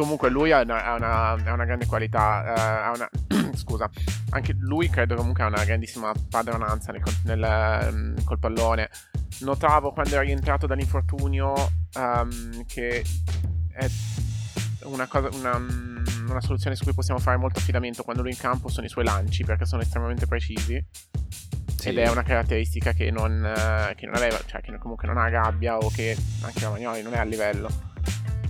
Comunque 0.00 0.30
lui 0.30 0.50
ha 0.52 0.60
una, 0.60 0.84
ha 0.84 0.94
una- 0.94 1.30
ha 1.32 1.52
una 1.52 1.64
grande 1.64 1.86
qualità, 1.86 2.44
eh, 2.54 2.60
ha 2.60 2.92
una- 2.94 3.10
scusa, 3.56 3.88
anche 4.30 4.54
lui 4.58 4.88
credo 4.88 5.14
comunque 5.14 5.42
ha 5.42 5.46
una 5.46 5.64
grandissima 5.64 6.12
padronanza 6.28 6.92
nel, 6.92 7.02
nel, 7.24 7.42
ehm, 7.42 8.24
col 8.24 8.38
pallone. 8.38 8.88
Notavo 9.40 9.92
quando 9.92 10.12
era 10.14 10.22
rientrato 10.22 10.66
dall'infortunio 10.66 11.52
ehm, 11.94 12.64
che 12.66 13.04
è 13.72 13.86
una, 14.84 15.06
cosa, 15.06 15.28
una, 15.36 15.56
una 16.28 16.40
soluzione 16.40 16.76
su 16.76 16.84
cui 16.84 16.94
possiamo 16.94 17.20
fare 17.20 17.36
molto 17.36 17.58
affidamento 17.58 18.02
quando 18.02 18.22
lui 18.22 18.30
è 18.32 18.34
in 18.34 18.40
campo 18.40 18.68
sono 18.68 18.86
i 18.86 18.88
suoi 18.90 19.04
lanci 19.04 19.44
perché 19.44 19.64
sono 19.66 19.82
estremamente 19.82 20.26
precisi 20.26 20.82
Sì. 21.76 21.88
ed 21.90 21.98
è 21.98 22.08
una 22.10 22.22
caratteristica 22.22 22.92
che 22.92 23.10
non, 23.10 23.44
eh, 23.44 23.94
che 23.96 24.06
non 24.06 24.14
aveva, 24.16 24.38
cioè 24.46 24.60
che 24.60 24.76
comunque 24.78 25.06
non 25.06 25.16
ha 25.18 25.28
gabbia 25.30 25.76
o 25.78 25.90
che 25.90 26.16
anche 26.42 26.60
la 26.60 26.70
Magnoli 26.70 27.02
non 27.02 27.14
è 27.14 27.18
a 27.18 27.24
livello. 27.24 27.88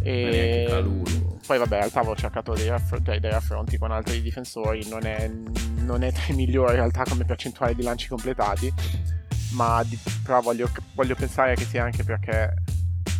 E 0.02 0.66
Calulu. 0.68 1.38
poi 1.46 1.58
vabbè, 1.58 1.74
in 1.74 1.80
realtà 1.80 1.98
avevo 2.00 2.16
cercato 2.16 2.54
dei, 2.54 2.68
raffr- 2.68 3.00
dei- 3.00 3.20
raffronti 3.20 3.78
con 3.78 3.90
altri 3.92 4.22
difensori, 4.22 4.88
non 4.88 5.04
è, 5.04 5.30
non 5.78 6.02
è 6.02 6.12
tra 6.12 6.24
i 6.28 6.34
migliori 6.34 6.70
in 6.70 6.76
realtà 6.76 7.04
come 7.04 7.24
percentuale 7.24 7.74
di 7.74 7.82
lanci 7.82 8.08
completati, 8.08 8.72
ma 9.52 9.82
di- 9.84 9.98
però 10.22 10.40
voglio, 10.40 10.70
voglio 10.94 11.14
pensare 11.14 11.54
che 11.54 11.64
sia 11.64 11.84
anche 11.84 12.04
perché 12.04 12.54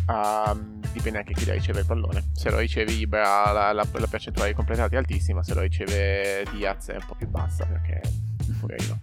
ehm, 0.09 0.79
dipende 0.91 1.19
anche 1.19 1.33
chi 1.33 1.49
riceve 1.49 1.81
il 1.81 1.85
pallone. 1.85 2.31
Se 2.33 2.49
lo 2.49 2.57
riceve 2.59 2.91
Ibra 2.91 3.51
la, 3.51 3.71
la- 3.71 3.87
la 3.91 4.07
percentuale 4.07 4.49
di 4.49 4.55
completati 4.55 4.95
è 4.95 4.97
altissima, 4.97 5.43
se 5.43 5.53
lo 5.53 5.61
riceve 5.61 6.45
Diaz 6.53 6.87
è 6.87 6.95
un 6.95 7.05
po' 7.05 7.15
più 7.15 7.27
bassa 7.27 7.65
perché 7.65 8.01
poverino. 8.59 8.99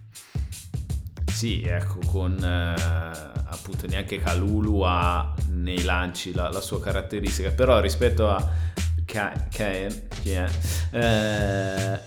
Sì, 1.39 1.61
ecco, 1.61 1.99
con 2.05 2.37
eh, 2.43 2.73
appunto 3.45 3.87
neanche 3.87 4.19
Calulu 4.19 4.81
ha 4.81 5.33
nei 5.51 5.83
lanci 5.83 6.33
la, 6.33 6.49
la 6.49 6.59
sua 6.59 6.81
caratteristica, 6.81 7.51
però 7.51 7.79
rispetto 7.79 8.27
a 8.27 8.45
è, 9.55 9.87
eh, 10.91 11.99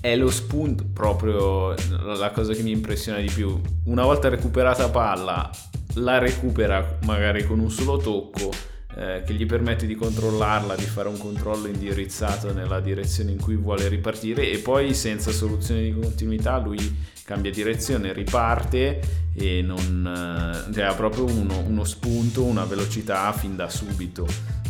è 0.00 0.16
lo 0.16 0.30
spunto 0.30 0.86
proprio 0.90 1.74
la 1.90 2.14
la 2.14 2.30
cosa 2.30 2.54
che 2.54 2.62
mi 2.62 2.70
impressiona 2.70 3.18
di 3.18 3.30
più. 3.30 3.60
Una 3.84 4.04
volta 4.04 4.30
recuperata 4.30 4.88
palla, 4.88 5.50
la 5.96 6.16
recupera 6.16 6.96
magari 7.04 7.44
con 7.44 7.58
un 7.58 7.70
solo 7.70 7.98
tocco 7.98 8.50
eh, 8.96 9.22
che 9.26 9.34
gli 9.34 9.44
permette 9.44 9.84
di 9.84 9.94
controllarla, 9.94 10.76
di 10.76 10.86
fare 10.86 11.08
un 11.08 11.18
controllo 11.18 11.66
indirizzato 11.66 12.54
nella 12.54 12.80
direzione 12.80 13.32
in 13.32 13.38
cui 13.38 13.56
vuole 13.56 13.86
ripartire 13.88 14.50
e 14.50 14.60
poi 14.60 14.94
senza 14.94 15.30
soluzione 15.30 15.82
di 15.82 15.92
continuità 15.92 16.56
lui 16.56 17.09
cambia 17.30 17.52
direzione, 17.52 18.12
riparte 18.12 19.28
e 19.34 19.62
non 19.62 20.66
eh, 20.68 20.72
cioè, 20.74 20.82
ha 20.82 20.94
proprio 20.94 21.26
uno, 21.26 21.60
uno 21.60 21.84
spunto, 21.84 22.42
una 22.42 22.64
velocità 22.64 23.32
fin 23.32 23.54
da 23.54 23.68
subito 23.68 24.26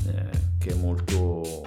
eh, 0.07 0.29
che 0.59 0.73
è 0.73 0.75
molto 0.75 1.63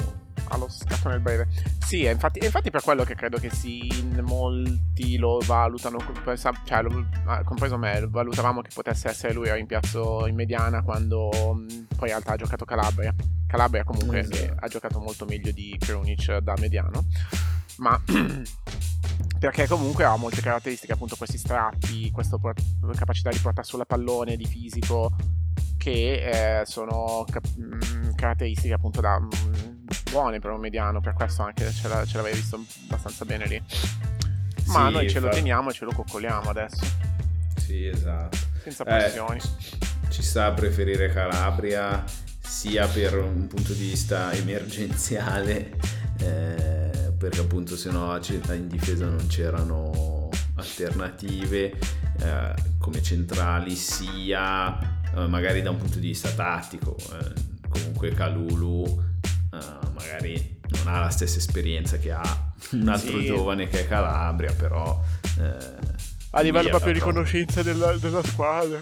allo 0.50 0.70
scattone 0.70 1.18
breve. 1.18 1.48
Sì, 1.84 2.06
è 2.06 2.12
infatti, 2.12 2.38
è 2.38 2.46
infatti 2.46 2.70
per 2.70 2.84
quello 2.84 3.04
che 3.04 3.16
credo 3.16 3.39
che 3.39 3.50
sì, 3.50 3.88
in 3.88 4.22
molti 4.24 5.18
lo 5.18 5.39
valutano, 5.44 5.98
cioè, 6.64 6.84
lo- 6.84 7.08
ah, 7.26 7.44
compreso 7.44 7.76
me, 7.80 8.06
valutavamo 8.08 8.62
che 8.62 8.70
potesse 8.72 9.10
essere 9.10 9.34
lui 9.34 9.50
a 9.50 9.56
rimpiazzo 9.56 10.28
in 10.28 10.36
mediana 10.36 10.84
quando 10.84 11.30
mh, 11.32 11.88
poi 11.96 12.10
in 12.10 12.14
realtà 12.14 12.34
ha 12.34 12.38
giocato 12.38 12.66
Calabria. 12.66 13.16
Calabria 13.48 13.84
comunque 13.84 14.20
Esatto. 14.20 14.56
ha 14.60 14.68
giocato 14.68 15.00
molto 15.00 15.26
meglio 15.26 15.52
di 15.52 15.76
Krunic 15.80 16.38
da 16.38 16.54
mediano, 16.60 17.06
ma 17.78 18.00
perché 19.40 19.68
comunque 19.68 20.04
ha 20.06 20.16
molte 20.16 20.42
caratteristiche, 20.42 20.94
appunto 20.94 21.16
questi 21.16 21.38
strappi, 21.38 22.12
questa 22.12 22.38
capacità 22.96 23.30
di 23.30 23.38
portare 23.40 23.68
sulla 23.68 23.86
pallone, 23.86 24.38
di 24.38 24.46
fisico, 24.46 25.12
che 25.78 26.60
eh, 26.62 26.66
sono 26.66 27.26
cap- 27.30 27.56
mh, 27.56 28.16
caratteristiche 28.16 28.74
appunto 28.74 29.02
da 29.02 29.20
mh, 29.20 29.30
buone 30.12 30.40
per 30.40 30.52
un 30.52 30.60
mediano, 30.62 31.02
per 31.02 31.14
questo 31.14 31.44
anche 31.44 31.70
ce, 31.74 31.88
la- 31.90 32.06
ce 32.06 32.18
l'avevi 32.18 32.38
visto 32.38 32.64
abbastanza 32.88 33.26
bene 33.26 33.46
lì. 33.48 33.62
Ma 34.68 34.88
Sì, 34.88 34.94
noi 34.94 35.10
ce 35.10 35.20
lo 35.20 35.28
fa- 35.28 35.34
teniamo 35.34 35.70
e 35.70 35.74
ce 35.74 35.84
lo 35.86 35.92
coccoliamo 35.92 36.50
adesso, 36.50 36.86
Sì, 37.58 37.86
esatto. 37.86 38.38
senza 38.64 38.84
Eh, 38.84 38.86
pressioni. 38.98 39.40
ci 40.10 40.22
sta 40.24 40.46
a 40.46 40.52
preferire 40.54 41.10
Calabria 41.12 42.02
sia 42.40 42.88
per 42.88 43.18
un 43.18 43.48
punto 43.48 43.74
di 43.74 43.90
vista 43.90 44.32
emergenziale 44.32 45.72
eh, 46.20 47.03
perché 47.24 47.40
appunto 47.40 47.78
se 47.78 47.90
no 47.90 48.20
in 48.52 48.68
difesa 48.68 49.06
non 49.06 49.28
c'erano 49.28 50.28
alternative 50.56 51.72
eh, 52.20 52.54
come 52.78 53.02
centrali 53.02 53.76
sia 53.76 54.78
eh, 55.16 55.26
magari 55.28 55.62
da 55.62 55.70
un 55.70 55.78
punto 55.78 56.00
di 56.00 56.08
vista 56.08 56.30
tattico 56.32 56.98
eh, 56.98 57.32
comunque 57.70 58.12
Calulu 58.12 59.02
eh, 59.54 59.88
magari 59.94 60.60
non 60.68 60.94
ha 60.94 61.00
la 61.00 61.10
stessa 61.12 61.38
esperienza 61.38 61.98
che 61.98 62.12
ha 62.12 62.54
un 62.72 62.90
altro 62.90 63.18
Sì. 63.18 63.26
giovane 63.26 63.70
che 63.70 63.80
è 63.86 63.88
Calabria 63.88 64.52
però 64.52 65.02
eh, 65.40 65.56
A 66.32 66.42
livello 66.42 66.68
proprio 66.68 66.92
di 66.92 67.00
conoscenza 67.00 67.64
della, 67.64 67.96
della 67.96 68.22
squadra. 68.22 68.80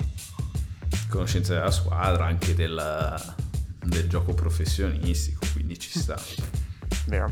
conoscenza 1.10 1.54
della 1.54 1.70
squadra, 1.70 2.26
anche 2.26 2.56
del, 2.56 3.22
del 3.86 4.08
gioco 4.08 4.34
professionistico, 4.34 5.46
quindi 5.54 5.78
ci 5.78 5.92
sta. 6.00 6.20
Vero. 7.06 7.30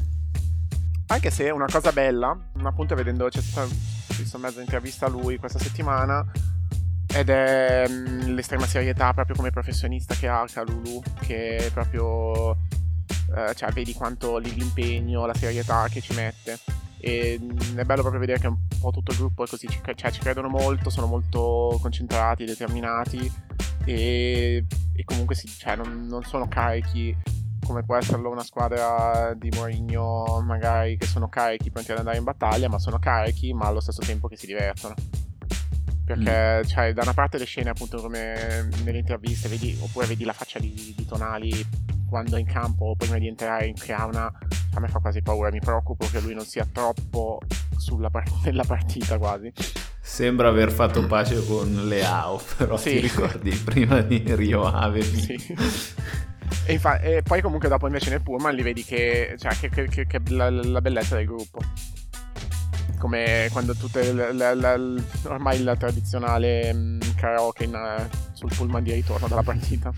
Anche 1.11 1.31
se 1.31 1.49
una 1.49 1.65
cosa 1.65 1.91
bella, 1.91 2.37
appunto 2.63 2.93
vedendo, 2.93 3.27
c'è 3.29 3.41
stata, 3.41 3.67
visto 4.15 4.37
mezza 4.37 4.61
intervista 4.61 5.07
a 5.07 5.09
lui 5.09 5.37
questa 5.37 5.57
settimana, 5.57 6.23
ed 7.11 7.29
è 7.29 7.87
mm, 7.89 8.35
l'estrema 8.35 8.67
serietà 8.67 9.11
proprio 9.13 9.35
come 9.35 9.49
professionista 9.49 10.13
che 10.13 10.27
ha 10.27 10.45
Calulu, 10.45 11.01
che 11.21 11.71
proprio, 11.73 12.51
eh, 12.51 13.55
cioè 13.55 13.71
vedi 13.71 13.93
quanto 13.93 14.37
l'impegno, 14.37 15.25
la 15.25 15.33
serietà 15.33 15.87
che 15.89 15.99
ci 15.99 16.13
mette. 16.13 16.59
E 16.99 17.39
mm, 17.41 17.79
è 17.79 17.83
bello 17.85 18.01
proprio 18.01 18.19
vedere 18.19 18.39
che 18.39 18.47
un 18.47 18.57
po' 18.79 18.91
tutto 18.91 19.11
il 19.11 19.17
gruppo 19.17 19.45
è 19.45 19.47
così, 19.47 19.67
ci, 19.67 19.81
cioè, 19.95 20.11
ci 20.11 20.19
credono 20.19 20.47
molto, 20.47 20.91
sono 20.91 21.07
molto 21.07 21.79
concentrati, 21.81 22.45
determinati 22.45 23.31
e, 23.83 24.63
e 24.93 25.03
comunque 25.05 25.33
sì, 25.33 25.47
cioè, 25.47 25.75
non, 25.75 26.05
non 26.05 26.23
sono 26.23 26.47
carichi 26.47 27.17
come 27.69 27.83
può 27.83 27.97
esserlo 27.97 28.31
una 28.31 28.43
squadra 28.43 29.33
di 29.37 29.51
Mourinho 29.53 30.41
magari 30.43 30.97
che 30.97 31.05
sono 31.05 31.29
carichi 31.29 31.69
pronti 31.69 31.91
ad 31.91 31.99
andare 31.99 32.17
in 32.17 32.23
battaglia 32.23 32.67
ma 32.67 32.79
sono 32.79 32.97
carichi 32.97 33.53
ma 33.53 33.67
allo 33.67 33.79
stesso 33.79 34.01
tempo 34.01 34.27
che 34.27 34.35
si 34.37 34.47
divertono 34.47 34.95
perché 36.03 36.65
cioè, 36.65 36.93
da 36.93 37.03
una 37.03 37.13
parte 37.13 37.37
le 37.37 37.45
scene 37.45 37.69
appunto 37.69 38.01
come 38.01 38.67
nelle 38.83 38.97
interviste 38.97 39.47
vedi, 39.47 39.77
oppure 39.79 40.07
vedi 40.07 40.23
la 40.23 40.33
faccia 40.33 40.57
di, 40.57 40.95
di 40.97 41.05
Tonali 41.05 41.63
quando 42.09 42.37
è 42.37 42.39
in 42.39 42.47
campo 42.47 42.95
prima 42.97 43.19
di 43.19 43.27
entrare 43.27 43.67
in 43.67 43.75
Creauna 43.75 44.31
a 44.73 44.79
me 44.79 44.87
fa 44.87 44.97
quasi 44.97 45.21
paura 45.21 45.51
mi 45.51 45.59
preoccupo 45.59 46.07
che 46.11 46.19
lui 46.21 46.33
non 46.33 46.45
sia 46.45 46.65
troppo 46.71 47.39
sulla 47.77 48.09
par- 48.09 48.31
nella 48.45 48.63
partita 48.63 49.19
quasi. 49.19 49.53
Sembra 50.01 50.47
aver 50.47 50.71
fatto 50.71 51.05
pace 51.05 51.45
con 51.45 51.87
Leao, 51.87 52.41
però 52.57 52.77
Sì. 52.77 52.91
ti 52.93 52.99
ricordi 53.01 53.51
prima 53.51 54.01
di 54.01 54.23
Rio 54.25 54.65
Ave. 54.65 55.03
Sì. 55.03 55.37
E, 56.65 56.73
infa- 56.73 56.99
e 56.99 57.21
poi 57.23 57.41
comunque 57.41 57.67
dopo 57.69 57.87
invece 57.87 58.09
nel 58.09 58.21
Pullman 58.21 58.53
li 58.53 58.61
vedi 58.61 58.83
che, 58.83 59.35
cioè, 59.39 59.53
che, 59.57 59.69
che- 59.69 60.05
che- 60.05 60.21
la, 60.29 60.49
la 60.49 60.81
bellezza 60.81 61.15
del 61.15 61.25
gruppo. 61.25 61.59
Come 62.99 63.47
quando 63.51 63.73
tutte 63.75 64.11
la- 64.13 64.53
la- 64.53 64.79
ormai 65.25 65.63
la 65.63 65.75
tradizionale 65.75 66.73
mm, 66.73 66.99
karaoke 67.15 67.63
in, 67.63 67.73
eh, 67.73 68.09
sul 68.33 68.51
Pullman 68.55 68.83
di 68.83 68.91
ritorno 68.93 69.27
dalla 69.27 69.43
partita. 69.43 69.91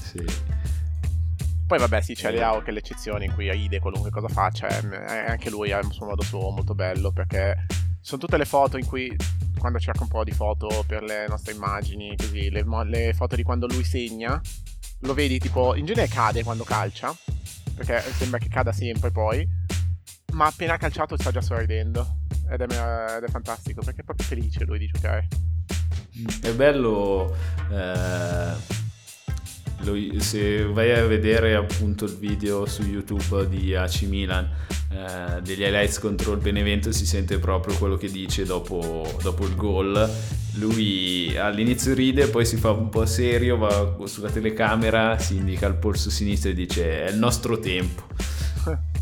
Sì. 0.00 0.24
Poi 1.66 1.78
vabbè 1.78 2.00
sì, 2.00 2.14
c'è 2.14 2.30
Leao 2.30 2.62
che 2.62 2.70
è 2.70 2.72
l'eccezione 2.72 3.24
in 3.24 3.34
cui 3.34 3.50
ride 3.50 3.80
qualunque 3.80 4.10
cosa 4.10 4.28
faccia, 4.28 4.68
e, 4.68 4.86
e 4.86 5.30
anche 5.30 5.50
lui 5.50 5.72
ha 5.72 5.80
un 5.82 5.92
suo 5.92 6.06
modo 6.06 6.22
suo 6.22 6.50
molto 6.50 6.74
bello 6.74 7.10
perché 7.10 7.66
sono 8.00 8.20
tutte 8.20 8.36
le 8.36 8.44
foto 8.44 8.78
in 8.78 8.86
cui 8.86 9.14
quando 9.66 9.80
cerco 9.80 10.04
un 10.04 10.08
po' 10.08 10.22
di 10.22 10.30
foto 10.30 10.84
per 10.86 11.02
le 11.02 11.26
nostre 11.26 11.52
immagini, 11.52 12.14
così, 12.16 12.50
le, 12.50 12.64
le 12.84 13.12
foto 13.14 13.34
di 13.34 13.42
quando 13.42 13.66
lui 13.66 13.82
segna, 13.82 14.40
lo 15.00 15.12
vedi 15.12 15.40
tipo, 15.40 15.74
in 15.74 15.84
genere 15.84 16.06
cade 16.06 16.44
quando 16.44 16.62
calcia, 16.62 17.12
perché 17.74 18.00
sembra 18.00 18.38
che 18.38 18.46
cada 18.46 18.70
sempre 18.70 19.10
poi, 19.10 19.44
ma 20.34 20.46
appena 20.46 20.74
ha 20.74 20.76
calciato 20.76 21.16
sta 21.16 21.32
già 21.32 21.40
sorridendo 21.40 22.18
ed 22.48 22.60
è, 22.60 22.64
ed 23.16 23.24
è 23.24 23.28
fantastico 23.28 23.82
perché 23.82 24.02
è 24.02 24.04
proprio 24.04 24.24
felice 24.24 24.64
lui 24.64 24.78
di 24.78 24.86
giocare. 24.86 25.26
È 26.42 26.52
bello 26.52 27.34
eh, 27.68 28.54
lo- 29.84 30.20
se 30.20 30.64
vai 30.64 30.92
a 30.92 31.06
vedere 31.06 31.54
appunto 31.54 32.04
il 32.04 32.16
video 32.16 32.66
su 32.66 32.82
YouTube 32.82 33.48
di 33.48 33.74
AC 33.74 34.02
Milan 34.02 34.48
eh, 34.88 35.42
degli 35.42 35.62
highlights 35.62 35.98
contro 35.98 36.32
il 36.32 36.38
Benevento 36.38 36.92
si 36.92 37.04
sente 37.04 37.38
proprio 37.38 37.76
quello 37.76 37.96
che 37.96 38.10
dice 38.10 38.44
dopo, 38.44 39.18
dopo 39.22 39.44
il 39.44 39.54
gol. 39.54 40.10
Lui 40.54 41.36
all'inizio 41.36 41.92
ride 41.92 42.28
poi 42.28 42.46
si 42.46 42.56
fa 42.56 42.70
un 42.70 42.88
po' 42.88 43.04
serio 43.04 43.58
va 43.58 43.96
sulla 44.06 44.30
telecamera 44.30 45.18
si 45.18 45.36
indica 45.36 45.66
il 45.66 45.74
polso 45.74 46.08
sinistro 46.08 46.50
e 46.50 46.54
dice 46.54 47.06
è 47.06 47.10
il 47.10 47.18
nostro 47.18 47.58
tempo. 47.58 48.04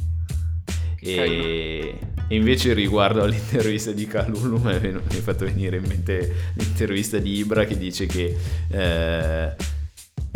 E, 1.06 1.98
e 2.28 2.34
invece 2.34 2.72
riguardo 2.72 3.22
all'intervista 3.22 3.92
di 3.92 4.06
Calulu 4.06 4.56
mi 4.56 4.72
è, 4.72 4.80
venu- 4.80 5.02
mi 5.02 5.18
è 5.18 5.20
fatto 5.20 5.44
venire 5.44 5.76
in 5.76 5.84
mente 5.86 6.52
l'intervista 6.54 7.18
di 7.18 7.34
Ibra 7.34 7.66
che 7.66 7.76
dice 7.76 8.06
che 8.06 8.34
eh, 8.68 9.54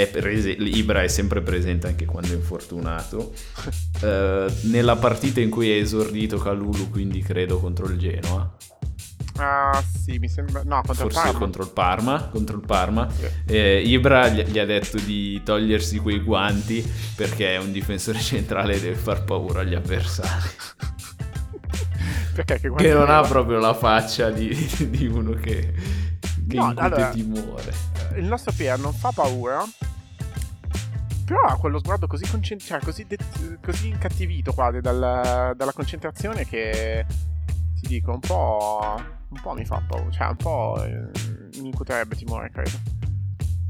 prese- 0.06 0.50
Ibra 0.50 1.02
è 1.02 1.08
sempre 1.08 1.42
presente 1.42 1.88
anche 1.88 2.04
quando 2.04 2.32
è 2.32 2.36
infortunato. 2.36 3.32
Eh, 4.00 4.46
nella 4.62 4.94
partita 4.94 5.40
in 5.40 5.50
cui 5.50 5.70
è 5.72 5.74
esordito 5.74 6.38
Calulu, 6.38 6.88
quindi 6.88 7.20
credo 7.20 7.58
contro 7.58 7.88
il 7.88 7.98
Genoa, 7.98 8.56
Ah 9.38 9.82
sì, 10.04 10.18
mi 10.18 10.28
sembra... 10.28 10.62
No, 10.64 10.82
contro 10.84 11.06
il 11.06 11.12
forse 11.12 11.20
Parma. 11.22 11.38
contro 11.38 11.62
il 11.62 11.70
Parma, 11.70 12.28
contro 12.28 12.56
il 12.56 12.64
Parma. 12.66 13.08
Eh, 13.46 13.82
Ibra 13.84 14.28
gli, 14.28 14.42
gli 14.42 14.58
ha 14.58 14.64
detto 14.64 14.98
di 14.98 15.40
togliersi 15.44 15.98
quei 15.98 16.20
guanti 16.20 16.84
perché 17.14 17.54
è 17.54 17.58
un 17.58 17.70
difensore 17.70 18.18
centrale 18.20 18.74
e 18.74 18.80
deve 18.80 18.96
far 18.96 19.24
paura 19.24 19.60
agli 19.60 19.74
avversari. 19.74 20.48
Perché 22.34 22.60
che 22.60 22.72
Che 22.72 22.92
non 22.92 23.10
ha 23.10 23.22
proprio 23.22 23.58
la 23.58 23.74
faccia 23.74 24.30
di, 24.30 24.54
di 24.90 25.06
uno 25.06 25.32
che, 25.32 25.72
che 26.48 26.56
No, 26.56 26.64
incute 26.68 26.80
allora- 26.80 27.10
timore. 27.10 27.72
il 28.16 28.24
nostro 28.24 28.52
Pierre 28.56 28.80
non 28.80 28.92
fa 28.92 29.10
paura. 29.12 29.62
Però 31.24 31.40
ha 31.42 31.56
quello 31.58 31.78
sguardo 31.78 32.06
così, 32.06 32.24
concent- 32.28 32.62
cioè, 32.62 32.80
così, 32.80 33.04
det- 33.06 33.58
così 33.62 33.88
incattivito 33.88 34.52
quasi 34.54 34.80
dalla, 34.80 35.52
dalla 35.54 35.72
concentrazione 35.72 36.46
che 36.46 37.04
ti 37.80 37.86
dico 37.86 38.12
un 38.12 38.20
po'. 38.20 38.96
Un 39.28 39.40
po' 39.42 39.52
mi 39.52 39.66
fa 39.66 39.82
paura. 39.86 40.10
Cioè, 40.10 40.26
un 40.28 40.36
po' 40.36 40.82
eh, 40.82 41.10
mi 41.60 41.66
incuterebbe 41.68 42.16
timore, 42.16 42.50
credo. 42.50 42.70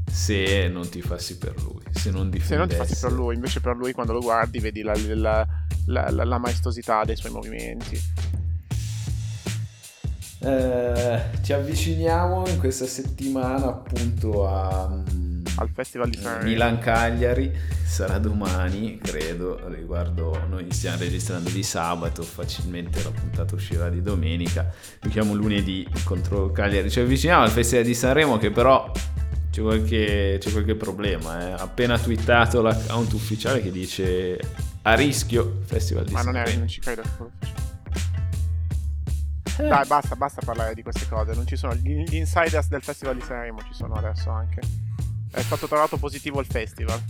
Se 0.09 0.69
non 0.69 0.87
ti 0.89 1.01
fassi 1.01 1.37
per 1.37 1.53
lui, 1.61 1.81
se 1.91 2.09
non 2.11 2.11
Se 2.11 2.11
non 2.11 2.29
ti 2.31 2.37
difendessi. 2.39 2.77
passi 2.77 2.99
per 3.01 3.11
lui, 3.11 3.35
invece 3.35 3.59
per 3.59 3.75
lui 3.75 3.91
quando 3.91 4.13
lo 4.13 4.21
guardi 4.21 4.59
vedi 4.59 4.81
la- 4.81 4.93
la- 4.95 5.45
la- 5.87 6.09
la 6.23 6.37
maestosità 6.37 7.03
dei 7.03 7.17
suoi 7.17 7.31
movimenti. 7.33 7.99
Eh, 10.41 11.21
ci 11.41 11.51
avviciniamo 11.51 12.47
in 12.47 12.59
questa 12.59 12.85
settimana 12.85 13.65
appunto 13.65 14.47
a 14.47 14.87
mm, 14.87 15.41
Al 15.57 15.69
Festival 15.73 16.09
di 16.09 16.17
Sanremo. 16.17 16.49
Milan 16.49 16.79
Cagliari 16.79 17.51
sarà 17.85 18.19
domani 18.19 18.99
credo 18.99 19.59
riguardo 19.67 20.45
noi 20.47 20.71
stiamo 20.71 20.99
registrando 20.99 21.49
di 21.49 21.61
sabato 21.61 22.21
facilmente 22.21 23.03
la 23.03 23.09
puntata 23.09 23.55
uscirà 23.55 23.89
di 23.89 24.01
domenica 24.01 24.71
giochiamo 25.01 25.33
lunedì 25.33 25.85
contro 26.05 26.51
Cagliari 26.51 26.89
ci 26.89 26.99
avviciniamo 27.01 27.43
al 27.43 27.49
Festival 27.49 27.83
di 27.83 27.95
Sanremo 27.95 28.37
che 28.37 28.51
però 28.51 28.89
c'è 29.51 29.61
qualche, 29.61 30.37
c'è 30.39 30.51
qualche 30.51 30.75
problema 30.75 31.49
eh. 31.49 31.51
appena 31.61 31.97
twittato 31.97 32.61
l'account 32.61 33.11
ufficiale 33.11 33.61
che 33.61 33.71
dice 33.71 34.39
a 34.83 34.93
rischio 34.93 35.59
Festival 35.65 36.05
di 36.05 36.13
Ma 36.13 36.21
non, 36.21 36.37
è, 36.37 36.45
Sanremo 36.45 36.59
non 36.59 36.67
ci 36.69 36.79
credo. 36.79 37.01
Dai, 39.67 39.85
basta, 39.87 40.15
basta 40.15 40.41
parlare 40.43 40.73
di 40.73 40.81
queste 40.81 41.07
cose. 41.07 41.33
Non 41.33 41.45
ci 41.45 41.55
sono. 41.57 41.75
Gli, 41.75 42.03
gli 42.03 42.15
insiders 42.15 42.67
del 42.69 42.81
Festival 42.81 43.15
di 43.15 43.21
Sanremo 43.21 43.59
ci 43.61 43.73
sono 43.73 43.95
adesso 43.95 44.29
anche. 44.29 44.61
È 45.31 45.41
stato 45.41 45.67
trovato 45.67 45.97
positivo 45.97 46.39
il 46.39 46.45
festival. 46.45 47.01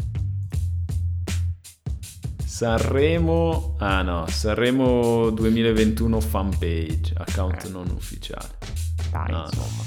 Sanremo, 2.45 3.75
ah 3.79 4.01
no, 4.01 4.27
Sanremo 4.27 5.29
2021 5.29 6.19
fanpage, 6.19 7.13
account 7.15 7.63
Eh. 7.65 7.69
non 7.69 7.89
ufficiale. 7.91 8.49
Dai, 9.11 9.31
No, 9.31 9.45
insomma. 9.45 9.83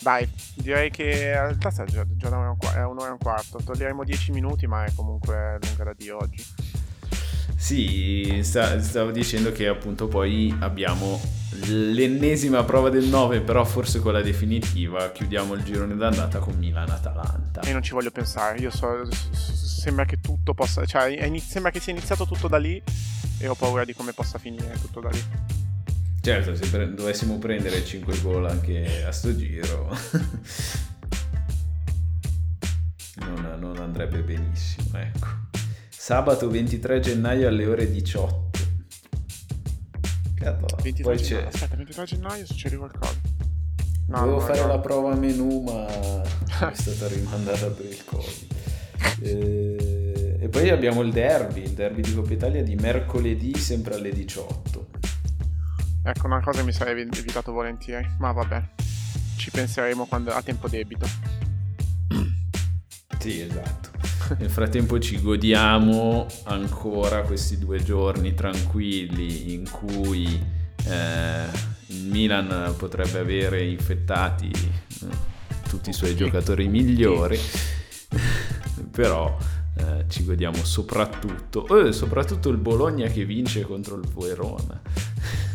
Dai, 0.00 0.28
direi 0.56 0.90
che 0.90 1.04
in 1.04 1.18
realtà 1.18 1.70
sta 1.70 1.84
già, 1.84 2.04
già 2.16 2.28
da 2.28 2.36
un'ora 2.36 2.48
e 2.48 2.50
un 2.50 2.56
qua- 2.58 2.74
è 2.74 2.84
un'ora 2.84 3.08
e 3.08 3.12
un 3.12 3.18
quarto. 3.18 3.58
Toglieremo 3.62 4.02
10 4.04 4.32
minuti, 4.32 4.66
ma 4.66 4.84
è 4.84 4.92
comunque 4.94 5.58
lunga 5.62 5.84
da 5.84 5.92
Dio 5.96 6.16
oggi. 6.16 6.44
Sì, 7.56 8.40
sta- 8.42 8.80
stavo 8.82 9.10
dicendo 9.10 9.50
che 9.52 9.68
appunto 9.68 10.06
poi 10.08 10.54
abbiamo 10.60 11.20
l'ennesima 11.66 12.62
prova 12.64 12.90
del 12.90 13.04
9, 13.06 13.40
però 13.40 13.64
forse 13.64 14.00
quella 14.00 14.20
definitiva. 14.22 15.10
Chiudiamo 15.12 15.54
il 15.54 15.62
girone 15.62 15.96
d'andata 15.96 16.38
con 16.40 16.54
Milan-Atalanta. 16.58 17.60
E 17.62 17.72
non 17.72 17.82
ci 17.82 17.92
voglio 17.92 18.10
pensare. 18.10 18.58
Io 18.58 18.70
so, 18.70 19.08
sembra 19.32 20.04
che 20.04 20.20
tutto 20.20 20.52
possa. 20.52 20.84
Cioè, 20.84 21.24
iniz- 21.24 21.48
sembra 21.50 21.70
che 21.70 21.80
sia 21.80 21.92
iniziato 21.92 22.26
tutto 22.26 22.48
da 22.48 22.58
lì. 22.58 22.82
E 23.38 23.48
ho 23.48 23.54
paura 23.54 23.84
di 23.84 23.94
come 23.94 24.12
possa 24.12 24.38
finire 24.38 24.76
tutto 24.80 25.00
da 25.00 25.08
lì. 25.08 25.22
Certo, 26.20 26.54
se 26.54 26.66
pre- 26.68 26.92
dovessimo 26.94 27.38
prendere 27.38 27.84
5 27.84 28.20
gol 28.20 28.46
anche 28.46 29.04
a 29.04 29.12
sto 29.12 29.36
giro, 29.36 29.94
non, 33.16 33.56
non 33.58 33.76
andrebbe 33.78 34.20
benissimo, 34.22 34.98
ecco. 34.98 35.26
Sabato 36.04 36.50
23 36.50 37.00
gennaio 37.00 37.48
alle 37.48 37.64
ore 37.64 37.90
18. 37.90 38.50
Cazzo, 40.34 40.66
23 40.82 41.02
poi 41.02 41.16
gennaio. 41.16 41.48
c'è... 41.48 41.54
Aspetta, 41.54 41.76
23 41.76 42.04
gennaio 42.04 42.44
succede 42.44 42.76
qualcosa. 42.76 43.20
No, 44.08 44.18
Dovevo 44.18 44.30
non 44.32 44.40
fare 44.40 44.52
ricordo. 44.52 44.74
la 44.74 44.80
prova 44.80 45.14
menù, 45.14 45.62
ma 45.62 45.86
è 46.70 46.74
stata 46.74 47.08
rimandata 47.08 47.68
per 47.68 47.86
il 47.86 48.04
Covid. 48.04 48.52
Eh, 49.22 50.36
E 50.42 50.48
poi 50.50 50.68
abbiamo 50.68 51.00
il 51.00 51.10
derby, 51.10 51.62
il 51.62 51.70
derby 51.70 52.02
di 52.02 52.14
Coppa 52.14 52.34
Italia 52.34 52.62
di 52.62 52.74
mercoledì, 52.74 53.56
sempre 53.56 53.94
alle 53.94 54.12
18. 54.12 54.86
Ecco, 56.02 56.26
una 56.26 56.42
cosa 56.42 56.58
che 56.58 56.66
mi 56.66 56.72
sarei 56.72 57.00
evitato 57.00 57.50
volentieri. 57.50 58.06
Ma 58.18 58.30
vabbè. 58.30 58.62
Ci 59.38 59.50
penseremo 59.50 60.04
quando 60.04 60.32
a 60.32 60.42
tempo 60.42 60.68
debito. 60.68 61.06
Sì, 63.18 63.40
esatto. 63.40 64.13
Nel 64.38 64.50
frattempo 64.50 64.98
ci 64.98 65.20
godiamo 65.20 66.26
ancora 66.44 67.22
questi 67.22 67.58
due 67.58 67.82
giorni 67.82 68.34
tranquilli 68.34 69.52
in 69.52 69.68
cui 69.70 70.40
eh, 70.86 71.44
il 71.88 72.06
Milan 72.06 72.74
potrebbe 72.76 73.18
avere 73.18 73.64
infettati 73.64 74.50
eh, 74.50 75.32
tutti 75.68 75.90
i 75.90 75.92
suoi 75.92 76.16
giocatori 76.16 76.68
migliori, 76.68 77.38
però 78.90 79.36
eh, 79.76 80.04
ci 80.08 80.24
godiamo 80.24 80.64
soprattutto, 80.64 81.86
eh, 81.86 81.92
soprattutto 81.92 82.48
il 82.48 82.56
Bologna 82.58 83.08
che 83.08 83.24
vince 83.24 83.62
contro 83.62 83.96
il 83.96 84.08
Verona. 84.08 84.80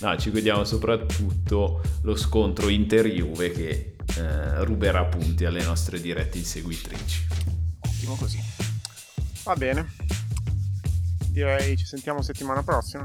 No, 0.00 0.16
ci 0.16 0.30
godiamo 0.30 0.64
soprattutto 0.64 1.80
lo 2.02 2.14
scontro 2.16 2.68
Inter-Juve 2.68 3.50
che 3.50 3.96
eh, 4.16 4.64
ruberà 4.64 5.04
punti 5.04 5.44
alle 5.44 5.62
nostre 5.64 6.00
dirette 6.00 6.38
inseguitrici. 6.38 7.26
Ottimo 7.80 8.14
così. 8.14 8.40
Va 9.42 9.54
bene. 9.54 9.92
Direi 11.30 11.76
ci 11.76 11.84
sentiamo 11.84 12.22
settimana 12.22 12.62
prossima. 12.62 13.04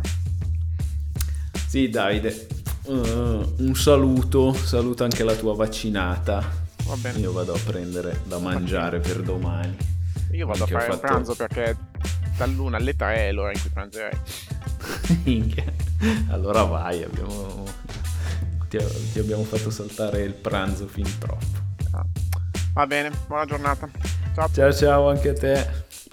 Sì, 1.67 1.89
Davide, 1.89 2.47
eh, 2.85 2.91
un 2.91 3.73
saluto, 3.75 4.53
saluto 4.53 5.03
anche 5.03 5.23
la 5.23 5.33
tua 5.35 5.55
vaccinata. 5.55 6.61
Va 6.85 6.95
bene. 6.95 7.17
Io 7.19 7.31
vado 7.31 7.55
a 7.55 7.59
prendere 7.59 8.21
da 8.27 8.37
mangiare 8.37 8.99
per 8.99 9.23
domani. 9.23 9.75
Io 10.31 10.45
vado 10.45 10.59
a 10.59 10.67
Anche 10.67 10.75
ho 10.75 10.79
fare 10.79 10.91
fatto- 10.91 11.07
pranzo 11.07 11.35
perché 11.35 11.75
dall'una 12.37 12.77
alle 12.77 12.95
tre 12.95 13.29
è 13.29 13.31
l'ora 13.31 13.51
in 13.51 13.59
cui 13.59 13.69
pranzerei. 13.71 14.19
allora 16.29 16.63
vai, 16.63 17.03
abbiamo... 17.03 17.63
ti, 18.69 18.77
ti 19.11 19.19
abbiamo 19.19 19.43
fatto 19.43 19.69
saltare 19.69 20.21
il 20.23 20.33
pranzo 20.33 20.87
fin 20.87 21.07
troppo. 21.17 21.61
Va 22.73 22.87
bene, 22.87 23.11
buona 23.27 23.45
giornata. 23.45 23.89
Ciao. 24.33 24.49
Ciao 24.51 24.73
ciao 24.73 25.09
anche 25.09 25.29
a 25.29 25.33
te. 25.33 25.67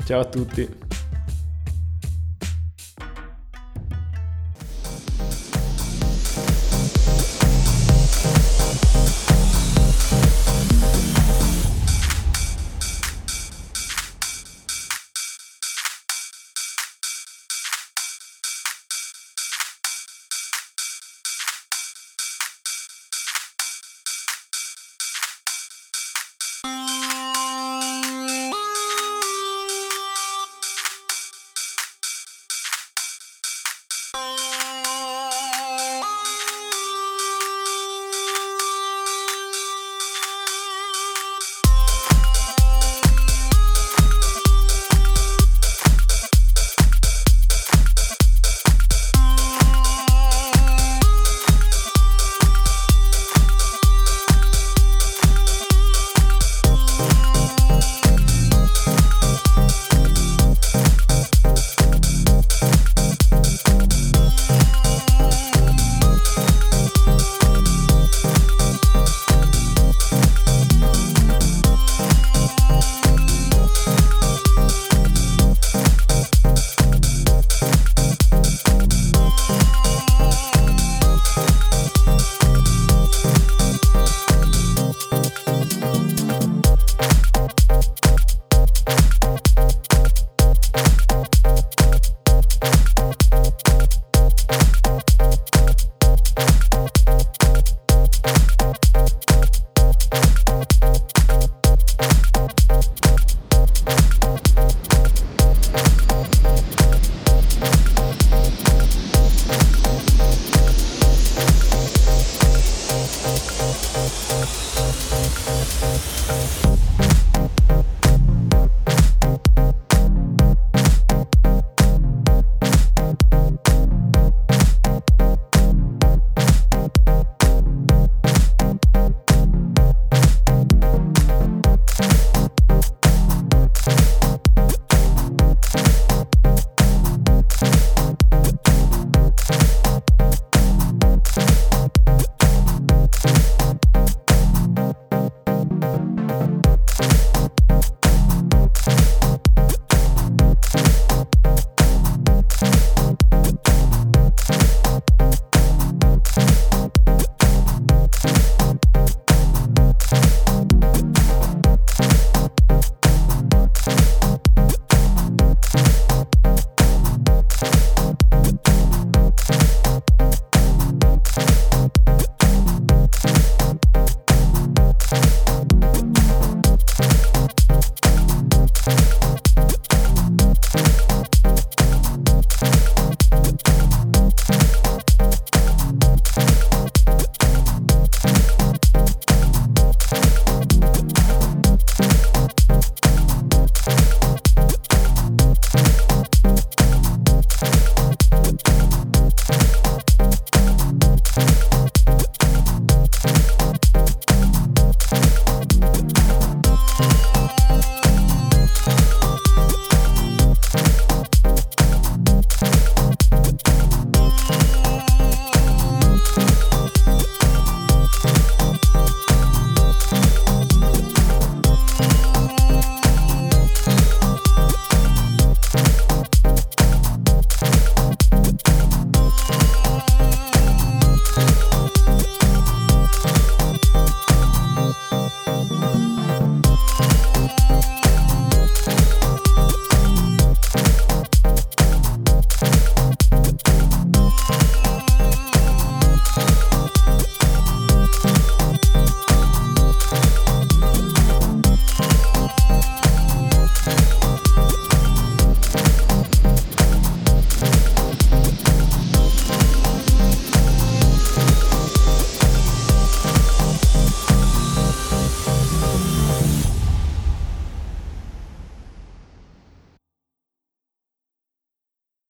Ciao 0.05 0.21
a 0.21 0.25
tutti. 0.25 0.69